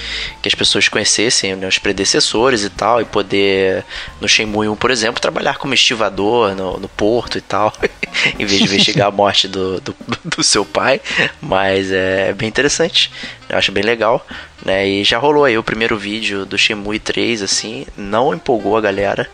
que 0.44 0.48
as 0.48 0.54
pessoas 0.54 0.88
conhecessem 0.88 1.56
né, 1.56 1.68
os 1.68 1.80
predecessores 1.80 2.64
e 2.64 2.70
tal, 2.70 3.02
e 3.02 3.06
poder, 3.06 3.84
no 4.20 4.28
Shenmue 4.28 4.70
1, 4.70 4.76
por 4.76 4.92
exemplo, 4.92 5.20
trabalhar 5.20 5.58
como 5.58 5.74
estivador 5.74 6.54
no, 6.54 6.80
no 6.80 6.88
porto 6.88 7.38
e 7.38 7.42
tal, 7.42 7.74
em 8.38 8.46
vez 8.46 8.60
de 8.60 8.66
investigar 8.66 9.08
a 9.08 9.12
morte 9.12 9.48
do, 9.48 9.82
do, 9.82 9.96
do 10.24 10.44
seu 10.44 10.64
pai. 10.64 11.02
Mas 11.42 11.92
é 11.92 12.32
bem 12.34 12.48
interessante, 12.48 13.12
eu 13.52 13.58
acho 13.58 13.72
bem 13.72 13.84
legal. 13.84 14.26
Né? 14.66 14.88
E 14.88 15.04
já 15.04 15.18
rolou 15.18 15.44
aí 15.44 15.58
o 15.58 15.64
primeiro 15.64 15.98
vídeo 15.98 16.46
do 16.46 16.58
Shenmue 16.58 17.00
3, 17.00 17.42
assim, 17.42 17.86
não 17.98 18.34
empolgou 18.34 18.78
a 18.78 18.82
galera. 18.82 19.30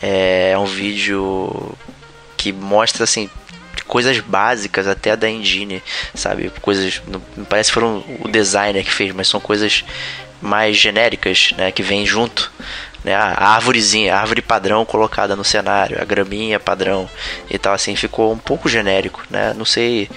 É, 0.00 0.52
é 0.52 0.58
um 0.58 0.64
vídeo 0.64 1.74
que 2.36 2.52
mostra 2.52 3.02
assim 3.02 3.28
coisas 3.86 4.20
básicas 4.20 4.86
até 4.86 5.16
da 5.16 5.28
engine, 5.28 5.82
sabe? 6.14 6.52
Coisas, 6.60 7.02
não 7.06 7.44
parece 7.44 7.70
que 7.70 7.74
foram 7.74 8.04
o 8.20 8.28
designer 8.28 8.84
que 8.84 8.92
fez, 8.92 9.12
mas 9.12 9.26
são 9.26 9.40
coisas 9.40 9.84
mais 10.40 10.76
genéricas, 10.76 11.52
né, 11.56 11.72
que 11.72 11.82
vem 11.82 12.06
junto 12.06 12.52
né, 13.08 13.14
a 13.14 13.54
árvorezinha, 13.54 14.14
a 14.14 14.20
árvore 14.20 14.42
padrão 14.42 14.84
colocada 14.84 15.34
no 15.34 15.42
cenário, 15.42 15.96
a 15.98 16.04
graminha 16.04 16.60
padrão 16.60 17.08
e 17.50 17.56
tal, 17.56 17.72
assim, 17.72 17.96
ficou 17.96 18.30
um 18.30 18.36
pouco 18.36 18.68
genérico, 18.68 19.22
né? 19.30 19.54
Não 19.56 19.64
sei, 19.64 20.10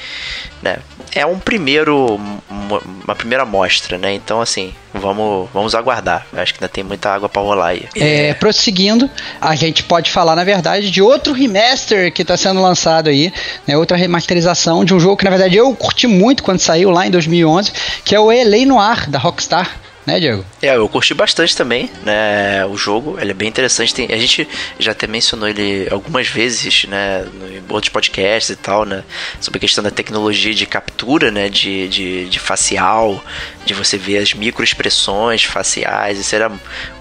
né? 0.61 0.79
É 1.15 1.25
um 1.25 1.39
primeiro, 1.39 2.19
uma 2.49 3.15
primeira 3.15 3.43
amostra, 3.43 3.97
né? 3.97 4.13
Então, 4.13 4.41
assim, 4.41 4.73
vamos, 4.93 5.49
vamos 5.53 5.73
aguardar. 5.73 6.27
Acho 6.33 6.53
que 6.53 6.61
ainda 6.61 6.67
tem 6.67 6.83
muita 6.83 7.09
água 7.09 7.29
para 7.29 7.41
rolar 7.41 7.67
aí. 7.67 7.87
É, 7.95 8.33
prosseguindo, 8.33 9.09
a 9.39 9.55
gente 9.55 9.83
pode 9.83 10.11
falar, 10.11 10.35
na 10.35 10.43
verdade, 10.43 10.91
de 10.91 11.01
outro 11.01 11.31
remaster 11.31 12.11
que 12.11 12.23
está 12.23 12.35
sendo 12.35 12.61
lançado 12.61 13.09
aí, 13.09 13.31
né? 13.65 13.77
Outra 13.77 13.95
remasterização 13.95 14.83
de 14.83 14.93
um 14.93 14.99
jogo 14.99 15.15
que, 15.15 15.23
na 15.23 15.31
verdade, 15.31 15.55
eu 15.55 15.73
curti 15.75 16.07
muito 16.07 16.43
quando 16.43 16.59
saiu 16.59 16.89
lá 16.89 17.07
em 17.07 17.11
2011, 17.11 17.71
que 18.03 18.13
é 18.13 18.19
o 18.19 18.29
L.A. 18.29 18.65
Noir, 18.65 19.09
da 19.09 19.17
Rockstar 19.17 19.79
né, 20.05 20.19
Diego? 20.19 20.45
É, 20.61 20.75
eu 20.75 20.87
curti 20.89 21.13
bastante 21.13 21.55
também, 21.55 21.89
né, 22.03 22.65
o 22.65 22.77
jogo, 22.77 23.17
ele 23.19 23.31
é 23.31 23.33
bem 23.33 23.47
interessante, 23.47 23.93
tem, 23.93 24.11
a 24.11 24.17
gente 24.17 24.47
já 24.79 24.91
até 24.91 25.07
mencionou 25.07 25.47
ele 25.47 25.87
algumas 25.91 26.27
vezes, 26.27 26.85
né, 26.85 27.25
em 27.51 27.73
outros 27.73 27.89
podcasts 27.89 28.49
e 28.49 28.55
tal, 28.55 28.85
né, 28.85 29.03
sobre 29.39 29.57
a 29.57 29.61
questão 29.61 29.83
da 29.83 29.91
tecnologia 29.91 30.53
de 30.53 30.65
captura, 30.65 31.31
né, 31.31 31.49
de, 31.49 31.87
de, 31.87 32.29
de 32.29 32.39
facial, 32.39 33.23
de 33.65 33.73
você 33.73 33.97
ver 33.97 34.17
as 34.17 34.33
microexpressões 34.33 35.43
faciais, 35.43 36.19
isso 36.19 36.35
era 36.35 36.51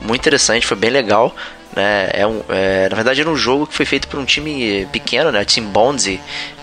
muito 0.01 0.21
interessante, 0.21 0.67
foi 0.67 0.77
bem 0.77 0.91
legal, 0.91 1.35
né, 1.75 2.11
é 2.13 2.27
um, 2.27 2.43
é, 2.49 2.89
na 2.89 2.97
verdade 2.97 3.21
era 3.21 3.31
um 3.31 3.37
jogo 3.37 3.67
que 3.67 3.75
foi 3.75 3.87
feito 3.87 4.09
por 4.09 4.19
um 4.19 4.25
time 4.25 4.87
pequeno, 4.93 5.31
né, 5.31 5.45
Team 5.45 5.67
Bonzi, 5.67 6.21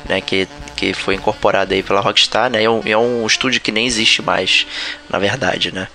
né, 0.07 0.21
que 0.21 0.47
que 0.77 0.93
foi 0.93 1.15
incorporado 1.15 1.73
aí 1.73 1.81
pela 1.81 1.99
Rockstar, 1.99 2.51
né? 2.51 2.63
É 2.63 2.69
um, 2.69 2.81
é 2.85 2.95
um 2.95 3.25
estúdio 3.25 3.59
que 3.59 3.71
nem 3.71 3.87
existe 3.87 4.21
mais, 4.21 4.67
na 5.09 5.17
verdade, 5.17 5.73
né? 5.73 5.87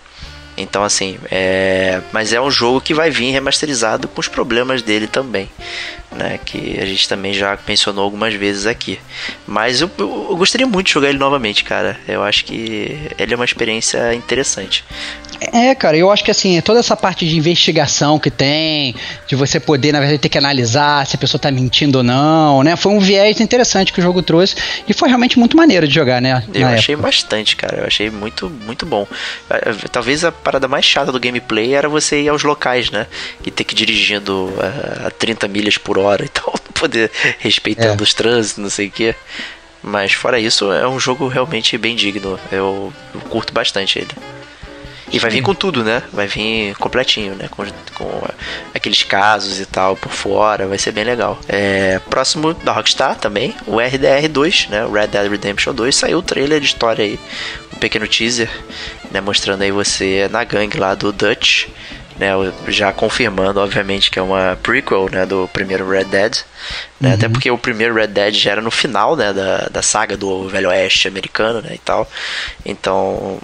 Então, 0.57 0.85
assim, 0.85 1.19
é... 1.31 2.01
mas 2.13 2.33
é 2.33 2.41
um 2.41 2.51
jogo 2.51 2.81
que 2.81 2.93
vai 2.93 3.11
vir 3.11 3.31
remasterizado 3.31 4.07
com 4.09 4.21
os 4.21 4.29
problemas 4.29 4.83
dele 4.83 5.07
também, 5.07 5.49
né? 6.11 6.39
Que 6.45 6.79
a 6.79 6.85
gente 6.85 7.09
também 7.09 7.33
já 7.33 7.59
mencionou 7.67 8.05
algumas 8.05 8.35
vezes 8.35 8.67
aqui. 8.67 8.99
Mas 9.47 9.81
eu, 9.81 9.91
eu, 9.99 10.37
gostaria 10.37 10.67
muito 10.67 10.87
de 10.87 10.93
jogar 10.93 11.09
ele 11.09 11.19
novamente, 11.19 11.65
cara. 11.65 11.99
Eu 12.07 12.23
acho 12.23 12.45
que 12.45 13.11
ele 13.19 13.33
é 13.33 13.37
uma 13.37 13.45
experiência 13.45 14.15
interessante. 14.15 14.85
É, 15.51 15.75
cara, 15.75 15.97
eu 15.97 16.11
acho 16.11 16.23
que 16.23 16.31
assim, 16.31 16.61
toda 16.61 16.79
essa 16.79 16.97
parte 16.97 17.27
de 17.27 17.37
investigação 17.37 18.19
que 18.19 18.31
tem, 18.31 18.95
de 19.27 19.35
você 19.35 19.59
poder, 19.59 19.93
na 19.93 19.99
verdade, 19.99 20.21
ter 20.21 20.29
que 20.29 20.39
analisar 20.39 21.07
se 21.07 21.17
a 21.17 21.19
pessoa 21.19 21.41
tá 21.41 21.51
mentindo 21.51 21.99
ou 21.99 22.05
não, 22.05 22.63
né? 22.63 22.77
Foi 22.77 22.93
um 22.93 23.01
viés 23.01 23.41
interessante 23.41 23.93
que 23.93 23.99
o 23.99 24.03
jogo 24.03 24.23
trouxe 24.23 24.55
e 24.87 24.93
foi 24.93 25.09
realmente 25.09 25.39
muito 25.39 25.57
maneiro 25.57 25.89
de 25.89 25.95
jogar, 25.95 26.21
né? 26.21 26.45
Eu 26.55 26.67
achei 26.69 26.95
época. 26.95 27.09
bastante, 27.09 27.57
cara. 27.57 27.79
Eu 27.79 27.87
achei 27.87 28.11
muito, 28.11 28.49
muito 28.49 28.87
bom. 28.87 29.07
É, 29.51 29.71
é, 29.71 29.73
talvez 29.91 30.25
a 30.25 30.31
parada 30.43 30.69
mais 30.69 30.85
chata 30.85 31.13
do 31.13 31.21
gameplay 31.21 31.75
era 31.75 31.89
você 31.89 32.23
ir 32.23 32.29
aos 32.29 32.43
locais, 32.43 32.91
né? 32.91 33.07
E 33.45 33.51
ter 33.51 33.65
que 33.65 33.75
ir 33.75 33.77
dirigindo 33.77 34.53
a, 34.59 35.09
a 35.09 35.11
30 35.11 35.49
milhas 35.49 35.79
por 35.79 35.99
hora 35.99 36.25
e 36.25 36.29
tal, 36.29 36.53
poder 36.75 37.11
respeitando 37.39 38.03
é. 38.03 38.05
os 38.05 38.13
trânsitos, 38.15 38.63
não 38.63 38.71
sei 38.71 38.89
o 38.89 38.91
que. 38.91 39.15
Mas 39.83 40.13
fora 40.13 40.39
isso, 40.39 40.71
é 40.73 40.87
um 40.87 41.01
jogo 41.01 41.27
realmente 41.27 41.77
bem 41.77 41.97
digno. 41.97 42.39
Eu, 42.51 42.93
eu 43.15 43.21
curto 43.23 43.53
bastante 43.53 43.99
ele. 43.99 44.11
E 45.13 45.19
vai 45.19 45.31
vir 45.31 45.43
com 45.43 45.55
tudo, 45.55 45.85
né? 45.85 46.03
Vai 46.11 46.27
vir 46.27 46.75
completinho, 46.77 47.35
né? 47.35 47.47
Com, 47.51 47.65
com 47.95 48.23
aqueles 48.75 49.03
casos 49.03 49.61
e 49.61 49.67
tal 49.67 49.95
por 49.95 50.11
fora, 50.11 50.67
vai 50.67 50.79
ser 50.79 50.91
bem 50.93 51.05
legal. 51.05 51.39
É, 51.47 52.01
próximo 52.09 52.55
da 52.55 52.73
Rockstar 52.73 53.17
também, 53.17 53.55
o 53.67 53.77
RDR2, 53.77 54.71
né? 54.71 54.87
O 54.87 54.93
Red 54.93 55.09
Dead 55.09 55.31
Redemption 55.31 55.75
2, 55.75 55.95
saiu 55.95 56.19
o 56.19 56.23
trailer 56.23 56.61
de 56.61 56.67
história 56.67 57.05
aí, 57.05 57.21
um 57.75 57.79
pequeno 57.79 58.09
teaser, 58.09 58.49
né? 59.11 59.21
Mostrando 59.21 59.61
aí 59.63 59.71
você 59.71 60.29
na 60.31 60.45
gangue 60.45 60.79
lá 60.79 60.95
do 60.95 61.13
Dutch. 61.13 61.69
Né, 62.19 62.29
já 62.69 62.93
confirmando, 62.93 63.59
obviamente, 63.59 64.11
que 64.11 64.19
é 64.19 64.23
uma 64.23 64.57
prequel 64.63 65.09
né, 65.11 65.25
do 65.25 65.49
primeiro 65.49 65.89
Red 65.89 66.05
Dead. 66.05 66.37
Né, 67.01 67.09
uhum. 67.09 67.15
Até 67.15 67.29
porque 67.29 67.51
o 67.51 67.57
primeiro 67.57 67.95
Red 67.95 68.09
Dead 68.09 68.35
já 68.35 68.53
era 68.53 68.61
no 68.61 68.71
final 68.71 69.17
né, 69.17 69.33
da, 69.33 69.67
da 69.69 69.83
saga 69.83 70.15
do 70.15 70.47
Velho 70.47 70.69
Oeste 70.69 71.09
americano 71.09 71.63
né, 71.63 71.71
e 71.73 71.79
tal. 71.79 72.09
Então, 72.67 73.41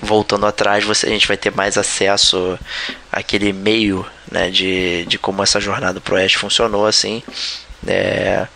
voltando 0.00 0.46
atrás, 0.46 0.84
você, 0.84 1.06
a 1.06 1.10
gente 1.10 1.28
vai 1.28 1.36
ter 1.36 1.52
mais 1.54 1.76
acesso 1.76 2.58
àquele 3.10 3.52
meio 3.52 4.06
né, 4.30 4.50
de, 4.50 5.04
de 5.06 5.18
como 5.18 5.42
essa 5.42 5.60
jornada 5.60 6.00
pro 6.00 6.14
Oeste 6.14 6.38
funcionou, 6.38 6.86
assim. 6.86 7.22
É, 7.86 8.46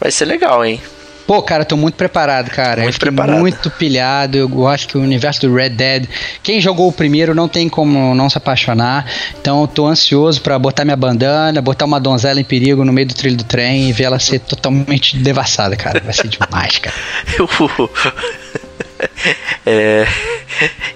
vai 0.00 0.10
ser 0.10 0.24
legal, 0.24 0.64
hein? 0.64 0.80
Pô, 1.26 1.42
cara, 1.42 1.64
tô 1.64 1.76
muito 1.76 1.96
preparado, 1.96 2.50
cara. 2.50 2.82
Muito 2.82 3.00
preparado. 3.00 3.40
Muito 3.40 3.68
pilhado. 3.72 4.38
Eu 4.38 4.68
acho 4.68 4.86
que 4.86 4.96
o 4.96 5.00
universo 5.00 5.40
do 5.40 5.52
Red 5.52 5.70
Dead, 5.70 6.08
quem 6.40 6.60
jogou 6.60 6.88
o 6.88 6.92
primeiro 6.92 7.34
não 7.34 7.48
tem 7.48 7.68
como 7.68 8.14
não 8.14 8.30
se 8.30 8.38
apaixonar. 8.38 9.04
Então 9.40 9.60
eu 9.62 9.66
tô 9.66 9.88
ansioso 9.88 10.40
para 10.40 10.56
botar 10.56 10.84
minha 10.84 10.96
bandana, 10.96 11.60
botar 11.60 11.84
uma 11.84 11.98
donzela 11.98 12.40
em 12.40 12.44
perigo 12.44 12.84
no 12.84 12.92
meio 12.92 13.08
do 13.08 13.14
trilho 13.14 13.36
do 13.36 13.44
trem 13.44 13.88
e 13.88 13.92
ver 13.92 14.04
ela 14.04 14.20
ser 14.20 14.38
totalmente 14.38 15.16
devassada, 15.16 15.76
cara. 15.76 16.00
Vai 16.00 16.12
ser 16.12 16.28
demais, 16.28 16.78
cara. 16.78 16.94
é, 19.66 20.06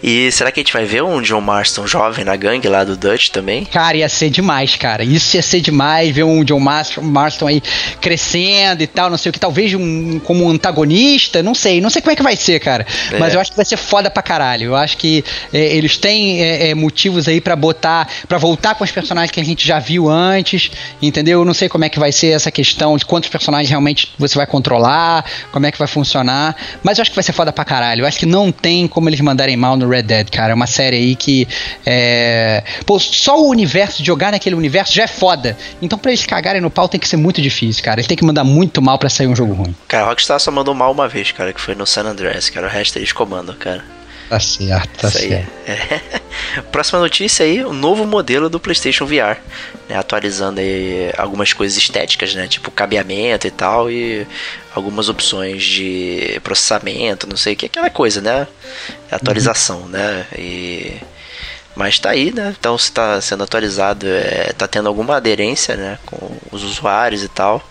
e 0.02 0.30
será 0.32 0.50
que 0.50 0.60
a 0.60 0.62
gente 0.62 0.72
vai 0.72 0.84
ver 0.84 1.02
um 1.02 1.20
John 1.20 1.40
Marston 1.40 1.86
jovem 1.86 2.24
na 2.24 2.34
gangue 2.36 2.68
lá 2.68 2.84
do 2.84 2.96
Dutch 2.96 3.28
também? 3.28 3.64
Cara, 3.64 3.96
ia 3.98 4.08
ser 4.08 4.30
demais, 4.30 4.76
cara. 4.76 5.04
Isso 5.04 5.36
ia 5.36 5.42
ser 5.42 5.60
demais, 5.60 6.14
ver 6.14 6.24
um 6.24 6.42
John 6.42 6.60
Marston, 6.60 7.02
Marston 7.02 7.46
aí 7.46 7.62
crescendo 8.00 8.82
e 8.82 8.86
tal, 8.86 9.10
não 9.10 9.18
sei 9.18 9.30
o 9.30 9.32
que, 9.32 9.38
talvez 9.38 9.74
um, 9.74 10.18
como 10.20 10.44
um 10.44 10.50
antagonista, 10.50 11.42
não 11.42 11.54
sei, 11.54 11.80
não 11.80 11.90
sei 11.90 12.00
como 12.00 12.12
é 12.12 12.16
que 12.16 12.22
vai 12.22 12.36
ser, 12.36 12.60
cara. 12.60 12.86
É. 13.12 13.18
Mas 13.18 13.34
eu 13.34 13.40
acho 13.40 13.50
que 13.50 13.56
vai 13.56 13.66
ser 13.66 13.76
foda 13.76 14.10
pra 14.10 14.22
caralho. 14.22 14.66
Eu 14.66 14.76
acho 14.76 14.96
que 14.96 15.22
é, 15.52 15.76
eles 15.76 15.96
têm 15.98 16.42
é, 16.42 16.70
é 16.70 16.74
motivos 16.74 17.28
aí 17.28 17.40
para 17.40 17.54
botar, 17.54 18.08
para 18.26 18.38
voltar 18.38 18.74
com 18.74 18.84
os 18.84 18.90
personagens 18.90 19.30
que 19.30 19.40
a 19.40 19.44
gente 19.44 19.66
já 19.66 19.78
viu 19.78 20.08
antes, 20.08 20.70
entendeu? 21.02 21.40
Eu 21.40 21.44
não 21.44 21.54
sei 21.54 21.68
como 21.68 21.84
é 21.84 21.88
que 21.88 21.98
vai 21.98 22.12
ser 22.12 22.28
essa 22.28 22.50
questão 22.50 22.96
de 22.96 23.04
quantos 23.04 23.28
personagens 23.28 23.68
realmente 23.68 24.12
você 24.18 24.36
vai 24.36 24.46
controlar, 24.46 25.24
como 25.52 25.66
é 25.66 25.72
que 25.72 25.78
vai 25.78 25.88
funcionar, 25.88 26.56
mas 26.82 26.98
eu 26.98 27.02
acho 27.02 27.10
que 27.10 27.16
vai 27.16 27.24
ser 27.24 27.32
foda 27.32 27.52
pra 27.52 27.64
caralho. 27.64 27.89
Eu 27.98 28.06
acho 28.06 28.18
que 28.18 28.26
não 28.26 28.52
tem 28.52 28.86
como 28.86 29.08
eles 29.08 29.20
mandarem 29.20 29.56
mal 29.56 29.76
no 29.76 29.88
Red 29.88 30.02
Dead, 30.02 30.30
cara. 30.30 30.52
É 30.52 30.54
uma 30.54 30.66
série 30.66 30.96
aí 30.96 31.16
que. 31.16 31.48
É... 31.84 32.62
Pô, 32.86 32.98
só 32.98 33.40
o 33.40 33.48
universo, 33.48 34.04
jogar 34.04 34.32
naquele 34.32 34.54
universo 34.54 34.94
já 34.94 35.04
é 35.04 35.08
foda. 35.08 35.56
Então 35.82 35.98
pra 35.98 36.10
eles 36.10 36.24
cagarem 36.26 36.60
no 36.60 36.70
pau 36.70 36.88
tem 36.88 37.00
que 37.00 37.08
ser 37.08 37.16
muito 37.16 37.40
difícil, 37.40 37.82
cara. 37.82 38.00
Ele 38.00 38.08
tem 38.08 38.16
que 38.16 38.24
mandar 38.24 38.44
muito 38.44 38.80
mal 38.80 38.98
para 38.98 39.08
sair 39.08 39.26
um 39.26 39.34
jogo 39.34 39.52
ruim. 39.52 39.74
Cara, 39.88 40.06
Rockstar 40.06 40.38
só 40.38 40.50
mandou 40.50 40.74
mal 40.74 40.92
uma 40.92 41.08
vez, 41.08 41.32
cara, 41.32 41.52
que 41.52 41.60
foi 41.60 41.74
no 41.74 41.86
San 41.86 42.02
Andreas, 42.02 42.48
cara. 42.50 42.66
O 42.66 42.70
resto 42.70 42.98
eles 42.98 43.12
comandam, 43.12 43.54
cara. 43.54 43.84
Tá 44.30 44.38
certo, 44.38 45.00
tá 45.00 45.08
Isso 45.08 45.18
certo. 45.18 45.50
É. 45.66 46.00
Próxima 46.70 47.00
notícia 47.00 47.44
aí, 47.44 47.64
o 47.64 47.72
novo 47.72 48.06
modelo 48.06 48.48
do 48.48 48.60
PlayStation 48.60 49.04
VR, 49.04 49.36
né, 49.88 49.96
atualizando 49.96 50.60
aí 50.60 51.12
algumas 51.18 51.52
coisas 51.52 51.76
estéticas, 51.76 52.32
né, 52.32 52.46
tipo 52.46 52.70
cabeamento 52.70 53.48
e 53.48 53.50
tal 53.50 53.90
e 53.90 54.24
algumas 54.72 55.08
opções 55.08 55.64
de 55.64 56.40
processamento, 56.44 57.26
não 57.28 57.36
sei 57.36 57.54
o 57.54 57.56
que, 57.56 57.66
aquela 57.66 57.90
coisa, 57.90 58.20
né, 58.20 58.46
atualização, 59.10 59.88
né, 59.88 60.24
e 60.38 60.94
mas 61.74 61.98
tá 61.98 62.10
aí, 62.10 62.32
né? 62.32 62.54
Então 62.58 62.76
se 62.76 62.92
tá 62.92 63.20
sendo 63.20 63.42
atualizado, 63.42 64.06
é, 64.06 64.52
tá 64.56 64.68
tendo 64.68 64.88
alguma 64.88 65.16
aderência, 65.16 65.76
né, 65.76 65.98
com 66.06 66.36
os 66.52 66.62
usuários 66.62 67.24
e 67.24 67.28
tal. 67.28 67.62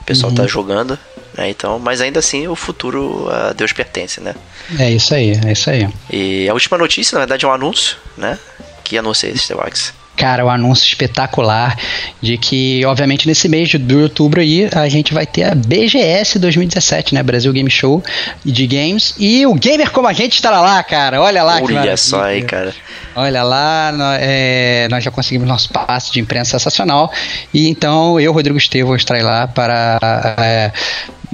O 0.00 0.04
pessoal 0.04 0.32
tá 0.32 0.46
jogando, 0.46 0.98
né? 1.38 1.48
Então, 1.48 1.78
mas 1.78 2.00
ainda 2.00 2.18
assim 2.18 2.48
o 2.48 2.56
futuro 2.56 3.28
a 3.30 3.52
Deus 3.52 3.72
pertence, 3.72 4.20
né? 4.20 4.34
É 4.78 4.90
isso 4.90 5.14
aí, 5.14 5.38
é 5.46 5.52
isso 5.52 5.70
aí. 5.70 5.88
E 6.10 6.48
a 6.48 6.52
última 6.52 6.76
notícia, 6.76 7.14
na 7.14 7.20
verdade, 7.20 7.44
é 7.44 7.48
um 7.48 7.52
anúncio, 7.52 7.96
né? 8.16 8.36
Que 8.84 8.98
anúncio 8.98 9.28
é 9.28 9.32
esse, 9.32 9.54
Wax? 9.54 9.94
Cara, 10.16 10.44
um 10.44 10.50
anúncio 10.50 10.84
espetacular 10.84 11.78
de 12.20 12.36
que, 12.36 12.84
obviamente, 12.84 13.28
nesse 13.28 13.48
mês 13.48 13.68
de 13.68 13.94
outubro 13.94 14.40
aí, 14.40 14.68
a 14.74 14.88
gente 14.88 15.14
vai 15.14 15.24
ter 15.24 15.44
a 15.44 15.54
BGS 15.54 16.40
2017, 16.40 17.14
né? 17.14 17.22
Brasil 17.22 17.52
Game 17.52 17.70
Show 17.70 18.02
de 18.44 18.66
games. 18.66 19.14
E 19.16 19.46
o 19.46 19.54
gamer 19.54 19.92
como 19.92 20.08
a 20.08 20.12
gente 20.12 20.32
estará 20.34 20.60
lá, 20.60 20.82
cara. 20.82 21.20
Olha 21.22 21.44
lá, 21.44 21.60
Olha 21.62 21.96
só 21.96 22.24
aí, 22.24 22.42
cara. 22.42 22.74
Olha 23.14 23.44
lá, 23.44 23.92
nó- 23.92 24.16
é, 24.18 24.88
nós 24.90 25.04
já 25.04 25.10
conseguimos 25.12 25.46
nosso 25.46 25.68
passe 25.70 26.10
de 26.12 26.18
imprensa 26.18 26.50
sensacional. 26.58 27.12
E 27.54 27.68
então 27.68 28.18
eu, 28.18 28.32
Rodrigo 28.32 28.58
Estevam, 28.58 28.96
estarei 28.96 29.22
lá 29.22 29.46
para, 29.46 30.00
é, 30.38 30.72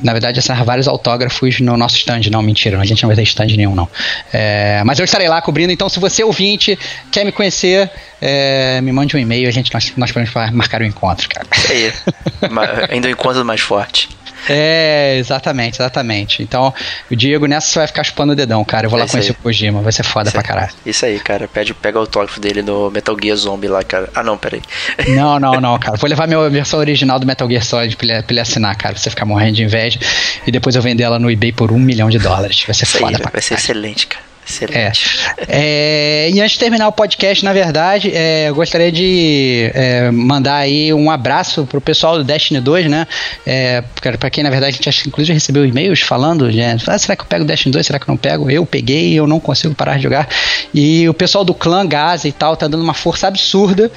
na 0.05 0.13
verdade, 0.13 0.39
assinar 0.39 0.63
vários 0.65 0.87
autógrafos 0.87 1.59
no 1.61 1.77
nosso 1.77 1.97
stand. 1.97 2.21
Não, 2.31 2.43
mentira, 2.43 2.79
a 2.79 2.85
gente 2.85 3.03
não 3.03 3.09
vai 3.09 3.17
ter 3.17 3.23
stand 3.23 3.47
nenhum, 3.57 3.75
não. 3.75 3.89
É, 4.33 4.83
mas 4.85 4.99
eu 4.99 5.05
estarei 5.05 5.27
lá 5.29 5.41
cobrindo. 5.41 5.73
Então, 5.73 5.89
se 5.89 5.99
você 5.99 6.23
ouvinte 6.23 6.79
quer 7.11 7.25
me 7.25 7.33
conhecer, 7.33 7.91
é, 8.21 8.81
me 8.83 8.93
mande 8.93 9.17
um 9.17 9.19
e-mail. 9.19 9.49
A 9.49 9.51
gente 9.51 9.73
nós, 9.73 9.93
nós 9.97 10.13
podemos 10.13 10.33
marcar 10.53 10.83
o 10.83 10.85
encontro, 10.85 11.27
cara. 11.29 11.47
Isso 11.57 11.73
aí. 11.73 11.93
Ma- 12.51 12.69
ainda 12.91 13.09
um 13.09 13.11
encontro 13.11 13.43
mais 13.45 13.63
forte. 13.63 14.09
É, 14.49 15.17
exatamente, 15.19 15.77
exatamente. 15.77 16.43
Então, 16.43 16.73
o 17.11 17.17
Diego 17.17 17.47
nessa 17.47 17.67
você 17.69 17.79
vai 17.81 17.87
ficar 17.89 18.05
chupando 18.05 18.33
o 18.33 18.37
dedão, 18.37 18.65
cara. 18.65 18.87
Eu 18.87 18.91
vou 18.91 18.99
É 18.99 19.03
lá 19.03 19.07
isso 19.07 19.13
conhecer 19.13 19.31
aí. 19.33 19.37
o 19.39 19.43
Kojima, 19.43 19.81
vai 19.83 19.93
ser 19.93 20.03
foda 20.03 20.31
pra 20.31 20.43
caralho. 20.43 20.73
Isso 20.85 21.05
aí, 21.05 21.19
cara. 21.21 21.49
Pede, 21.49 21.73
pega 21.75 21.99
o 21.99 22.01
autógrafo 22.03 22.41
dele 22.41 22.63
no 22.63 22.91
Metal 22.91 23.17
Gear 23.21 23.37
Zombie 23.37 23.69
lá, 23.69 23.83
cara. 23.83 24.09
Ah, 24.15 24.23
não, 24.23 24.37
peraí. 24.37 24.63
Não, 25.09 25.39
não, 25.39 25.61
não, 25.61 25.79
cara. 25.79 25.97
Vou 25.97 26.09
levar 26.09 26.27
minha 26.27 26.49
versão 26.51 26.79
original 26.79 27.19
do 27.19 27.27
Metal 27.27 27.49
Gear 27.49 27.65
Solid 27.65 27.97
pra 27.97 28.07
ele, 28.07 28.23
pra 28.23 28.33
ele 28.33 28.41
assinar, 28.41 28.77
cara. 28.77 28.95
Pra 28.95 29.03
você 29.03 29.11
ficar 29.11 29.25
morrendo 29.25 29.57
de 29.57 29.63
inveja. 29.65 29.99
E 30.47 30.51
depois 30.51 30.75
eu 30.77 30.83
vender 30.83 31.03
ela 31.05 31.19
no 31.19 31.31
eBay 31.31 31.53
por 31.53 31.71
um 31.73 31.79
milhão 31.79 32.09
de 32.09 32.19
dólares. 32.19 32.63
Vai 32.67 32.75
ser 32.75 32.85
Isso 32.85 32.97
aí, 32.97 33.03
foda 33.03 33.19
pra 33.19 33.31
vai 33.31 33.43
ser 33.43 33.55
excelente, 33.55 34.07
cara. 34.07 34.25
É. 34.45 34.51
Excelente. 34.51 35.21
É, 35.49 36.31
e 36.31 36.41
antes 36.41 36.53
de 36.53 36.59
terminar 36.59 36.89
o 36.89 36.93
podcast, 36.93 37.45
na 37.45 37.53
verdade, 37.53 38.11
é, 38.15 38.49
eu 38.49 38.55
gostaria 38.55 38.93
de 38.93 39.71
é, 39.75 40.11
mandar 40.11 40.57
aí 40.57 40.93
um 40.93 41.11
abraço 41.11 41.67
pro 41.67 41.81
pessoal 41.81 42.19
do 42.19 42.25
Destiny 42.25 42.61
2, 42.61 42.87
né? 42.87 43.07
É, 43.47 43.83
pra 44.19 44.31
quem, 44.31 44.45
na 44.45 44.51
verdade, 44.51 44.79
a 44.79 44.91
gente 44.91 45.09
inclusive 45.09 45.33
recebeu 45.33 45.65
e-mails 45.65 46.01
falando, 46.01 46.51
gente, 46.53 46.89
ah, 46.89 46.99
será 46.99 47.17
que 47.17 47.23
eu 47.23 47.27
pego 47.27 47.45
o 47.45 47.47
Destiny 47.47 47.73
2? 47.73 47.87
Será 47.87 47.99
que 47.99 48.05
eu 48.05 48.13
não 48.13 48.19
pego? 48.19 48.51
Eu 48.51 48.67
peguei 48.67 49.13
e 49.13 49.17
eu 49.17 49.27
não 49.27 49.41
consigo 49.41 49.75
parar 49.75 49.97
de 49.97 50.03
jogar. 50.03 50.29
E 50.73 51.09
o 51.09 51.15
pessoal 51.15 51.45
do 51.45 51.55
clã 51.55 51.87
Gaza 51.87 52.29
e 52.29 52.33
tal 52.33 52.57
tá 52.57 52.69
dando 52.69 52.83
uma 52.83 52.95
força 52.95 53.27
absurda. 53.27 53.91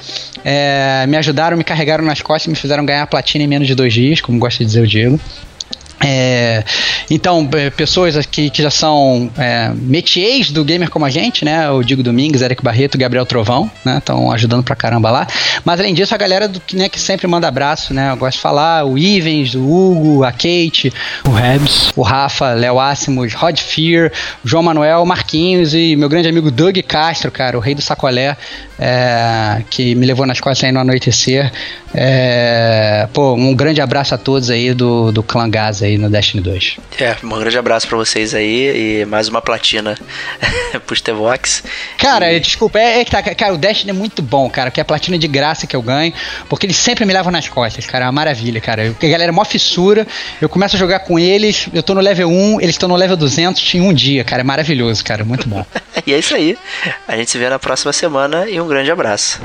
É, 0.44 1.04
me 1.06 1.16
ajudaram, 1.16 1.56
me 1.56 1.64
carregaram 1.64 2.04
nas 2.04 2.22
costas 2.22 2.48
me 2.48 2.54
fizeram 2.54 2.84
ganhar 2.84 3.06
platina 3.06 3.44
em 3.44 3.46
menos 3.46 3.66
de 3.66 3.74
dois 3.74 3.92
dias, 3.92 4.20
como 4.20 4.38
gosta 4.38 4.58
de 4.58 4.66
dizer 4.66 4.82
o 4.82 4.86
Diego. 4.86 5.20
É, 6.00 6.62
então, 7.10 7.48
é, 7.54 7.70
pessoas 7.70 8.24
que, 8.24 8.50
que 8.50 8.62
já 8.62 8.70
são 8.70 9.30
é, 9.36 9.72
métiers 9.74 10.50
do 10.50 10.64
gamer 10.64 10.90
como 10.90 11.04
a 11.04 11.10
gente, 11.10 11.44
né? 11.44 11.68
O 11.70 11.82
Digo 11.82 12.02
Domingues, 12.02 12.40
Eric 12.40 12.62
Barreto, 12.62 12.96
Gabriel 12.96 13.26
Trovão, 13.26 13.70
né? 13.84 13.98
Estão 13.98 14.30
ajudando 14.30 14.62
pra 14.62 14.76
caramba 14.76 15.10
lá. 15.10 15.26
Mas 15.64 15.80
além 15.80 15.94
disso, 15.94 16.14
a 16.14 16.18
galera 16.18 16.46
do, 16.46 16.60
que, 16.60 16.76
né, 16.76 16.88
que 16.88 17.00
sempre 17.00 17.26
manda 17.26 17.48
abraço, 17.48 17.92
né? 17.92 18.10
Eu 18.12 18.16
gosto 18.16 18.36
de 18.36 18.42
falar, 18.42 18.84
o 18.84 18.96
Ivens, 18.96 19.54
o 19.54 19.60
Hugo, 19.60 20.24
a 20.24 20.30
Kate, 20.30 20.92
o 21.26 21.30
Rebs, 21.30 21.90
o 21.96 22.02
Rafa, 22.02 22.52
Léo 22.52 22.78
Assimos, 22.78 23.34
Rod 23.34 23.58
Fear, 23.58 24.12
o 24.44 24.48
João 24.48 24.62
Manuel, 24.62 25.04
Marquinhos 25.04 25.74
e 25.74 25.96
meu 25.96 26.08
grande 26.08 26.28
amigo 26.28 26.50
Doug 26.50 26.76
Castro, 26.86 27.30
cara, 27.30 27.56
o 27.56 27.60
rei 27.60 27.74
do 27.74 27.82
sacolé, 27.82 28.36
é, 28.78 29.62
que 29.68 29.94
me 29.94 30.06
levou 30.06 30.26
nas 30.26 30.40
costas 30.40 30.64
aí 30.64 30.72
no 30.72 30.80
anoitecer. 30.80 31.50
É, 31.92 33.08
pô, 33.12 33.34
um 33.34 33.54
grande 33.54 33.80
abraço 33.80 34.14
a 34.14 34.18
todos 34.18 34.50
aí 34.50 34.74
do, 34.74 35.10
do 35.10 35.22
clã 35.22 35.48
Gaza 35.48 35.87
aí 35.88 35.98
no 35.98 36.08
Destiny 36.10 36.42
2. 36.42 36.76
É, 37.00 37.16
um 37.22 37.28
grande 37.38 37.58
abraço 37.58 37.86
pra 37.88 37.96
vocês 37.96 38.34
aí 38.34 39.00
e 39.02 39.04
mais 39.06 39.28
uma 39.28 39.40
platina 39.42 39.96
pros 40.86 41.00
Tevox. 41.00 41.62
Cara, 41.98 42.32
E- 42.32 42.40
desculpa, 42.40 42.78
é, 42.78 43.00
é 43.00 43.04
que 43.04 43.10
tá, 43.10 43.22
cara, 43.22 43.54
o 43.54 43.58
Destiny 43.58 43.90
é 43.90 43.94
muito 43.94 44.22
bom, 44.22 44.48
cara, 44.48 44.70
que 44.70 44.80
é 44.80 44.82
a 44.82 44.84
platina 44.84 45.18
de 45.18 45.26
graça 45.28 45.66
que 45.66 45.74
eu 45.74 45.82
ganho, 45.82 46.12
porque 46.48 46.66
eles 46.66 46.76
sempre 46.76 47.04
me 47.04 47.12
levam 47.12 47.32
nas 47.32 47.48
costas, 47.48 47.86
cara, 47.86 48.04
é 48.04 48.06
uma 48.06 48.12
maravilha, 48.12 48.60
cara. 48.60 48.84
Eu- 48.84 48.96
A 49.02 49.06
galera 49.06 49.30
é 49.30 49.32
mó 49.32 49.44
fissura, 49.44 50.06
eu 50.40 50.48
começo 50.48 50.76
a 50.76 50.78
jogar 50.78 51.00
com 51.00 51.18
eles, 51.18 51.68
eu 51.72 51.82
tô 51.82 51.94
no 51.94 52.00
level 52.00 52.28
1, 52.28 52.60
eles 52.60 52.74
estão 52.74 52.88
no 52.88 52.96
level 52.96 53.16
200 53.16 53.74
em 53.74 53.80
um 53.80 53.92
dia, 53.92 54.22
cara, 54.24 54.40
é 54.42 54.44
maravilhoso, 54.44 55.02
cara, 55.04 55.24
muito 55.24 55.48
bom. 55.48 55.64
E 56.06 56.12
é 56.14 56.18
isso 56.18 56.34
aí. 56.34 56.56
A 57.06 57.16
gente 57.16 57.30
se 57.30 57.36
vê 57.38 57.48
na 57.50 57.58
próxima 57.58 57.92
semana 57.92 58.48
e 58.48 58.58
um 58.60 58.66
grande 58.68 58.90
abraço. 58.90 59.40